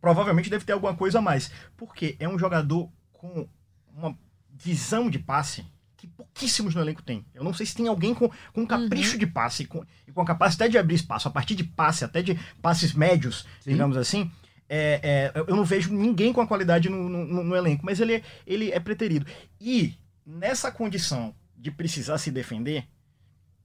provavelmente 0.00 0.48
deve 0.48 0.64
ter 0.64 0.72
alguma 0.74 0.94
coisa 0.94 1.18
a 1.18 1.22
mais. 1.22 1.50
Porque 1.76 2.14
é 2.20 2.28
um 2.28 2.38
jogador 2.38 2.88
com 3.12 3.48
uma 3.92 4.16
visão 4.48 5.10
de 5.10 5.18
passe 5.18 5.66
que 6.06 6.12
pouquíssimos 6.16 6.74
no 6.74 6.80
elenco 6.80 7.02
têm. 7.02 7.24
Eu 7.34 7.42
não 7.44 7.54
sei 7.54 7.64
se 7.66 7.74
tem 7.74 7.88
alguém 7.88 8.14
com, 8.14 8.30
com 8.52 8.66
capricho 8.66 9.16
de 9.18 9.26
passe 9.26 9.62
e 9.62 9.66
com, 9.66 9.84
e 10.06 10.12
com 10.12 10.20
a 10.20 10.24
capacidade 10.26 10.70
de 10.72 10.78
abrir 10.78 10.94
espaço, 10.96 11.28
a 11.28 11.30
partir 11.30 11.54
de 11.54 11.64
passe, 11.64 12.04
até 12.04 12.22
de 12.22 12.34
passes 12.60 12.92
médios, 12.92 13.46
Sim. 13.60 13.72
digamos 13.72 13.96
assim. 13.96 14.30
É, 14.68 15.32
é, 15.34 15.40
eu 15.46 15.54
não 15.56 15.64
vejo 15.64 15.92
ninguém 15.92 16.32
com 16.32 16.40
a 16.40 16.46
qualidade 16.46 16.88
no, 16.88 17.08
no- 17.08 17.44
no 17.44 17.56
elenco, 17.56 17.84
mas 17.84 18.00
ele, 18.00 18.14
é- 18.16 18.22
ele 18.46 18.70
é 18.72 18.80
preterido. 18.80 19.26
E 19.60 19.94
nessa 20.26 20.70
condição 20.72 21.34
de 21.56 21.70
precisar 21.70 22.18
se 22.18 22.30
defender, 22.30 22.86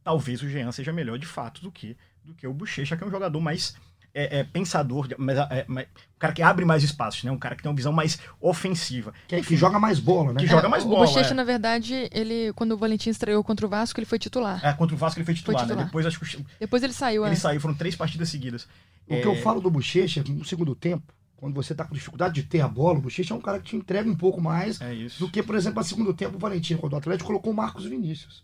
talvez 0.03 0.41
o 0.41 0.49
Jean 0.49 0.71
seja 0.71 0.91
melhor 0.93 1.17
de 1.17 1.25
fato 1.25 1.61
do 1.61 1.71
que, 1.71 1.95
do 2.23 2.33
que 2.33 2.47
o 2.47 2.53
Bochecha, 2.53 2.95
que 2.97 3.03
é 3.03 3.07
um 3.07 3.11
jogador 3.11 3.39
mais 3.39 3.75
é, 4.23 4.39
é, 4.39 4.43
pensador, 4.43 5.07
mas, 5.17 5.37
é, 5.37 5.65
mais- 5.67 5.87
um 5.87 6.19
cara 6.19 6.33
que 6.33 6.41
abre 6.41 6.65
mais 6.65 6.83
espaços, 6.83 7.23
né? 7.23 7.31
um 7.31 7.37
cara 7.37 7.55
que 7.55 7.63
tem 7.63 7.69
uma 7.69 7.75
visão 7.75 7.93
mais 7.93 8.19
ofensiva. 8.41 9.13
Que, 9.27 9.41
que 9.41 9.55
joga 9.55 9.79
mais 9.79 9.99
bola, 9.99 10.33
né? 10.33 10.39
Que 10.41 10.47
joga 10.47 10.67
mais 10.67 10.83
o 10.83 10.87
bola, 10.89 11.05
Bochecha, 11.05 11.31
é. 11.31 11.33
na 11.33 11.43
verdade, 11.43 12.09
ele, 12.11 12.51
quando 12.53 12.73
o 12.73 12.77
Valentim 12.77 13.09
estreou 13.09 13.43
contra 13.43 13.65
o 13.65 13.69
Vasco, 13.69 13.99
ele 13.99 14.05
foi 14.05 14.19
titular. 14.19 14.59
É, 14.65 14.73
contra 14.73 14.95
o 14.95 14.97
Vasco 14.97 15.19
ele 15.19 15.25
foi 15.25 15.33
titular, 15.33 15.61
titular. 15.61 15.77
né? 15.79 15.85
Depois 15.85 16.05
acho 16.05 16.19
que 16.19 16.45
Depois 16.59 16.83
ele 16.83 16.93
saiu, 16.93 17.25
ele 17.25 17.33
é. 17.33 17.37
saiu, 17.37 17.61
foram 17.61 17.75
três 17.75 17.95
partidas 17.95 18.29
seguidas. 18.29 18.67
O 19.07 19.15
que 19.21 19.25
eu 19.27 19.33
É, 19.33 19.35
falo 19.41 19.61
do 19.61 19.71
Bochecha, 19.71 20.23
no 20.27 20.43
segundo 20.45 20.75
tempo, 20.75 21.13
quando 21.37 21.53
você 21.55 21.73
tá 21.73 21.85
com 21.85 21.93
dificuldade 21.95 22.33
de 22.35 22.43
ter 22.43 22.59
a 22.61 22.67
bola, 22.67 22.99
o 22.99 23.01
Bochecha 23.01 23.33
é 23.33 23.37
um 23.37 23.41
cara 23.41 23.59
que 23.59 23.69
te 23.69 23.75
entrega 23.77 24.09
um 24.09 24.15
pouco 24.15 24.41
mais 24.41 24.81
É 24.81 24.93
isso. 24.93 25.19
do 25.19 25.31
que, 25.31 25.41
por 25.41 25.55
exemplo, 25.55 25.79
no 25.79 25.85
segundo 25.87 26.13
tempo, 26.13 26.35
o 26.35 26.39
Valentim, 26.39 26.75
quando 26.75 26.93
o 26.93 26.97
Atlético 26.97 27.27
colocou 27.27 27.53
o 27.53 27.55
Marcos 27.55 27.85
Vinícius. 27.85 28.43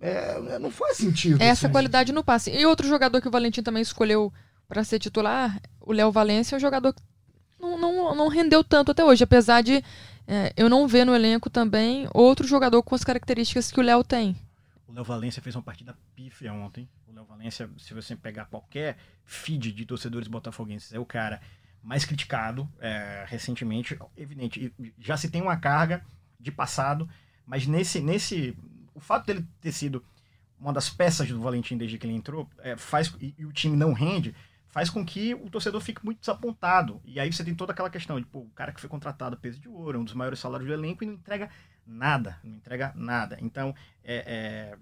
É, 0.00 0.58
não 0.58 0.70
faz 0.70 0.96
sentido. 0.98 1.40
É 1.40 1.46
essa 1.46 1.66
assim. 1.66 1.72
qualidade 1.72 2.12
no 2.12 2.22
passe. 2.24 2.50
E 2.50 2.66
outro 2.66 2.86
jogador 2.86 3.20
que 3.22 3.28
o 3.28 3.30
Valentim 3.30 3.62
também 3.62 3.80
escolheu 3.80 4.32
para 4.74 4.82
ser 4.82 4.98
titular, 4.98 5.60
o 5.80 5.92
Léo 5.92 6.10
Valência, 6.10 6.56
é 6.56 6.58
um 6.58 6.60
jogador 6.60 6.92
que 6.92 7.02
não, 7.60 7.78
não, 7.78 8.12
não 8.12 8.26
rendeu 8.26 8.64
tanto 8.64 8.90
até 8.90 9.04
hoje, 9.04 9.22
apesar 9.22 9.62
de 9.62 9.84
é, 10.26 10.52
eu 10.56 10.68
não 10.68 10.88
ver 10.88 11.04
no 11.04 11.14
elenco 11.14 11.48
também 11.48 12.08
outro 12.12 12.44
jogador 12.44 12.82
com 12.82 12.92
as 12.92 13.04
características 13.04 13.70
que 13.70 13.78
o 13.78 13.82
Léo 13.84 14.02
tem. 14.02 14.36
O 14.88 14.92
Léo 14.92 15.04
Valência 15.04 15.40
fez 15.40 15.54
uma 15.54 15.62
partida 15.62 15.96
pífia 16.16 16.52
ontem. 16.52 16.88
O 17.06 17.14
Léo 17.14 17.24
Valência, 17.24 17.70
se 17.78 17.94
você 17.94 18.16
pegar 18.16 18.46
qualquer 18.46 18.96
feed 19.24 19.70
de 19.70 19.86
torcedores 19.86 20.26
botafoguenses, 20.26 20.92
é 20.92 20.98
o 20.98 21.06
cara 21.06 21.40
mais 21.80 22.04
criticado 22.04 22.68
é, 22.80 23.24
recentemente. 23.28 23.96
Evidente, 24.16 24.74
já 24.98 25.16
se 25.16 25.30
tem 25.30 25.40
uma 25.40 25.56
carga 25.56 26.04
de 26.40 26.50
passado, 26.50 27.08
mas 27.46 27.64
nesse, 27.64 28.00
nesse. 28.00 28.56
O 28.92 28.98
fato 28.98 29.26
dele 29.26 29.46
ter 29.60 29.70
sido 29.70 30.04
uma 30.58 30.72
das 30.72 30.90
peças 30.90 31.28
do 31.28 31.40
Valentim 31.40 31.76
desde 31.76 31.96
que 31.96 32.06
ele 32.06 32.14
entrou 32.14 32.50
é, 32.58 32.76
faz 32.76 33.14
e, 33.20 33.34
e 33.38 33.46
o 33.46 33.52
time 33.52 33.76
não 33.76 33.92
rende 33.92 34.34
faz 34.74 34.90
com 34.90 35.06
que 35.06 35.32
o 35.34 35.48
torcedor 35.48 35.80
fique 35.80 36.04
muito 36.04 36.18
desapontado. 36.18 37.00
E 37.04 37.20
aí 37.20 37.32
você 37.32 37.44
tem 37.44 37.54
toda 37.54 37.70
aquela 37.72 37.88
questão 37.88 38.18
de, 38.18 38.26
pô, 38.26 38.40
o 38.40 38.50
cara 38.56 38.72
que 38.72 38.80
foi 38.80 38.90
contratado 38.90 39.36
a 39.36 39.38
peso 39.38 39.60
de 39.60 39.68
ouro, 39.68 39.96
é 39.96 40.00
um 40.00 40.04
dos 40.04 40.14
maiores 40.14 40.40
salários 40.40 40.66
do 40.66 40.74
elenco 40.74 41.04
e 41.04 41.06
não 41.06 41.14
entrega 41.14 41.48
nada, 41.86 42.36
não 42.42 42.56
entrega 42.56 42.92
nada. 42.96 43.38
Então, 43.40 43.72
é, 44.04 44.74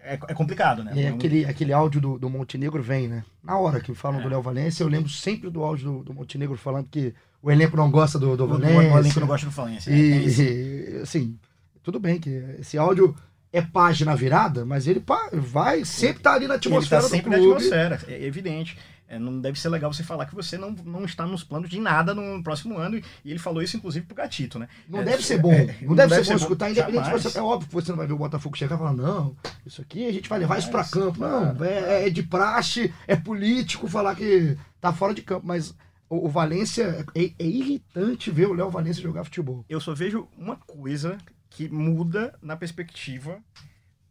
é, 0.00 0.14
é- 0.14 0.18
é 0.28 0.34
complicado, 0.34 0.84
né? 0.84 0.92
É, 0.94 1.10
um- 1.10 1.16
aquele, 1.16 1.44
aquele 1.44 1.72
áudio 1.72 2.00
do, 2.00 2.18
do 2.20 2.30
Montenegro 2.30 2.80
vem, 2.80 3.08
né? 3.08 3.24
Na 3.42 3.58
hora 3.58 3.80
que 3.80 3.92
falam 3.94 4.20
É. 4.20 4.22
do 4.22 4.28
Léo 4.28 4.40
Valência, 4.42 4.84
eu 4.84 4.88
lembro 4.88 5.08
sempre 5.10 5.50
do 5.50 5.64
áudio 5.64 5.90
do, 5.98 6.04
do 6.04 6.14
Montenegro 6.14 6.56
falando 6.56 6.86
que 6.88 7.12
o 7.42 7.50
elenco 7.50 7.76
não 7.76 7.90
gosta 7.90 8.20
do, 8.20 8.36
do 8.36 8.46
Valência. 8.46 8.78
o 8.94 8.98
elenco 8.98 9.18
não 9.20 9.26
gosta 9.26 9.46
do 9.46 9.52
Valência. 9.52 9.90
é-. 9.90 9.96
E, 9.96 11.00
assim, 11.02 11.36
tudo 11.82 11.98
bem 11.98 12.20
que 12.20 12.30
esse 12.60 12.78
áudio 12.78 13.12
é 13.52 13.60
página 13.62 14.14
virada, 14.14 14.64
mas 14.64 14.86
ele 14.86 15.02
vai 15.32 15.84
sempre 15.84 16.18
estar 16.18 16.34
ali 16.34 16.46
na 16.46 16.54
Ele 16.54 16.58
atmosfera 16.58 17.02
tá 17.02 17.08
sempre 17.08 17.24
do 17.24 17.30
na 17.30 17.36
clube. 17.38 17.52
atmosfera, 17.56 18.00
é 18.06 18.24
evidente. 18.24 18.78
É, 19.08 19.18
não 19.18 19.40
deve 19.40 19.58
ser 19.58 19.68
legal 19.68 19.92
você 19.92 20.02
falar 20.02 20.26
que 20.26 20.34
você 20.34 20.58
não, 20.58 20.70
não 20.72 21.04
está 21.04 21.24
nos 21.26 21.44
planos 21.44 21.70
de 21.70 21.80
nada 21.80 22.14
no 22.14 22.42
próximo 22.42 22.76
ano. 22.78 22.96
E 23.24 23.30
ele 23.30 23.38
falou 23.38 23.62
isso, 23.62 23.76
inclusive, 23.76 24.04
pro 24.06 24.16
Gatito, 24.16 24.58
né? 24.58 24.68
Não 24.88 25.00
É, 25.00 25.04
deve 25.06 25.22
ser 25.22 25.34
é, 25.34 25.38
bom. 25.38 25.52
é, 25.52 25.76
não, 25.82 25.94
deve, 25.94 26.14
ser 26.24 26.30
bom 26.30 26.36
escutar, 26.36 26.70
independente 26.70 27.10
você. 27.10 27.38
É 27.38 27.42
óbvio 27.42 27.68
que 27.68 27.74
você 27.74 27.90
não 27.92 27.98
vai 27.98 28.06
ver 28.06 28.12
o 28.14 28.18
Botafogo 28.18 28.56
chegar 28.56 28.76
e 28.76 28.78
falar, 28.78 28.92
não, 28.94 29.36
isso 29.64 29.80
aqui 29.80 30.06
a 30.06 30.12
gente 30.12 30.28
vai 30.28 30.38
levar 30.38 30.58
isso 30.58 30.70
pra 30.70 30.80
Mas, 30.80 30.90
campo. 30.90 31.20
Não, 31.20 31.54
claro, 31.54 31.64
é, 31.64 32.06
é 32.06 32.10
de 32.10 32.22
praxe, 32.22 32.92
é 33.06 33.14
político 33.14 33.86
falar 33.88 34.14
que 34.16 34.56
tá 34.80 34.92
fora 34.92 35.14
de 35.14 35.22
campo. 35.22 35.46
Mas 35.46 35.74
o, 36.08 36.26
o 36.26 36.28
Valência, 36.28 37.04
é, 37.14 37.24
é 37.38 37.44
irritante 37.46 38.30
ver 38.30 38.48
o 38.48 38.52
Léo 38.54 38.70
Valência 38.70 39.02
jogar 39.02 39.24
futebol. 39.24 39.64
Eu 39.68 39.80
só 39.80 39.94
vejo 39.94 40.28
uma 40.36 40.56
coisa 40.56 41.16
que 41.50 41.68
muda 41.68 42.34
na 42.42 42.56
perspectiva, 42.56 43.38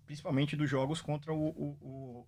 principalmente 0.05 0.55
dos 0.55 0.69
jogos 0.69 1.01
contra 1.01 1.33
o. 1.33 1.47
o- 1.49 1.77
o- 1.81 2.25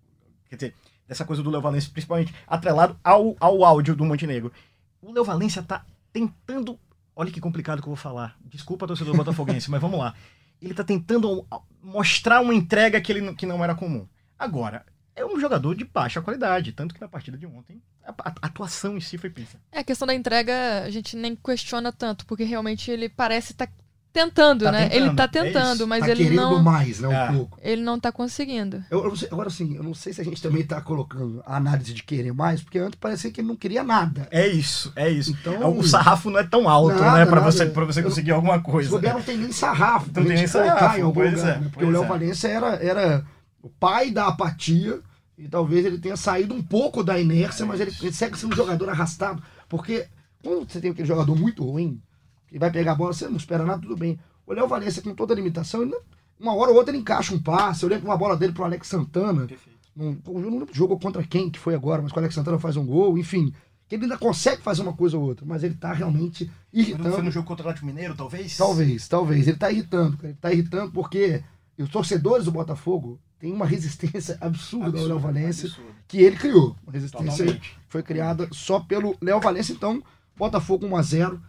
quer 0.48 0.56
dizer, 0.56 0.74
dessa 1.06 1.24
coisa 1.24 1.42
do 1.42 1.50
Léo 1.50 1.60
Valência, 1.60 1.90
principalmente 1.90 2.34
atrelado 2.46 2.98
ao, 3.02 3.36
ao 3.40 3.64
áudio 3.64 3.96
do 3.96 4.04
Montenegro. 4.04 4.52
O 5.00 5.12
Léo 5.12 5.24
Valência 5.24 5.62
tá 5.62 5.84
tentando. 6.12 6.78
Olha 7.14 7.30
que 7.30 7.40
complicado 7.40 7.80
que 7.80 7.88
eu 7.88 7.94
vou 7.94 7.96
falar. 7.96 8.36
Desculpa, 8.44 8.86
torcedor 8.86 9.16
botafoguense, 9.16 9.70
mas 9.72 9.80
vamos 9.80 9.98
lá. 9.98 10.14
Ele 10.60 10.74
tá 10.74 10.84
tentando 10.84 11.46
mostrar 11.82 12.40
uma 12.40 12.54
entrega 12.54 13.00
que, 13.00 13.12
ele, 13.12 13.34
que 13.34 13.46
não 13.46 13.62
era 13.62 13.74
comum. 13.74 14.06
Agora, 14.38 14.84
é 15.14 15.24
um 15.24 15.38
jogador 15.40 15.74
de 15.74 15.84
baixa 15.84 16.22
qualidade, 16.22 16.72
tanto 16.72 16.94
que 16.94 17.00
na 17.00 17.08
partida 17.08 17.36
de 17.36 17.46
ontem, 17.46 17.82
a, 18.04 18.34
atuação 18.42 18.96
em 18.96 19.00
si 19.00 19.18
foi 19.18 19.30
pizza. 19.30 19.60
É, 19.72 19.80
a 19.80 19.84
questão 19.84 20.06
da 20.06 20.14
entrega 20.14 20.84
a 20.84 20.90
gente 20.90 21.16
nem 21.16 21.34
questiona 21.34 21.92
tanto, 21.92 22.24
porque 22.26 22.44
realmente 22.44 22.90
ele 22.90 23.08
parece 23.08 23.52
estar 23.52 23.68
tentando, 24.24 24.64
Tá 24.64 24.72
né? 24.72 24.88
tentando, 24.88 25.06
ele 25.06 25.14
tá 25.16 25.22
é 25.24 25.28
tentando, 25.28 25.76
isso. 25.76 25.86
mas 25.86 26.00
tá 26.00 26.10
ele 26.10 26.22
querendo 26.24 26.36
não, 26.40 26.62
mais, 26.62 27.00
né? 27.00 27.08
Um 27.08 27.12
É. 27.12 27.32
pouco. 27.32 27.58
ele 27.62 27.82
não 27.82 28.00
tá 28.00 28.10
conseguindo. 28.10 28.82
Eu, 28.90 29.04
eu 29.04 29.14
sei- 29.16 29.28
agora 29.30 29.48
sim, 29.50 29.76
eu 29.76 29.82
não 29.82 29.94
sei 29.94 30.12
se 30.12 30.20
a 30.20 30.24
gente 30.24 30.42
também 30.42 30.64
tá 30.64 30.80
colocando 30.80 31.42
a 31.46 31.56
análise 31.56 31.94
de 31.94 32.02
querer 32.02 32.32
mais, 32.32 32.60
porque 32.62 32.78
antes 32.78 32.98
parecia 32.98 33.30
que 33.30 33.40
ele 33.40 33.48
não 33.48 33.56
queria 33.56 33.84
nada. 33.84 34.26
É 34.30 34.46
isso, 34.48 34.92
é 34.96 35.08
isso. 35.08 35.30
Então- 35.40 35.76
o 35.78 35.82
sarrafo 35.86 36.30
não 36.30 36.40
é 36.40 36.44
tão 36.44 36.68
alto, 36.68 36.96
Nada, 36.98 37.18
né? 37.18 37.26
Pra 37.26 37.40
nada. 37.40 37.52
você, 37.52 37.66
pra 37.66 37.84
você 37.84 38.00
Eu- 38.00 38.04
conseguir 38.04 38.32
alguma 38.32 38.56
Se 38.56 38.62
coisa. 38.64 38.90
bobear, 38.90 39.14
não 39.14 39.22
tem 39.22 39.36
nem 39.36 39.52
sarrafo. 39.52 40.06
Não 40.06 40.24
tem 40.24 40.36
nem 40.36 40.46
sarrafo, 40.46 40.98
em 40.98 41.02
algum 41.02 41.20
pois 41.20 41.32
lugar, 41.34 41.48
é, 41.48 41.58
né? 41.60 41.68
Porque 41.70 41.84
pois 41.84 41.88
o 41.88 41.92
Léo 41.92 42.04
é. 42.04 42.06
Valência 42.08 42.48
era, 42.48 42.66
era 42.82 43.24
o 43.62 43.68
pai 43.68 44.10
da 44.10 44.26
apatia 44.28 45.00
e 45.36 45.46
talvez 45.48 45.84
ele 45.86 45.98
tenha 45.98 46.16
saído 46.16 46.54
um 46.54 46.62
pouco 46.62 47.04
da 47.04 47.18
inércia, 47.20 47.64
mas 47.64 47.80
ele, 47.80 47.92
ele 48.02 48.12
segue 48.12 48.36
sendo 48.38 48.52
um 48.52 48.56
jogador 48.56 48.88
arrastado. 48.88 49.42
Porque 49.68 50.06
quando 50.42 50.68
você 50.70 50.80
tem 50.80 50.90
aquele 50.90 51.06
jogador 51.06 51.36
muito 51.36 51.64
ruim, 51.64 52.00
que 52.48 52.58
vai 52.58 52.70
pegar 52.70 52.92
a 52.92 52.94
bola, 52.94 53.12
você 53.12 53.28
não 53.28 53.36
espera 53.36 53.64
nada, 53.64 53.82
tudo 53.82 53.96
bem. 53.96 54.18
O 54.46 54.52
Léo 54.52 54.66
Valência, 54.66 55.02
com 55.02 55.14
toda 55.14 55.34
a 55.34 55.36
limitação, 55.36 55.82
ele 55.82 55.94
uma 56.40 56.54
hora 56.54 56.70
ou 56.70 56.76
outra 56.76 56.92
ele 56.92 57.00
encaixa 57.00 57.34
um 57.34 57.38
passe. 57.38 57.82
Eu 57.82 57.88
lembro 57.88 58.06
uma 58.06 58.16
bola 58.16 58.36
dele 58.36 58.52
pro 58.52 58.64
Alex 58.64 58.86
Santana. 58.86 59.46
Num, 59.94 60.16
eu 60.26 60.40
não 60.40 60.58
lembro 60.58 60.68
jogou 60.72 60.98
contra 60.98 61.22
quem 61.24 61.50
que 61.50 61.58
foi 61.58 61.74
agora, 61.74 62.00
mas 62.00 62.12
o 62.12 62.18
Alex 62.18 62.34
Santana 62.34 62.58
faz 62.58 62.76
um 62.76 62.86
gol, 62.86 63.18
enfim. 63.18 63.52
Que 63.88 63.96
ele 63.96 64.04
ainda 64.04 64.18
consegue 64.18 64.62
fazer 64.62 64.82
uma 64.82 64.92
coisa 64.92 65.16
ou 65.16 65.24
outra, 65.24 65.44
mas 65.46 65.64
ele 65.64 65.74
tá 65.74 65.92
realmente 65.92 66.50
irritando. 66.72 67.10
Foi 67.10 67.22
no 67.22 67.30
jogo 67.30 67.46
contra 67.46 67.66
o 67.66 67.68
Atlético 67.68 67.86
Mineiro, 67.86 68.14
talvez? 68.14 68.56
Talvez, 68.56 69.08
talvez. 69.08 69.48
Ele 69.48 69.56
tá 69.56 69.70
irritando, 69.70 70.16
cara. 70.16 70.28
Ele 70.28 70.38
tá 70.40 70.52
irritando 70.52 70.92
porque 70.92 71.42
os 71.78 71.88
torcedores 71.88 72.44
do 72.44 72.52
Botafogo 72.52 73.18
têm 73.38 73.52
uma 73.52 73.64
resistência 73.66 74.36
absurda 74.40 74.98
ao 74.98 75.06
Léo 75.06 75.18
Valência 75.18 75.68
absurdo. 75.68 75.90
que 76.06 76.18
ele 76.18 76.36
criou. 76.36 76.76
Uma 76.82 76.92
resistência 76.92 77.44
Totalmente. 77.46 77.78
foi 77.88 78.02
criada 78.02 78.48
só 78.52 78.78
pelo 78.78 79.16
Léo 79.20 79.40
Valência. 79.40 79.72
Então, 79.72 80.02
Botafogo 80.36 80.86
1x0 80.86 81.40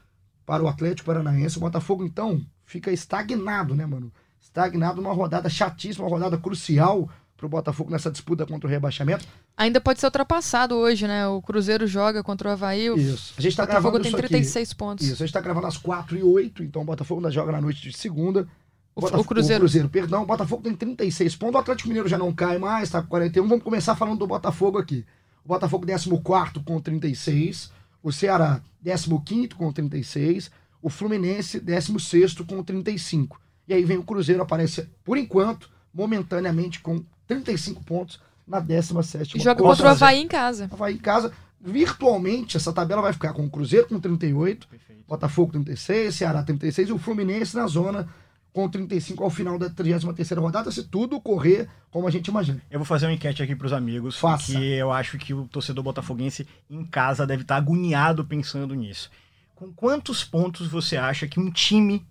para 0.50 0.64
o 0.64 0.68
Atlético 0.68 1.06
Paranaense. 1.06 1.58
O 1.58 1.62
Botafogo, 1.62 2.04
então, 2.04 2.42
fica 2.66 2.92
estagnado, 2.92 3.76
né, 3.76 3.86
mano? 3.86 4.12
Estagnado 4.42 5.00
numa 5.00 5.14
rodada 5.14 5.48
chatíssima, 5.48 6.06
uma 6.06 6.10
rodada 6.10 6.40
crucial 6.40 7.08
pro 7.38 7.48
Botafogo 7.48 7.92
nessa 7.92 8.10
disputa 8.10 8.48
contra 8.48 8.68
o 8.68 8.70
rebaixamento. 8.70 9.28
Ainda 9.56 9.80
pode 9.80 10.00
ser 10.00 10.08
ultrapassado 10.08 10.74
hoje, 10.76 11.06
né? 11.08 11.28
O 11.28 11.40
Cruzeiro 11.40 11.86
joga 11.86 12.24
contra 12.24 12.50
o 12.50 12.52
Havaí, 12.52 12.90
o 12.90 12.98
Isso. 12.98 13.36
A 13.38 13.42
gente 13.42 13.56
tá 13.56 13.62
Botafogo 13.64 13.82
gravando 13.92 14.02
tem 14.04 14.10
isso 14.10 14.18
aqui. 14.18 14.28
36 14.28 14.74
pontos. 14.74 15.06
Isso, 15.06 15.22
a 15.22 15.26
gente 15.28 15.34
tá 15.34 15.40
gravando 15.40 15.68
às 15.68 15.78
4 15.78 16.18
e 16.18 16.24
8 16.24 16.64
então 16.64 16.82
o 16.82 16.86
Botafogo 16.86 17.20
ainda 17.22 17.30
joga 17.30 17.52
na 17.52 17.62
noite 17.62 17.80
de 17.88 17.96
segunda. 17.96 18.48
O- 18.96 19.02
Botafogo- 19.02 19.22
o 19.24 19.28
Cruzeiro. 19.28 19.88
perdão. 19.88 20.24
O 20.24 20.26
Botafogo 20.26 20.64
tem 20.64 20.74
36 20.76 21.36
pontos, 21.36 21.56
o 21.56 21.60
Atlético 21.60 21.90
Mineiro 21.90 22.10
já 22.10 22.18
não 22.18 22.34
cai 22.34 22.58
mais, 22.58 22.90
tá 22.90 23.04
com 23.04 23.08
41. 23.08 23.48
Vamos 23.48 23.64
começar 23.64 23.96
falando 23.96 24.18
do 24.18 24.26
Botafogo 24.28 24.80
aqui. 24.80 25.06
O 25.46 25.48
Botafogo 25.48 25.86
14 25.86 26.64
com 26.66 26.82
36, 26.82 27.72
o 28.02 28.12
Ceará 28.12 28.62
15 28.84 29.50
com 29.50 29.72
36, 29.72 30.52
o 30.82 30.90
Fluminense 30.90 31.60
16 31.60 32.36
com 32.48 32.64
35. 32.64 33.40
E 33.68 33.74
aí 33.74 33.84
vem 33.84 33.98
o 33.98 34.04
Cruzeiro, 34.04 34.42
aparece 34.42 34.88
por 35.04 35.18
enquanto, 35.18 35.70
momentaneamente 35.94 36.80
com 36.80 37.04
35 37.28 37.84
pontos 37.84 38.20
na 38.48 38.60
17 38.60 39.38
E 39.38 39.42
joga 39.42 39.62
contra 39.62 39.88
o 39.88 39.90
Havaí 39.90 40.20
em 40.20 40.28
casa. 40.28 40.70
Havaí 40.72 40.96
em 40.96 40.98
casa. 40.98 41.32
Virtualmente, 41.62 42.58
essa 42.58 42.72
tabela 42.72 43.02
vai 43.02 43.14
ficar 43.14 43.34
com 43.34 43.46
o 43.46 43.50
Cruzeiro 43.50 43.88
com 43.88 44.00
38, 44.00 44.68
Perfeito. 44.68 45.04
Botafogo 45.08 45.52
36, 45.52 46.16
Ceará 46.16 46.42
36 46.42 46.90
e 46.90 46.92
o 46.94 46.98
Fluminense 46.98 47.56
na 47.56 47.68
zona 47.68 48.08
com 48.54 48.68
35 48.68 49.24
ao 49.24 49.30
final 49.30 49.58
da 49.58 49.70
33ª 49.70 50.40
rodada, 50.40 50.72
se 50.72 50.84
tudo 50.84 51.20
correr 51.22 51.70
como 51.92 52.08
a 52.08 52.12
gente 52.12 52.28
imagina. 52.28 52.62
Eu 52.70 52.80
vou 52.80 52.86
fazer 52.86 53.06
uma 53.06 53.14
enquete 53.14 53.44
aqui 53.44 53.56
pros 53.56 53.74
amigos, 53.74 54.18
Faça. 54.18 54.52
que 54.52 54.74
eu 54.74 54.92
acho 54.92 55.18
que 55.18 55.34
o 55.34 55.48
torcedor 55.48 55.84
botafoguense 55.84 56.48
em 56.70 56.84
casa 56.86 57.26
deve 57.26 57.44
estar 57.44 57.58
agoniado 57.58 58.26
pensando 58.26 58.74
nisso. 58.74 59.10
Com 59.56 59.72
quantos 59.72 60.24
pontos 60.24 60.68
você 60.68 60.98
acha 60.98 61.28
que 61.28 61.40
um 61.40 61.52
time, 61.52 62.06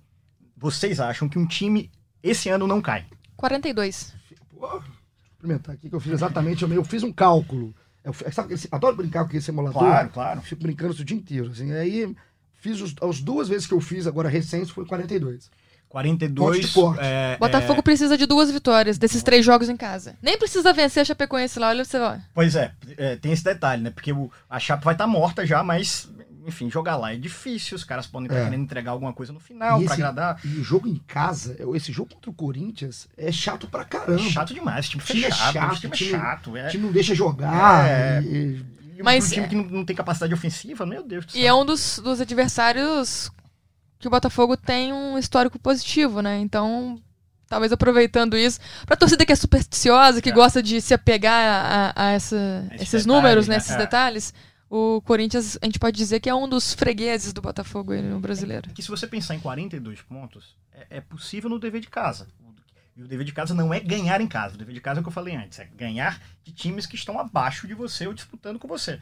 vocês 0.57 1.01
acham 1.01 1.29
que 1.29 1.39
um 1.39 1.47
time 1.47 1.91
esse 2.23 2.49
ano 2.49 2.67
não 2.67 2.81
cai? 2.81 3.07
42. 3.37 4.15
Pô, 4.51 4.67
deixa 4.69 4.77
eu 4.77 4.83
experimentar 5.33 5.75
aqui 5.75 5.89
que 5.89 5.95
eu 5.95 6.01
fiz 6.01 6.13
exatamente, 6.13 6.65
eu 6.65 6.85
fiz 6.85 7.03
um 7.03 7.13
cálculo. 7.13 7.75
Eu, 8.05 8.13
sabe, 8.33 8.55
adoro 8.71 8.97
brincar 8.97 9.21
com 9.21 9.27
aquele 9.27 9.43
simulador. 9.43 10.09
claro. 10.13 10.41
Eu 10.41 10.43
fico 10.43 10.63
brincando 10.63 10.93
isso 10.93 11.03
o 11.03 11.05
dia 11.05 11.17
inteiro. 11.17 11.51
Assim, 11.51 11.73
aí 11.73 12.15
fiz 12.55 12.81
os, 12.81 12.95
as 13.03 13.21
duas 13.21 13.49
vezes 13.49 13.67
que 13.67 13.75
eu 13.75 13.81
fiz 13.81 14.07
agora 14.07 14.29
recentes 14.29 14.71
foi 14.71 14.85
42. 14.85 15.51
42. 15.89 16.57
Pontos 16.57 16.69
de 16.69 16.75
corte. 16.75 17.01
é, 17.03 17.37
Botafogo 17.39 17.83
precisa 17.83 18.17
de 18.19 18.27
duas 18.27 18.51
vitórias 18.51 18.99
desses 18.99 19.23
três 19.23 19.45
jogos 19.45 19.69
em 19.69 19.77
casa. 19.77 20.15
Nem 20.23 20.37
precisa 20.39 20.73
vencer 20.73 21.01
a 21.01 21.05
Chapecoense 21.05 21.59
lá, 21.59 21.69
olha 21.69 21.85
você 21.85 21.99
ó. 21.99 22.17
Pois 22.35 22.55
é, 22.55 22.73
é, 22.97 23.17
tem 23.17 23.33
esse 23.33 23.43
detalhe, 23.45 23.83
né? 23.83 23.91
Porque 23.91 24.13
o- 24.13 24.31
a 24.51 24.59
chapa 24.59 24.85
vai 24.85 24.95
estar 24.95 25.07
morta 25.07 25.47
já, 25.47 25.63
mas, 25.63 26.09
enfim, 26.47 26.71
jogar 26.71 26.97
lá 26.97 27.15
é 27.15 27.17
difícil. 27.17 27.75
Os 27.77 27.85
caras 27.85 28.07
podem 28.07 28.27
estar 28.27 28.39
É. 28.41 28.45
querendo 28.45 28.63
entregar 28.63 28.91
alguma 28.93 29.13
coisa 29.15 29.33
no 29.33 29.41
final 29.41 29.77
pra 29.79 29.85
esse- 29.87 29.95
agradar. 29.95 30.39
E 30.45 30.49
o 30.59 30.63
jogo 30.65 30.87
em 30.89 30.97
casa, 31.07 31.57
esse 31.75 31.91
jogo 31.91 32.15
contra 32.15 32.31
o 32.31 32.35
Corinthians 32.35 33.09
é 33.17 33.33
chato 33.33 33.67
pra 33.67 33.85
caramba. 33.85 34.21
É 34.21 34.31
chato 34.31 34.53
demais, 34.53 34.81
esse 34.85 34.91
time, 34.91 35.03
O 35.03 35.07
time 35.07 35.25
é 35.25 35.31
fechado, 35.31 35.53
chato, 35.55 35.73
esse 35.73 35.81
time 35.81 35.93
é 35.93 35.97
time- 35.97 36.11
chato. 36.11 36.57
É. 36.57 36.67
O 36.67 36.71
time 36.71 36.85
não 36.85 36.93
deixa 36.93 37.15
jogar. 37.15 37.89
É. 37.89 38.21
e- 38.23 38.79
E 38.99 39.01
um- 39.01 39.05
Mas 39.05 39.27
um 39.27 39.29
time 39.35 39.47
é- 39.47 39.49
que 39.49 39.55
não, 39.55 39.63
não 39.65 39.85
tem 39.85 39.95
capacidade 39.95 40.35
ofensiva, 40.35 40.85
meu 40.85 41.05
Deus 41.05 41.25
do 41.25 41.31
céu. 41.33 41.41
E 41.41 41.47
é 41.47 41.55
um 41.55 41.65
dos, 41.65 42.01
dos 42.01 42.21
adversários 42.21 43.31
que 43.99 44.07
o 44.07 44.11
Botafogo 44.11 44.57
tem 44.57 44.93
um 44.93 45.19
histórico 45.19 45.59
positivo, 45.59 46.21
né? 46.23 46.39
Então, 46.39 47.01
talvez 47.49 47.73
aproveitando 47.73 48.37
isso, 48.37 48.61
pra 48.87 48.97
torcida 48.97 49.25
que 49.27 49.33
é 49.33 49.37
supersticiosa, 49.37 50.21
que 50.23 50.31
É. 50.31 50.33
gosta 50.33 50.63
de 50.63 50.81
se 50.81 50.95
apegar 50.95 51.93
a, 51.97 52.07
a 52.07 52.11
essa- 52.11 52.37
Esses 52.73 52.83
esses 52.83 53.05
detalhes, 53.05 53.07
números, 53.07 53.49
né? 53.49 53.55
né? 53.55 53.59
Esses 53.59 53.73
É. 53.73 53.77
detalhes, 53.79 54.35
o 54.71 55.01
Corinthians, 55.03 55.59
a 55.61 55.65
gente 55.67 55.79
pode 55.79 55.97
dizer 55.97 56.21
que 56.21 56.29
é 56.29 56.35
um 56.35 56.49
dos 56.49 56.75
fregueses 56.75 57.33
do 57.33 57.41
Botafogo 57.41 57.95
no 57.95 58.21
brasileiro. 58.21 58.71
que 58.75 58.83
se 58.83 58.89
você 58.89 59.07
pensar 59.07 59.35
em 59.35 59.41
42 59.41 60.01
pontos, 60.03 60.55
é, 60.73 60.99
é 60.99 61.01
possível 61.01 61.49
no 61.51 61.59
dever 61.59 61.81
de 61.81 61.89
casa. 61.89 62.29
E 62.97 63.03
o 63.03 63.07
dever 63.07 63.25
de 63.25 63.33
casa 63.33 63.55
não 63.55 63.73
é 63.73 63.79
ganhar 63.79 64.21
em 64.21 64.27
casa. 64.27 64.57
O 64.57 64.59
dever 64.59 64.75
de 64.75 64.81
casa 64.81 64.99
é 64.99 65.01
o 65.01 65.05
que 65.05 65.09
eu 65.09 65.13
falei 65.13 65.35
antes, 65.37 65.59
é 65.61 65.65
ganhar 65.77 66.21
de 66.45 66.51
times 66.53 66.85
que 66.85 66.97
estão 66.97 67.17
abaixo 67.19 67.67
de 67.69 67.73
você 67.73 68.07
ou 68.09 68.13
disputando 68.13 68.59
com 68.59 68.67
você. 68.67 68.99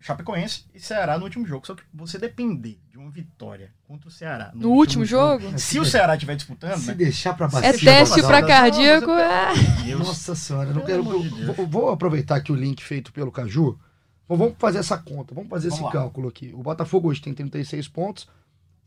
Chapecoense 0.00 0.64
e 0.74 0.80
Ceará 0.80 1.18
no 1.18 1.24
último 1.24 1.46
jogo. 1.46 1.66
Só 1.66 1.74
que 1.74 1.82
você 1.92 2.18
depender 2.18 2.80
de 2.90 2.96
uma 2.98 3.10
vitória 3.10 3.70
contra 3.86 4.08
o 4.08 4.10
Ceará 4.10 4.50
No 4.54 4.70
último 4.70 5.04
jogo, 5.04 5.44
Se 5.58 5.78
o 5.78 5.84
Ceará 5.84 6.14
estiver 6.14 6.36
disputando, 6.36 6.78
Se 6.78 6.86
né? 6.88 6.94
deixar 6.94 7.34
pra 7.34 7.46
é 7.46 7.50
bater. 7.50 7.78
teste 7.80 8.20
Não, 8.22 8.28
pra 8.28 8.40
não, 8.40 8.48
cardíaco. 8.48 9.06
não, 9.06 9.18
é. 9.18 9.94
Nossa 9.98 10.34
senhora, 10.34 10.70
eu 10.70 10.74
não 10.74 10.82
quero. 10.84 11.02
vou, 11.02 11.66
vou 11.66 11.90
aproveitar 11.90 12.36
aqui 12.36 12.50
o 12.50 12.54
link 12.54 12.82
feito 12.82 13.12
pelo 13.12 13.30
Caju. 13.30 13.78
Bom, 14.26 14.36
vamos 14.36 14.54
fazer 14.58 14.78
essa 14.78 14.96
conta, 14.96 15.34
vamos 15.34 15.50
fazer 15.50 15.68
Vamos 15.68 15.84
esse 15.84 15.84
lá. 15.84 15.90
cálculo 15.92 16.28
aqui. 16.28 16.52
O 16.54 16.62
Botafogo 16.62 17.08
hoje 17.08 17.20
tem 17.20 17.34
36 17.34 17.88
pontos. 17.88 18.28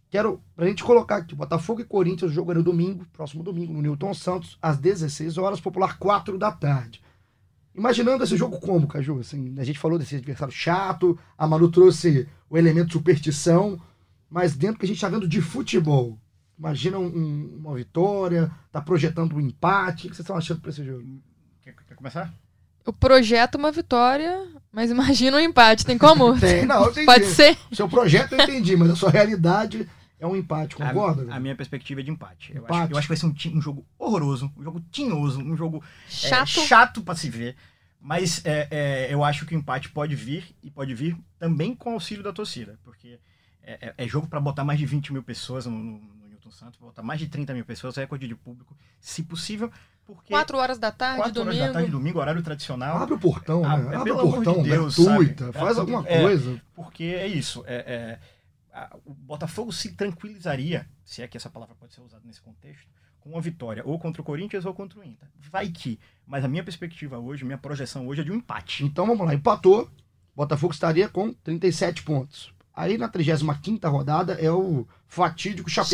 Quero, 0.09 0.41
pra 0.55 0.65
gente 0.67 0.83
colocar 0.83 1.17
aqui, 1.17 1.35
Botafogo 1.35 1.81
e 1.81 1.83
Corinthians, 1.83 2.31
o 2.31 2.33
jogo 2.33 2.51
é 2.51 2.55
no 2.55 2.63
domingo, 2.63 3.05
próximo 3.11 3.43
domingo, 3.43 3.73
no 3.73 3.81
Newton 3.81 4.13
Santos, 4.13 4.57
às 4.61 4.77
16 4.77 5.37
horas, 5.37 5.59
popular 5.59 5.97
4 5.97 6.37
da 6.37 6.51
tarde. 6.51 7.01
Imaginando 7.75 8.23
esse 8.23 8.37
jogo 8.37 8.59
como, 8.59 8.87
Caju? 8.87 9.19
Assim, 9.19 9.55
a 9.57 9.63
gente 9.63 9.79
falou 9.79 9.97
desse 9.97 10.15
adversário 10.15 10.53
chato, 10.53 11.17
a 11.37 11.47
Manu 11.47 11.69
trouxe 11.71 12.27
o 12.49 12.57
elemento 12.57 12.93
superstição, 12.93 13.79
mas 14.29 14.55
dentro 14.55 14.77
que 14.79 14.85
a 14.85 14.87
gente 14.87 15.01
tá 15.01 15.09
vendo 15.09 15.27
de 15.27 15.41
futebol. 15.41 16.17
Imagina 16.57 16.99
um- 16.99 17.07
um- 17.07 17.55
uma 17.59 17.75
vitória, 17.75 18.51
tá 18.71 18.79
projetando 18.79 19.35
um 19.35 19.39
empate. 19.39 20.05
O 20.07 20.09
que 20.11 20.15
vocês 20.15 20.19
estão 20.19 20.37
achando 20.37 20.61
pra 20.61 20.69
esse 20.69 20.83
jogo? 20.83 21.03
Quer, 21.63 21.73
quer 21.87 21.95
começar? 21.95 22.31
Eu 22.85 22.93
projeto 22.93 23.55
uma 23.55 23.71
vitória, 23.71 24.45
mas 24.71 24.91
imagina 24.91 25.37
um 25.37 25.39
empate. 25.39 25.85
Tem 25.85 25.97
como? 25.97 26.37
Tem, 26.39 26.65
não, 26.65 26.83
eu 26.85 26.91
entendi. 26.91 27.05
Pode 27.07 27.25
ser? 27.25 27.57
Seu 27.71 27.89
projeto 27.89 28.33
eu 28.33 28.43
entendi, 28.43 28.75
mas 28.75 28.91
a 28.91 28.95
sua 28.95 29.09
realidade 29.09 29.87
é 30.19 30.27
um 30.27 30.35
empate, 30.35 30.75
concorda? 30.75 31.31
A, 31.33 31.37
a 31.37 31.39
minha 31.39 31.55
perspectiva 31.55 32.01
é 32.01 32.03
de 32.03 32.11
empate. 32.11 32.51
Eu, 32.53 32.63
Empate. 32.63 32.81
Acho, 32.83 32.91
eu 32.93 32.97
acho 32.97 33.07
que 33.07 33.13
vai 33.13 33.17
ser 33.17 33.25
um, 33.25 33.57
um 33.57 33.61
jogo 33.61 33.85
horroroso, 33.97 34.51
um 34.57 34.63
jogo 34.63 34.81
tinhoso, 34.91 35.39
um 35.41 35.55
jogo 35.57 35.81
é, 36.05 36.09
Chato. 36.09 36.47
chato 36.47 37.01
pra 37.01 37.15
se 37.15 37.29
ver. 37.29 37.55
Mas 38.05 38.45
é, 38.45 38.67
é, 38.69 39.13
eu 39.13 39.23
acho 39.23 39.45
que 39.45 39.55
o 39.55 39.57
empate 39.57 39.87
pode 39.89 40.13
vir 40.13 40.53
e 40.61 40.69
pode 40.69 40.93
vir 40.93 41.15
também 41.39 41.73
com 41.73 41.93
auxílio 41.93 42.21
da 42.21 42.33
torcida, 42.33 42.77
porque 42.83 43.17
é, 43.61 43.87
é- 43.87 43.93
é 43.97 44.07
jogo 44.07 44.27
para 44.27 44.41
botar 44.41 44.65
mais 44.65 44.77
de 44.77 44.85
20 44.85 45.13
mil 45.13 45.23
pessoas 45.23 45.65
no, 45.65 45.71
no, 45.71 45.99
no 45.99 46.27
Newton 46.27 46.51
Santos, 46.51 46.77
botar 46.77 47.01
mais 47.01 47.17
de 47.21 47.29
30 47.29 47.53
mil 47.53 47.63
pessoas, 47.63 47.95
recorde 47.95 48.27
de 48.27 48.35
público, 48.35 48.75
se 48.99 49.23
possível, 49.23 49.71
porque 50.05 50.33
4 50.33 50.57
horas 50.57 50.77
da 50.77 50.91
tarde, 50.91 51.21
quatro 51.21 51.41
horas 51.43 51.53
domingo. 51.55 51.67
da 51.67 51.79
tarde, 51.79 51.91
domingo, 51.91 52.19
horário 52.19 52.43
tradicional. 52.43 52.97
Abre 52.97 53.13
o 53.15 53.19
portão, 53.19 53.63
Ah, 53.63 53.77
né? 53.77 53.93
é, 53.93 53.95
Abre 53.95 54.11
o 54.11 54.19
portão, 54.19 54.53
de 54.61 54.69
né? 54.69 54.75
Deus, 54.75 54.95
Tuita, 54.95 55.45
sabe? 55.45 55.57
faz 55.57 55.77
É, 55.77 55.79
alguma 55.79 56.05
é, 56.05 56.21
coisa. 56.21 56.61
Porque 56.75 57.03
é 57.05 57.25
isso. 57.25 57.63
é- 57.65 57.73
é, 57.87 58.19
a- 58.73 58.97
o 59.05 59.13
Botafogo 59.13 59.71
se 59.71 59.93
tranquilizaria, 59.93 60.85
se 61.05 61.21
é 61.21 61.27
que 61.29 61.37
essa 61.37 61.49
palavra 61.49 61.73
pode 61.79 61.93
ser 61.93 62.01
usada 62.01 62.23
nesse 62.25 62.41
contexto, 62.41 62.85
com 63.23 63.29
uma 63.29 63.41
vitória, 63.41 63.81
ou 63.85 63.97
contra 63.97 64.21
o 64.21 64.25
Corinthians 64.25 64.65
ou 64.65 64.73
contra 64.73 64.99
o 64.99 65.03
Inter. 65.03 65.27
Vai 65.49 65.69
que. 65.69 65.97
Mas 66.27 66.43
a 66.43 66.47
minha 66.47 66.63
perspectiva 66.63 67.17
hoje, 67.17 67.45
minha 67.45 67.57
projeção 67.57 68.05
hoje 68.07 68.19
é 68.21 68.23
de 68.23 68.31
um 68.31 68.35
empate. 68.35 68.83
Então 68.83 69.05
vamos 69.07 69.25
lá, 69.25 69.33
empatou. 69.33 69.89
Botafogo 70.35 70.73
estaria 70.73 71.07
com 71.07 71.31
37 71.31 72.03
pontos. 72.03 72.51
Aí 72.75 72.97
na 72.97 73.07
35 73.07 73.87
rodada 73.87 74.33
é 74.33 74.51
o 74.51 74.85
fatídico 75.07 75.69
Chapecoense, 75.69 75.93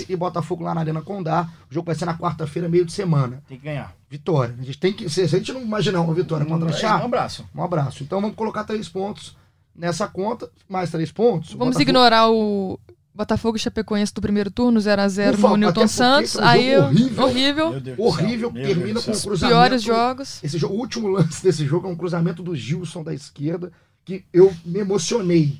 Chapecoense. 0.00 0.06
e 0.12 0.16
Botafogo 0.16 0.64
lá 0.64 0.74
na 0.74 0.80
Arena 0.80 1.00
Condá. 1.00 1.48
O 1.70 1.74
jogo 1.74 1.86
vai 1.86 1.94
ser 1.94 2.06
na 2.06 2.18
quarta-feira, 2.18 2.68
meio 2.68 2.84
de 2.84 2.92
semana. 2.92 3.40
Tem 3.48 3.56
que 3.56 3.64
ganhar. 3.64 3.94
Vitória. 4.10 4.54
A 4.58 4.62
gente 4.64 4.78
tem 4.78 4.92
que. 4.92 5.08
Se 5.08 5.22
a 5.22 5.26
gente 5.26 5.52
não 5.52 5.62
imaginar 5.62 6.00
uma 6.00 6.12
vitória 6.12 6.44
contra 6.44 6.68
a 6.68 7.00
Um 7.02 7.04
abraço. 7.06 7.48
um 7.54 7.62
abraço. 7.62 8.02
Então 8.02 8.20
vamos 8.20 8.34
colocar 8.36 8.64
três 8.64 8.88
pontos 8.88 9.36
nessa 9.74 10.08
conta, 10.08 10.50
mais 10.68 10.90
três 10.90 11.12
pontos. 11.12 11.50
Vamos 11.50 11.68
Botafogo- 11.76 11.82
ignorar 11.82 12.28
o 12.30 12.80
Botafogo 13.18 13.56
e 13.56 13.60
Chapecoense 13.60 14.14
do 14.14 14.20
primeiro 14.20 14.48
turno, 14.48 14.78
0x0 14.78 15.32
Por 15.32 15.38
favor, 15.40 15.56
no 15.58 15.66
Newton 15.66 15.88
Santos. 15.88 16.36
é 16.36 16.40
um 16.40 16.44
Aí 16.46 16.78
horrível. 16.78 17.24
horrível. 17.24 17.74
Horrível, 17.98 18.52
termina 18.52 19.02
com 19.02 19.10
o 19.10 19.14
céu. 19.14 19.28
cruzamento. 19.30 19.58
Piores 19.58 19.82
jogos. 19.82 20.38
Esse 20.44 20.56
jogo, 20.56 20.74
o 20.74 20.78
último 20.78 21.08
lance 21.08 21.42
desse 21.42 21.66
jogo 21.66 21.88
é 21.88 21.90
um 21.90 21.96
cruzamento 21.96 22.44
do 22.44 22.54
Gilson 22.54 23.02
da 23.02 23.12
esquerda, 23.12 23.72
que 24.04 24.24
eu 24.32 24.54
me 24.64 24.78
emocionei. 24.78 25.58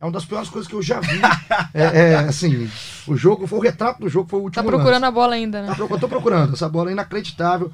É 0.00 0.04
uma 0.06 0.10
das 0.10 0.24
piores 0.24 0.48
coisas 0.48 0.66
que 0.66 0.74
eu 0.74 0.80
já 0.82 1.00
vi. 1.00 1.20
É, 1.74 2.12
é, 2.12 2.14
assim, 2.16 2.68
o 3.06 3.14
jogo, 3.16 3.46
foi 3.46 3.58
o 3.58 3.62
retrato 3.62 4.00
do 4.00 4.08
jogo, 4.08 4.28
foi 4.28 4.38
o 4.38 4.42
Tá 4.50 4.60
último 4.62 4.64
procurando 4.68 5.02
lance. 5.02 5.04
a 5.04 5.10
bola 5.10 5.34
ainda, 5.34 5.60
Tá 5.60 5.66
né? 5.68 5.74
procu- 5.74 5.94
eu 5.94 6.00
tô 6.00 6.08
procurando, 6.08 6.54
essa 6.54 6.68
bola 6.68 6.88
é 6.88 6.92
inacreditável. 6.94 7.70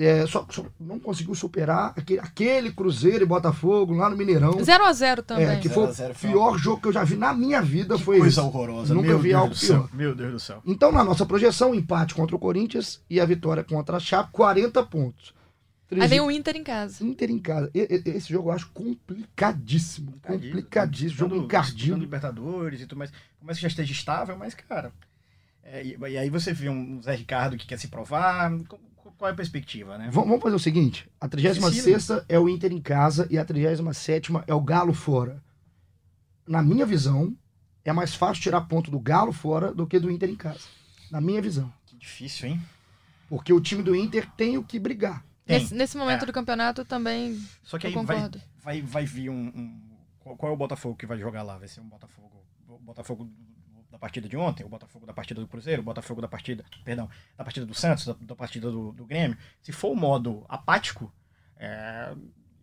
É, 0.00 0.24
só, 0.28 0.46
só 0.48 0.64
não 0.78 1.00
conseguiu 1.00 1.34
superar 1.34 1.92
aquele, 1.96 2.20
aquele 2.20 2.70
Cruzeiro 2.72 3.24
e 3.24 3.26
Botafogo 3.26 3.94
lá 3.94 4.08
no 4.08 4.16
Mineirão. 4.16 4.52
0x0 4.52 5.22
também. 5.24 5.44
É, 5.46 5.56
que 5.56 5.68
foi 5.68 5.82
0 5.86 5.88
a 5.88 5.92
0 5.92 6.12
o 6.12 6.14
foi 6.14 6.30
pior 6.30 6.56
jogo 6.56 6.80
que 6.82 6.86
eu 6.86 6.92
já 6.92 7.02
vi 7.02 7.16
na 7.16 7.34
minha 7.34 7.60
vida. 7.60 7.96
Que 7.96 8.04
foi 8.04 8.18
coisa 8.18 8.40
esse. 8.40 8.48
horrorosa. 8.48 8.94
Nunca 8.94 9.08
meu 9.08 9.18
vi 9.18 9.30
Deus 9.30 9.40
algo 9.40 9.54
do 9.54 9.58
céu. 9.58 9.82
pior. 9.84 9.90
Meu 9.96 10.14
Deus 10.14 10.32
do 10.32 10.38
céu. 10.38 10.62
Então, 10.64 10.92
na 10.92 11.02
nossa 11.02 11.26
projeção, 11.26 11.74
empate 11.74 12.14
contra 12.14 12.36
o 12.36 12.38
Corinthians 12.38 13.00
e 13.10 13.20
a 13.20 13.24
vitória 13.24 13.64
contra 13.64 13.96
a 13.96 14.00
Chape, 14.00 14.30
40 14.30 14.82
pontos. 14.84 15.34
Aí 15.90 16.06
vem 16.06 16.20
o 16.20 16.30
Inter 16.30 16.54
em 16.56 16.62
casa. 16.62 17.02
Inter 17.02 17.30
em 17.30 17.38
casa. 17.40 17.68
E- 17.74 18.02
e- 18.06 18.10
Esse 18.10 18.32
jogo 18.32 18.50
eu 18.50 18.52
acho 18.54 18.70
complicadíssimo. 18.72 20.14
Complicadíssimo. 20.22 21.18
Jogo 21.18 21.34
encardido. 21.36 21.96
Libertadores 21.98 22.80
e 22.82 22.86
tudo 22.86 22.98
mais. 22.98 23.10
Por 23.10 23.46
mais 23.46 23.58
que 23.58 23.62
já 23.62 23.68
esteja 23.68 23.92
estável, 23.92 24.36
mas, 24.36 24.54
cara. 24.54 24.92
é, 25.62 25.84
e, 25.84 25.96
e 26.10 26.18
aí 26.18 26.30
você 26.30 26.52
vê 26.52 26.68
um 26.68 27.00
Zé 27.02 27.14
Ricardo 27.14 27.56
que 27.56 27.66
quer 27.66 27.78
se 27.78 27.88
provar. 27.88 28.52
Qual- 29.18 29.28
é 29.28 29.32
a 29.32 29.36
perspectiva, 29.36 29.98
né? 29.98 30.08
Vamos 30.12 30.28
vamos 30.28 30.42
fazer 30.42 30.54
o 30.56 30.58
seguinte: 30.60 31.10
a 31.20 31.28
36 31.28 32.08
é 32.28 32.38
o 32.38 32.48
Inter 32.48 32.72
em 32.72 32.80
casa 32.80 33.26
e 33.30 33.36
a 33.38 33.44
37 33.44 34.32
é 34.46 34.54
o 34.54 34.60
Galo 34.60 34.94
fora. 34.94 35.42
Na 36.46 36.62
minha 36.62 36.86
visão, 36.86 37.36
é 37.84 37.92
mais 37.92 38.14
fácil 38.14 38.42
tirar 38.42 38.62
ponto 38.62 38.90
do 38.90 38.98
Galo 39.00 39.32
fora 39.32 39.72
do 39.74 39.86
que 39.86 39.98
do 39.98 40.10
Inter 40.10 40.30
em 40.30 40.36
casa. 40.36 40.60
Na 41.10 41.20
minha 41.20 41.42
visão. 41.42 41.72
Que 41.86 41.96
difícil, 41.96 42.48
hein? 42.48 42.62
Porque 43.28 43.52
o 43.52 43.60
time 43.60 43.82
do 43.82 43.94
Inter 43.94 44.26
tem 44.36 44.56
o 44.56 44.62
que 44.64 44.78
brigar. 44.78 45.22
Tem. 45.44 45.58
Nesse, 45.60 45.74
nesse 45.74 45.96
momento 45.96 46.22
É. 46.22 46.26
do 46.26 46.32
campeonato 46.32 46.84
também 46.84 47.38
Só 47.62 47.78
que 47.78 47.86
aí 47.86 47.92
vai, 47.92 48.02
concordo. 48.16 48.40
vai, 48.62 48.80
vai 48.82 49.04
vir 49.04 49.30
um, 49.30 49.46
um- 49.48 49.80
Qual, 50.20 50.36
qual 50.36 50.52
é 50.52 50.54
o 50.54 50.58
Botafogo 50.58 50.94
que 50.96 51.06
vai 51.06 51.18
jogar 51.18 51.42
lá? 51.42 51.56
Vai 51.58 51.68
ser 51.68 51.80
um 51.80 51.88
Botafogo. 51.88 52.30
Botafogo 52.82 53.30
da 53.98 54.00
partida 54.00 54.28
de 54.28 54.36
ontem, 54.36 54.64
o 54.64 54.68
Botafogo 54.68 55.04
da 55.04 55.12
partida 55.12 55.40
do 55.40 55.48
Cruzeiro, 55.48 55.82
o 55.82 55.84
Botafogo 55.84 56.20
da 56.20 56.28
partida. 56.28 56.64
Perdão, 56.84 57.08
da 57.36 57.42
partida 57.44 57.66
do 57.66 57.74
Santos, 57.74 58.06
da, 58.06 58.14
da 58.20 58.36
partida 58.36 58.70
do, 58.70 58.92
do 58.92 59.04
Grêmio. 59.04 59.36
Se 59.60 59.72
for 59.72 59.90
o 59.90 59.96
modo 59.96 60.44
apático, 60.48 61.12
é, 61.58 62.12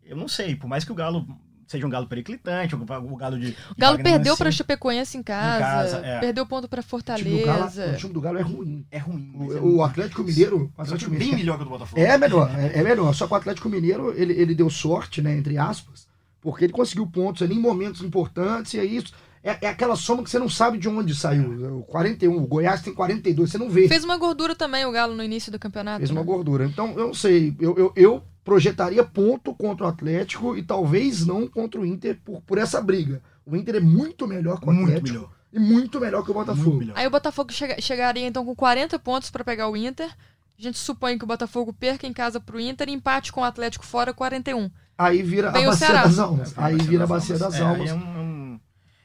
eu 0.03 0.15
não 0.15 0.29
sei. 0.29 0.55
Por 0.55 0.67
mais 0.67 0.85
que 0.85 0.91
o 0.91 0.95
Galo 0.95 1.27
seja 1.67 1.85
um 1.85 1.89
galo 1.89 2.07
periclitante, 2.07 2.75
o, 2.75 2.81
o 2.81 3.15
galo 3.17 3.39
de. 3.39 3.49
O 3.71 3.75
Galo 3.77 4.01
perdeu 4.01 4.37
para 4.37 4.51
Chapecoense 4.51 5.17
em 5.17 5.23
casa, 5.23 5.59
casa, 5.59 6.05
é. 6.05 6.19
perdeu 6.19 6.45
ponto 6.45 6.69
para 6.69 6.79
O 6.79 6.83
time, 6.83 7.39
do 7.39 7.45
Galo, 7.45 7.63
Fortaleza. 7.63 7.91
o 7.91 7.97
time 7.97 8.13
do 8.13 8.21
Galo 8.21 8.37
é 8.37 8.41
ruim. 8.41 8.87
É 8.89 8.97
ruim. 8.97 9.31
mas 9.35 9.55
é 9.55 9.59
O, 9.59 9.75
o 9.77 9.83
Atlético 9.83 10.23
Mineiro. 10.23 10.57
O 10.57 10.61
é 10.61 10.81
um 10.81 10.83
Atlético 10.83 11.11
bem 11.11 11.19
Mineiro 11.19 11.37
melhor 11.39 11.55
que 11.57 11.61
o 11.61 11.65
do 11.65 11.71
Botafogo. 11.71 12.01
é 12.01 12.17
melhor, 12.17 12.49
é, 12.57 12.79
é 12.79 12.83
melhor. 12.83 13.13
Só 13.13 13.27
que 13.27 13.33
o 13.33 13.35
Atlético 13.35 13.67
Mineiro, 13.67 14.13
ele, 14.15 14.33
ele 14.33 14.55
deu 14.55 14.69
sorte, 14.69 15.21
né, 15.21 15.35
entre 15.35 15.57
aspas, 15.57 16.07
porque 16.39 16.63
ele 16.63 16.73
conseguiu 16.73 17.07
pontos 17.07 17.41
ali 17.41 17.55
em 17.55 17.59
momentos 17.59 18.01
importantes, 18.01 18.73
e 18.75 18.79
é 18.79 18.85
isso. 18.85 19.11
É, 19.47 19.57
é 19.61 19.69
aquela 19.69 19.95
soma 19.95 20.23
que 20.23 20.29
você 20.31 20.39
não 20.39 20.49
sabe 20.49 20.79
de 20.79 20.89
onde 20.89 21.13
saiu. 21.13 21.77
O 21.79 21.83
41, 21.83 22.35
o 22.35 22.47
Goiás 22.47 22.81
tem 22.81 22.91
42, 22.93 23.51
você 23.51 23.57
não 23.59 23.69
vê. 23.69 23.87
Fez 23.87 24.03
uma 24.03 24.17
gordura 24.17 24.55
também 24.55 24.83
o 24.85 24.91
Galo 24.91 25.13
no 25.15 25.23
início 25.23 25.51
do 25.51 25.59
campeonato. 25.59 25.99
Fez 25.99 26.09
uma 26.09 26.21
né? 26.21 26.25
gordura. 26.25 26.65
Então, 26.65 26.93
eu 26.97 27.07
não 27.07 27.13
sei. 27.13 27.55
Eu, 27.59 27.75
eu, 27.77 27.93
eu 27.95 28.23
projetaria 28.43 29.03
ponto 29.03 29.53
contra 29.53 29.85
o 29.85 29.89
Atlético 29.89 30.57
e 30.57 30.63
talvez 30.63 31.25
não 31.27 31.47
contra 31.47 31.79
o 31.79 31.85
Inter 31.85 32.17
por, 32.25 32.41
por 32.41 32.57
essa 32.57 32.81
briga. 32.81 33.21
O 33.45 33.55
Inter 33.55 33.75
é 33.75 33.79
muito 33.79 34.27
melhor 34.27 34.59
que 34.59 34.67
o 34.67 34.71
Muito 34.73 34.87
Atlético 34.89 35.13
melhor. 35.13 35.29
e 35.53 35.59
muito 35.59 35.99
melhor 35.99 36.23
que 36.25 36.31
o 36.31 36.33
Botafogo. 36.33 36.77
Muito. 36.77 36.93
Aí 36.95 37.05
o 37.05 37.11
Botafogo 37.11 37.53
chega- 37.53 37.79
chegaria 37.79 38.25
então 38.25 38.43
com 38.43 38.55
40 38.55 38.97
pontos 38.97 39.29
para 39.29 39.43
pegar 39.43 39.69
o 39.69 39.77
Inter. 39.77 40.09
A 40.57 40.61
gente 40.61 40.79
supõe 40.79 41.17
que 41.17 41.23
o 41.23 41.27
Botafogo 41.27 41.71
perca 41.73 42.07
em 42.07 42.13
casa 42.13 42.39
pro 42.39 42.59
Inter 42.59 42.89
e 42.89 42.93
empate 42.93 43.31
com 43.31 43.41
o 43.41 43.43
Atlético 43.43 43.85
fora 43.85 44.11
41. 44.13 44.71
Aí 44.97 45.21
vira 45.21 45.51
Vem 45.51 45.65
a 45.65 45.69
bacia 45.69 45.91
das 45.91 46.17
almas. 46.19 46.53
Aí 46.57 46.77
vira 46.77 47.03
a 47.03 47.07
bacia 47.07 47.37
das 47.37 47.55
É, 47.55 47.61
almas. 47.61 47.81
aí 47.81 47.87
É, 47.89 47.93
um- 47.93 47.97
um- 47.97 48.34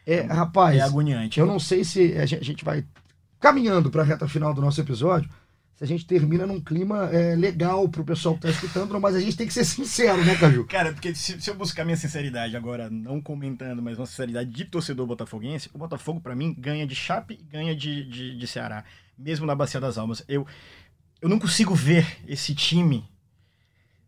É, 0.06 0.22
rapaz, 0.22 0.76
é 0.76 0.80
agoniante. 0.80 1.38
eu 1.38 1.46
não 1.46 1.58
sei 1.58 1.84
se 1.84 2.16
a 2.16 2.26
gente, 2.26 2.40
a 2.40 2.44
gente 2.44 2.64
vai 2.64 2.84
caminhando 3.38 3.90
para 3.90 4.02
a 4.02 4.04
reta 4.04 4.28
final 4.28 4.52
do 4.52 4.60
nosso 4.60 4.80
episódio, 4.80 5.28
se 5.80 5.84
a 5.84 5.86
gente 5.86 6.04
termina 6.04 6.46
num 6.46 6.60
clima 6.60 7.06
é, 7.06 7.34
legal 7.34 7.88
pro 7.88 8.04
pessoal 8.04 8.34
que 8.34 8.42
tá 8.42 8.50
escutando, 8.50 9.00
mas 9.00 9.14
a 9.14 9.20
gente 9.20 9.34
tem 9.34 9.46
que 9.46 9.52
ser 9.54 9.64
sincero, 9.64 10.22
né, 10.22 10.36
Caju? 10.36 10.66
Cara, 10.66 10.92
porque 10.92 11.14
se, 11.14 11.40
se 11.40 11.48
eu 11.48 11.54
buscar 11.54 11.86
minha 11.86 11.96
sinceridade 11.96 12.54
agora, 12.54 12.90
não 12.90 13.18
comentando, 13.18 13.80
mas 13.80 13.98
uma 13.98 14.04
sinceridade 14.04 14.50
de 14.50 14.66
torcedor 14.66 15.06
botafoguense, 15.06 15.70
o 15.72 15.78
Botafogo, 15.78 16.20
pra 16.20 16.36
mim, 16.36 16.54
ganha 16.58 16.86
de 16.86 16.94
Chape 16.94 17.38
e 17.40 17.42
ganha 17.42 17.74
de, 17.74 18.04
de, 18.04 18.36
de 18.36 18.46
Ceará, 18.46 18.84
mesmo 19.16 19.46
na 19.46 19.54
Bacia 19.54 19.80
das 19.80 19.96
Almas. 19.96 20.22
Eu, 20.28 20.46
eu 21.22 21.30
não 21.30 21.38
consigo 21.38 21.74
ver 21.74 22.06
esse 22.28 22.54
time 22.54 23.08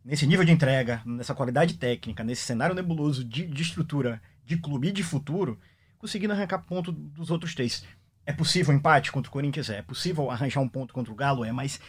nesse 0.04 0.26
nível 0.26 0.44
de 0.44 0.52
entrega, 0.52 1.00
nessa 1.06 1.34
qualidade 1.34 1.78
técnica, 1.78 2.22
nesse 2.22 2.42
cenário 2.42 2.74
nebuloso 2.74 3.24
de, 3.24 3.46
de 3.46 3.62
estrutura 3.62 4.20
de 4.44 4.58
clube 4.58 4.88
e 4.88 4.92
de 4.92 5.02
futuro, 5.02 5.58
conseguindo 6.02 6.32
arrancar 6.32 6.58
ponto 6.58 6.90
dos 6.90 7.30
outros 7.30 7.54
três. 7.54 7.84
É 8.26 8.32
possível 8.32 8.74
um 8.74 8.76
empate 8.76 9.12
contra 9.12 9.30
o 9.30 9.32
Corinthians? 9.32 9.70
É. 9.70 9.78
É 9.78 9.82
possível 9.82 10.30
arranjar 10.30 10.60
um 10.60 10.68
ponto 10.68 10.92
contra 10.92 11.12
o 11.12 11.16
Galo? 11.16 11.44
É, 11.44 11.52
mas 11.52 11.80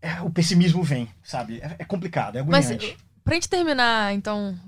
é, 0.00 0.22
o 0.22 0.30
pessimismo 0.30 0.82
vem, 0.82 1.06
sabe? 1.22 1.60
É, 1.60 1.76
é 1.80 1.84
complicado, 1.84 2.36
é 2.38 2.42
Mas 2.42 2.70
agoniante. 2.70 2.96
pra 3.22 3.34
gente 3.34 3.48
terminar, 3.48 4.14
então, 4.14 4.58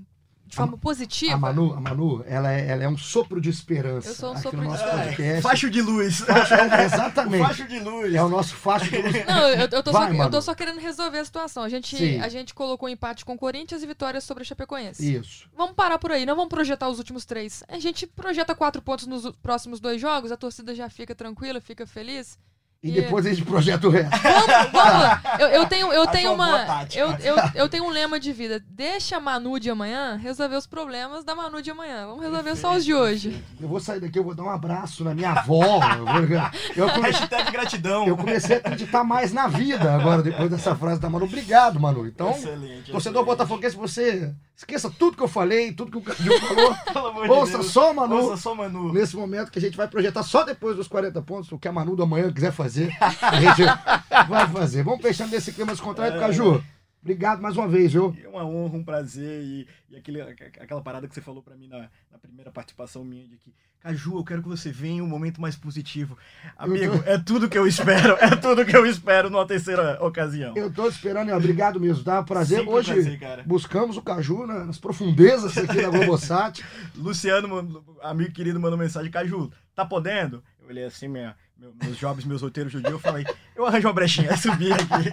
de 0.52 0.56
forma 0.56 0.74
A 0.74 0.78
positiva, 0.78 1.36
Manu, 1.38 1.72
a 1.72 1.80
Manu 1.80 2.22
ela, 2.26 2.52
é, 2.52 2.68
ela 2.68 2.84
é 2.84 2.88
um 2.88 2.98
sopro 2.98 3.40
de 3.40 3.48
esperança. 3.48 4.10
Eu 4.10 4.14
sou 4.14 4.28
um 4.28 4.32
aqui 4.32 4.42
sopro 4.42 4.60
no 4.60 4.68
de 4.68 4.74
esperança. 4.74 5.04
podcast. 5.04 5.42
Facho 5.42 5.70
de 5.70 5.80
luz. 5.80 6.24
É, 6.28 6.84
exatamente. 6.84 7.42
O 7.42 7.46
facho 7.48 7.66
de 7.66 7.80
luz. 7.80 8.14
É 8.14 8.22
o 8.22 8.28
nosso 8.28 8.54
facho 8.54 8.90
de 8.90 8.98
luz. 9.00 9.26
Não, 9.26 9.48
eu, 9.48 9.68
eu, 9.72 9.82
tô 9.82 9.90
Vai, 9.90 10.14
só, 10.14 10.22
eu 10.22 10.30
tô 10.30 10.42
só 10.42 10.54
querendo 10.54 10.78
resolver 10.78 11.18
a 11.18 11.24
situação. 11.24 11.62
A 11.62 11.70
gente, 11.70 11.96
Sim. 11.96 12.20
a 12.20 12.28
gente 12.28 12.52
colocou 12.52 12.86
um 12.86 12.92
empate 12.92 13.24
com 13.24 13.32
o 13.32 13.38
Corinthians 13.38 13.82
e 13.82 13.86
vitórias 13.86 14.24
sobre 14.24 14.42
a 14.42 14.44
Chapecoense. 14.44 15.16
Isso. 15.16 15.48
Vamos 15.56 15.74
parar 15.74 15.98
por 15.98 16.12
aí, 16.12 16.26
não 16.26 16.36
vamos 16.36 16.50
projetar 16.50 16.88
os 16.90 16.98
últimos 16.98 17.24
três. 17.24 17.64
A 17.66 17.78
gente 17.78 18.06
projeta 18.06 18.54
quatro 18.54 18.82
pontos 18.82 19.06
nos 19.06 19.30
próximos 19.36 19.80
dois 19.80 19.98
jogos, 19.98 20.30
a 20.30 20.36
torcida 20.36 20.74
já 20.74 20.90
fica 20.90 21.14
tranquila, 21.14 21.62
fica 21.62 21.86
feliz. 21.86 22.38
E 22.82 22.88
E- 22.88 22.92
depois 23.00 23.24
a 23.24 23.28
gente 23.30 23.44
projeta 23.44 23.86
o 23.86 23.90
resto. 23.90 24.10
Vamos, 24.10 24.72
vamos. 24.72 25.22
Eu, 25.38 25.46
eu 25.48 25.66
tenho, 25.66 25.92
eu 25.92 26.02
Acho 26.02 26.12
tenho 26.12 26.32
uma. 26.34 26.84
Eu, 26.94 27.10
eu, 27.20 27.36
eu 27.54 27.68
tenho 27.68 27.84
um 27.84 27.90
lema 27.90 28.18
de 28.20 28.32
vida. 28.32 28.62
Deixa 28.68 29.16
a 29.16 29.20
Manu 29.20 29.58
de 29.58 29.70
amanhã 29.70 30.16
resolver 30.16 30.56
os 30.56 30.66
problemas 30.66 31.24
da 31.24 31.34
Manu 31.34 31.62
de 31.62 31.70
amanhã. 31.70 32.06
Vamos 32.06 32.22
resolver 32.22 32.54
só 32.56 32.74
os 32.76 32.84
de 32.84 32.92
hoje. 32.92 33.42
Eu 33.60 33.68
vou 33.68 33.80
sair 33.80 34.00
daqui, 34.00 34.18
eu 34.18 34.24
vou 34.24 34.34
dar 34.34 34.42
um 34.42 34.50
abraço 34.50 35.04
na 35.04 35.14
minha 35.14 35.30
avó. 35.30 35.62
Eu, 35.96 36.86
vou- 36.86 36.96
eu 36.96 37.02
Hashtag 37.02 37.50
gratidão. 37.52 38.06
eu 38.06 38.16
comecei 38.16 38.56
a 38.56 38.58
acreditar 38.58 39.02
mais 39.04 39.32
na 39.32 39.46
vida 39.48 39.94
agora, 39.94 40.22
depois 40.22 40.50
dessa 40.50 40.74
frase 40.74 41.00
da 41.00 41.08
Manu. 41.08 41.24
Obrigado, 41.26 41.78
Manu. 41.80 42.06
Então, 42.06 42.30
Excelente, 42.30 42.90
torcedor 42.90 43.22
excelente. 43.22 43.24
botafoguense, 43.24 43.76
você 43.76 44.34
esqueça 44.56 44.90
tudo 44.96 45.16
que 45.16 45.22
eu 45.22 45.28
falei, 45.28 45.72
tudo 45.72 45.90
que 45.90 45.98
o 45.98 46.02
Caju 46.02 46.38
falou. 46.92 47.22
De 47.24 47.30
Ouça 47.30 47.52
Deus. 47.58 47.66
só, 47.70 47.92
Manu. 47.94 48.16
Ouça 48.16 48.36
só, 48.36 48.54
Manu. 48.54 48.92
Nesse 48.92 49.16
momento 49.16 49.50
que 49.50 49.58
a 49.58 49.62
gente 49.62 49.76
vai 49.76 49.88
projetar 49.88 50.22
só 50.22 50.44
depois 50.44 50.76
dos 50.76 50.88
40 50.88 51.20
pontos, 51.22 51.50
o 51.52 51.58
que 51.58 51.66
a 51.68 51.72
Manu 51.72 51.96
do 51.96 52.02
amanhã 52.02 52.30
quiser 52.32 52.52
fazer, 52.52 52.71
a 53.20 53.40
gente 53.40 53.62
vai 54.28 54.48
fazer. 54.48 54.82
Vamos 54.82 55.02
fechando 55.02 55.30
nesse 55.30 55.52
clima 55.52 55.72
descontraído, 55.72 56.18
Caju. 56.18 56.62
Obrigado 57.02 57.42
mais 57.42 57.56
uma 57.56 57.66
vez, 57.66 57.92
viu? 57.92 58.14
É 58.22 58.28
uma 58.28 58.44
honra, 58.44 58.76
um 58.76 58.84
prazer 58.84 59.42
e, 59.42 59.66
e 59.90 59.96
aquele, 59.96 60.22
aquela 60.22 60.80
parada 60.80 61.08
que 61.08 61.12
você 61.12 61.20
falou 61.20 61.42
para 61.42 61.56
mim 61.56 61.66
na, 61.66 61.90
na, 62.08 62.16
primeira 62.16 62.48
participação 62.52 63.04
minha 63.04 63.26
de 63.26 63.36
que, 63.38 63.52
Caju, 63.80 64.18
eu 64.18 64.24
quero 64.24 64.40
que 64.40 64.48
você 64.48 64.70
venha 64.70 64.98
em 64.98 65.02
um 65.02 65.08
momento 65.08 65.40
mais 65.40 65.56
positivo. 65.56 66.16
Amigo, 66.56 67.02
é 67.04 67.18
tudo 67.18 67.48
que 67.48 67.58
eu 67.58 67.66
espero, 67.66 68.12
é 68.20 68.36
tudo 68.36 68.64
que 68.64 68.76
eu 68.76 68.86
espero 68.86 69.28
numa 69.28 69.44
terceira 69.44 70.00
ocasião. 70.00 70.56
Eu 70.56 70.72
tô 70.72 70.86
esperando, 70.86 71.30
e 71.30 71.32
obrigado 71.32 71.80
mesmo, 71.80 72.04
tá? 72.04 72.22
Prazer. 72.22 72.58
Sempre 72.58 72.72
Hoje 72.72 73.18
prazer, 73.18 73.44
buscamos 73.46 73.96
o 73.96 74.02
Caju 74.02 74.46
nas 74.46 74.78
profundezas 74.78 75.58
aqui 75.58 75.82
da 75.82 75.90
Globosat. 75.90 76.64
Luciano, 76.94 77.84
amigo 78.00 78.30
querido, 78.30 78.60
mandou 78.60 78.78
mensagem, 78.78 79.10
Caju, 79.10 79.50
tá 79.74 79.84
podendo? 79.84 80.40
Eu 80.60 80.68
olhei 80.68 80.84
assim, 80.84 81.08
minha, 81.08 81.34
meus 81.82 81.96
jobs, 81.96 82.24
meus 82.24 82.42
roteiros 82.42 82.72
do 82.72 82.80
dia, 82.80 82.90
eu 82.90 82.98
falei, 82.98 83.24
eu 83.54 83.66
arranjo 83.66 83.86
uma 83.86 83.94
brechinha, 83.94 84.36
subir 84.36 84.72
aqui. 84.72 85.10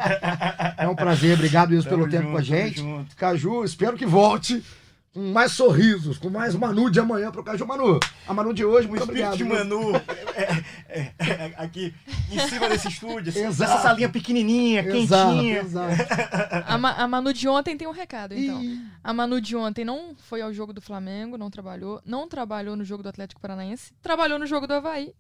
É 0.78 0.88
um 0.88 0.95
prazer, 0.95 1.36
obrigado 1.36 1.70
mesmo 1.70 1.89
pelo 1.89 2.10
tempo 2.10 2.32
com 2.32 2.38
a 2.38 2.41
gente. 2.41 2.84
Caju, 3.16 3.64
espero 3.64 3.95
que 3.95 4.06
volte 4.06 4.64
com 5.14 5.32
mais 5.32 5.52
sorrisos, 5.52 6.18
com 6.18 6.30
mais 6.30 6.56
Manu 6.56 6.89
de 6.89 7.00
amanhã 7.00 7.32
pro 7.32 7.43
Caju 7.43 7.66
Manu. 7.66 8.00
A 8.28 8.34
Manu 8.34 8.54
de 8.54 8.64
hoje, 8.64 8.88
muito 8.88 9.04
obrigado. 9.04 9.38
de 9.38 9.43
Manu 9.43 9.95
é, 10.36 10.43
é, 10.88 11.14
é, 11.18 11.26
é, 11.28 11.54
aqui 11.58 11.93
em 12.32 12.39
cima 12.47 12.70
desse 12.70 12.88
estúdio, 12.88 13.30
assim, 13.30 13.45
exato. 13.45 13.72
essa 13.72 13.82
salinha 13.82 14.10
pequenininha, 14.10 14.82
exato, 14.82 15.34
quentinha. 15.34 15.60
Exato. 15.60 15.95
A, 16.66 16.78
Ma 16.78 16.91
a, 16.91 17.08
Manu 17.08 17.34
de 17.34 17.47
ontem 17.47 17.76
tem 17.76 17.88
um 17.88 17.91
recado, 17.91 18.34
então. 18.34 18.64
E... 18.64 18.80
A 19.04 19.14
Manu 19.14 19.41
de 19.41 19.56
ontem 19.56 19.84
não 19.84 20.16
foi 20.16 20.41
ao 20.41 20.54
jogo 20.54 20.74
do 20.74 20.82
Flamengo, 20.82 21.38
não 21.38 21.50
trabalhou, 21.50 22.02
não 22.06 22.28
trabalhou 22.28 22.76
no 22.76 22.86
jogo 22.86 23.02
do 23.02 23.10
Atlético 23.10 23.41
Paranaense, 23.41 23.91
trabalhou 24.02 24.38
no 24.38 24.45
jogo 24.45 24.68
do 24.68 24.74
Havaí 24.74 25.14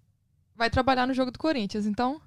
vai 0.59 0.69
trabalhar 0.69 1.07
no 1.07 1.13
jogo 1.13 1.31
do 1.31 1.39
Corinthians. 1.39 1.85
Então, 1.85 2.19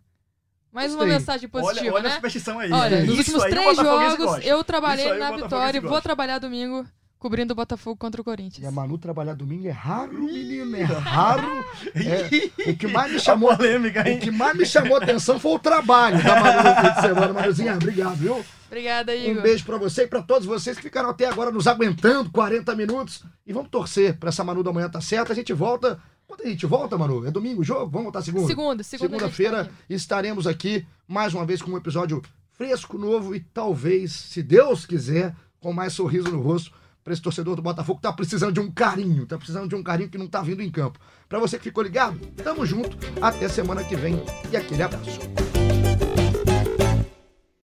mais 0.72 0.92
Gostei. 0.92 1.06
uma 1.06 1.18
mensagem 1.18 1.48
positiva, 1.50 1.84
olha, 1.84 1.94
olha 1.96 2.02
né? 2.04 2.08
a 2.08 2.14
superstição 2.14 2.58
aí. 2.58 2.72
Olha, 2.72 3.04
nos 3.04 3.18
últimos 3.18 3.42
três 3.44 3.76
jogos, 3.76 4.44
eu 4.46 4.64
trabalhei 4.64 5.12
na 5.18 5.32
Vitória 5.32 5.76
e 5.76 5.80
vou 5.80 6.00
trabalhar 6.00 6.38
domingo 6.38 6.86
cobrindo 7.18 7.52
o 7.52 7.54
Botafogo 7.54 7.94
contra 7.96 8.22
o 8.22 8.24
Corinthians. 8.24 8.64
E 8.64 8.66
a 8.66 8.70
Manu 8.70 8.96
trabalhar 8.96 9.34
domingo 9.34 9.68
é 9.68 9.70
raro, 9.70 10.14
menino, 10.14 10.74
é 10.74 10.82
raro. 10.82 11.64
É, 11.94 12.70
o 12.70 12.76
que 12.76 12.88
mais 12.88 13.12
me 13.12 13.20
chamou, 13.20 13.54
polêmica, 13.54 14.00
o 14.00 14.18
que 14.18 14.30
mais 14.30 14.56
me 14.56 14.64
chamou 14.64 14.96
atenção 14.96 15.38
foi 15.38 15.52
o 15.52 15.58
trabalho 15.58 16.20
da 16.24 16.40
Manu 16.40 16.70
no 16.70 16.74
fim 16.74 16.94
de 16.94 17.00
semana. 17.02 17.32
Manuzinha, 17.34 17.74
obrigado, 17.74 18.16
viu? 18.16 18.44
Obrigada, 18.66 19.14
Igor. 19.14 19.38
Um 19.38 19.42
beijo 19.42 19.64
para 19.66 19.76
você 19.76 20.04
e 20.04 20.06
para 20.06 20.22
todos 20.22 20.46
vocês 20.46 20.78
que 20.78 20.82
ficaram 20.82 21.10
até 21.10 21.26
agora 21.26 21.50
nos 21.50 21.66
aguentando 21.66 22.30
40 22.30 22.74
minutos. 22.74 23.22
E 23.46 23.52
vamos 23.52 23.68
torcer 23.68 24.16
para 24.16 24.30
essa 24.30 24.42
Manu 24.42 24.62
da 24.62 24.72
manhã 24.72 24.88
tá 24.88 25.02
certa. 25.02 25.34
A 25.34 25.36
gente 25.36 25.52
volta 25.52 26.00
quando 26.32 26.46
a 26.46 26.48
gente 26.48 26.64
volta, 26.64 26.96
Manu? 26.96 27.26
É 27.26 27.30
domingo 27.30 27.60
o 27.60 27.64
jogo? 27.64 27.90
Vamos 27.90 28.04
voltar 28.04 28.22
segunda? 28.22 28.46
Segunda, 28.46 28.82
segunda. 28.82 29.10
Segunda-feira 29.10 29.64
tá 29.66 29.70
estaremos 29.90 30.46
aqui 30.46 30.86
mais 31.06 31.34
uma 31.34 31.44
vez 31.44 31.60
com 31.60 31.70
um 31.70 31.76
episódio 31.76 32.22
fresco, 32.52 32.96
novo 32.96 33.34
e 33.34 33.40
talvez, 33.40 34.12
se 34.12 34.42
Deus 34.42 34.86
quiser, 34.86 35.34
com 35.60 35.74
mais 35.74 35.92
sorriso 35.92 36.30
no 36.30 36.40
rosto 36.40 36.72
para 37.04 37.12
esse 37.12 37.20
torcedor 37.20 37.54
do 37.54 37.60
Botafogo 37.60 37.98
que 37.98 38.02
tá 38.02 38.12
precisando 38.12 38.52
de 38.52 38.60
um 38.60 38.70
carinho, 38.70 39.26
tá 39.26 39.36
precisando 39.36 39.68
de 39.68 39.74
um 39.74 39.82
carinho 39.82 40.08
que 40.08 40.16
não 40.16 40.26
tá 40.26 40.40
vindo 40.40 40.62
em 40.62 40.70
campo. 40.70 40.98
Para 41.28 41.38
você 41.38 41.58
que 41.58 41.64
ficou 41.64 41.82
ligado, 41.82 42.18
tamo 42.42 42.64
junto, 42.64 42.96
até 43.20 43.46
semana 43.48 43.84
que 43.84 43.96
vem 43.96 44.22
e 44.50 44.56
aquele 44.56 44.82
abraço. 44.82 45.20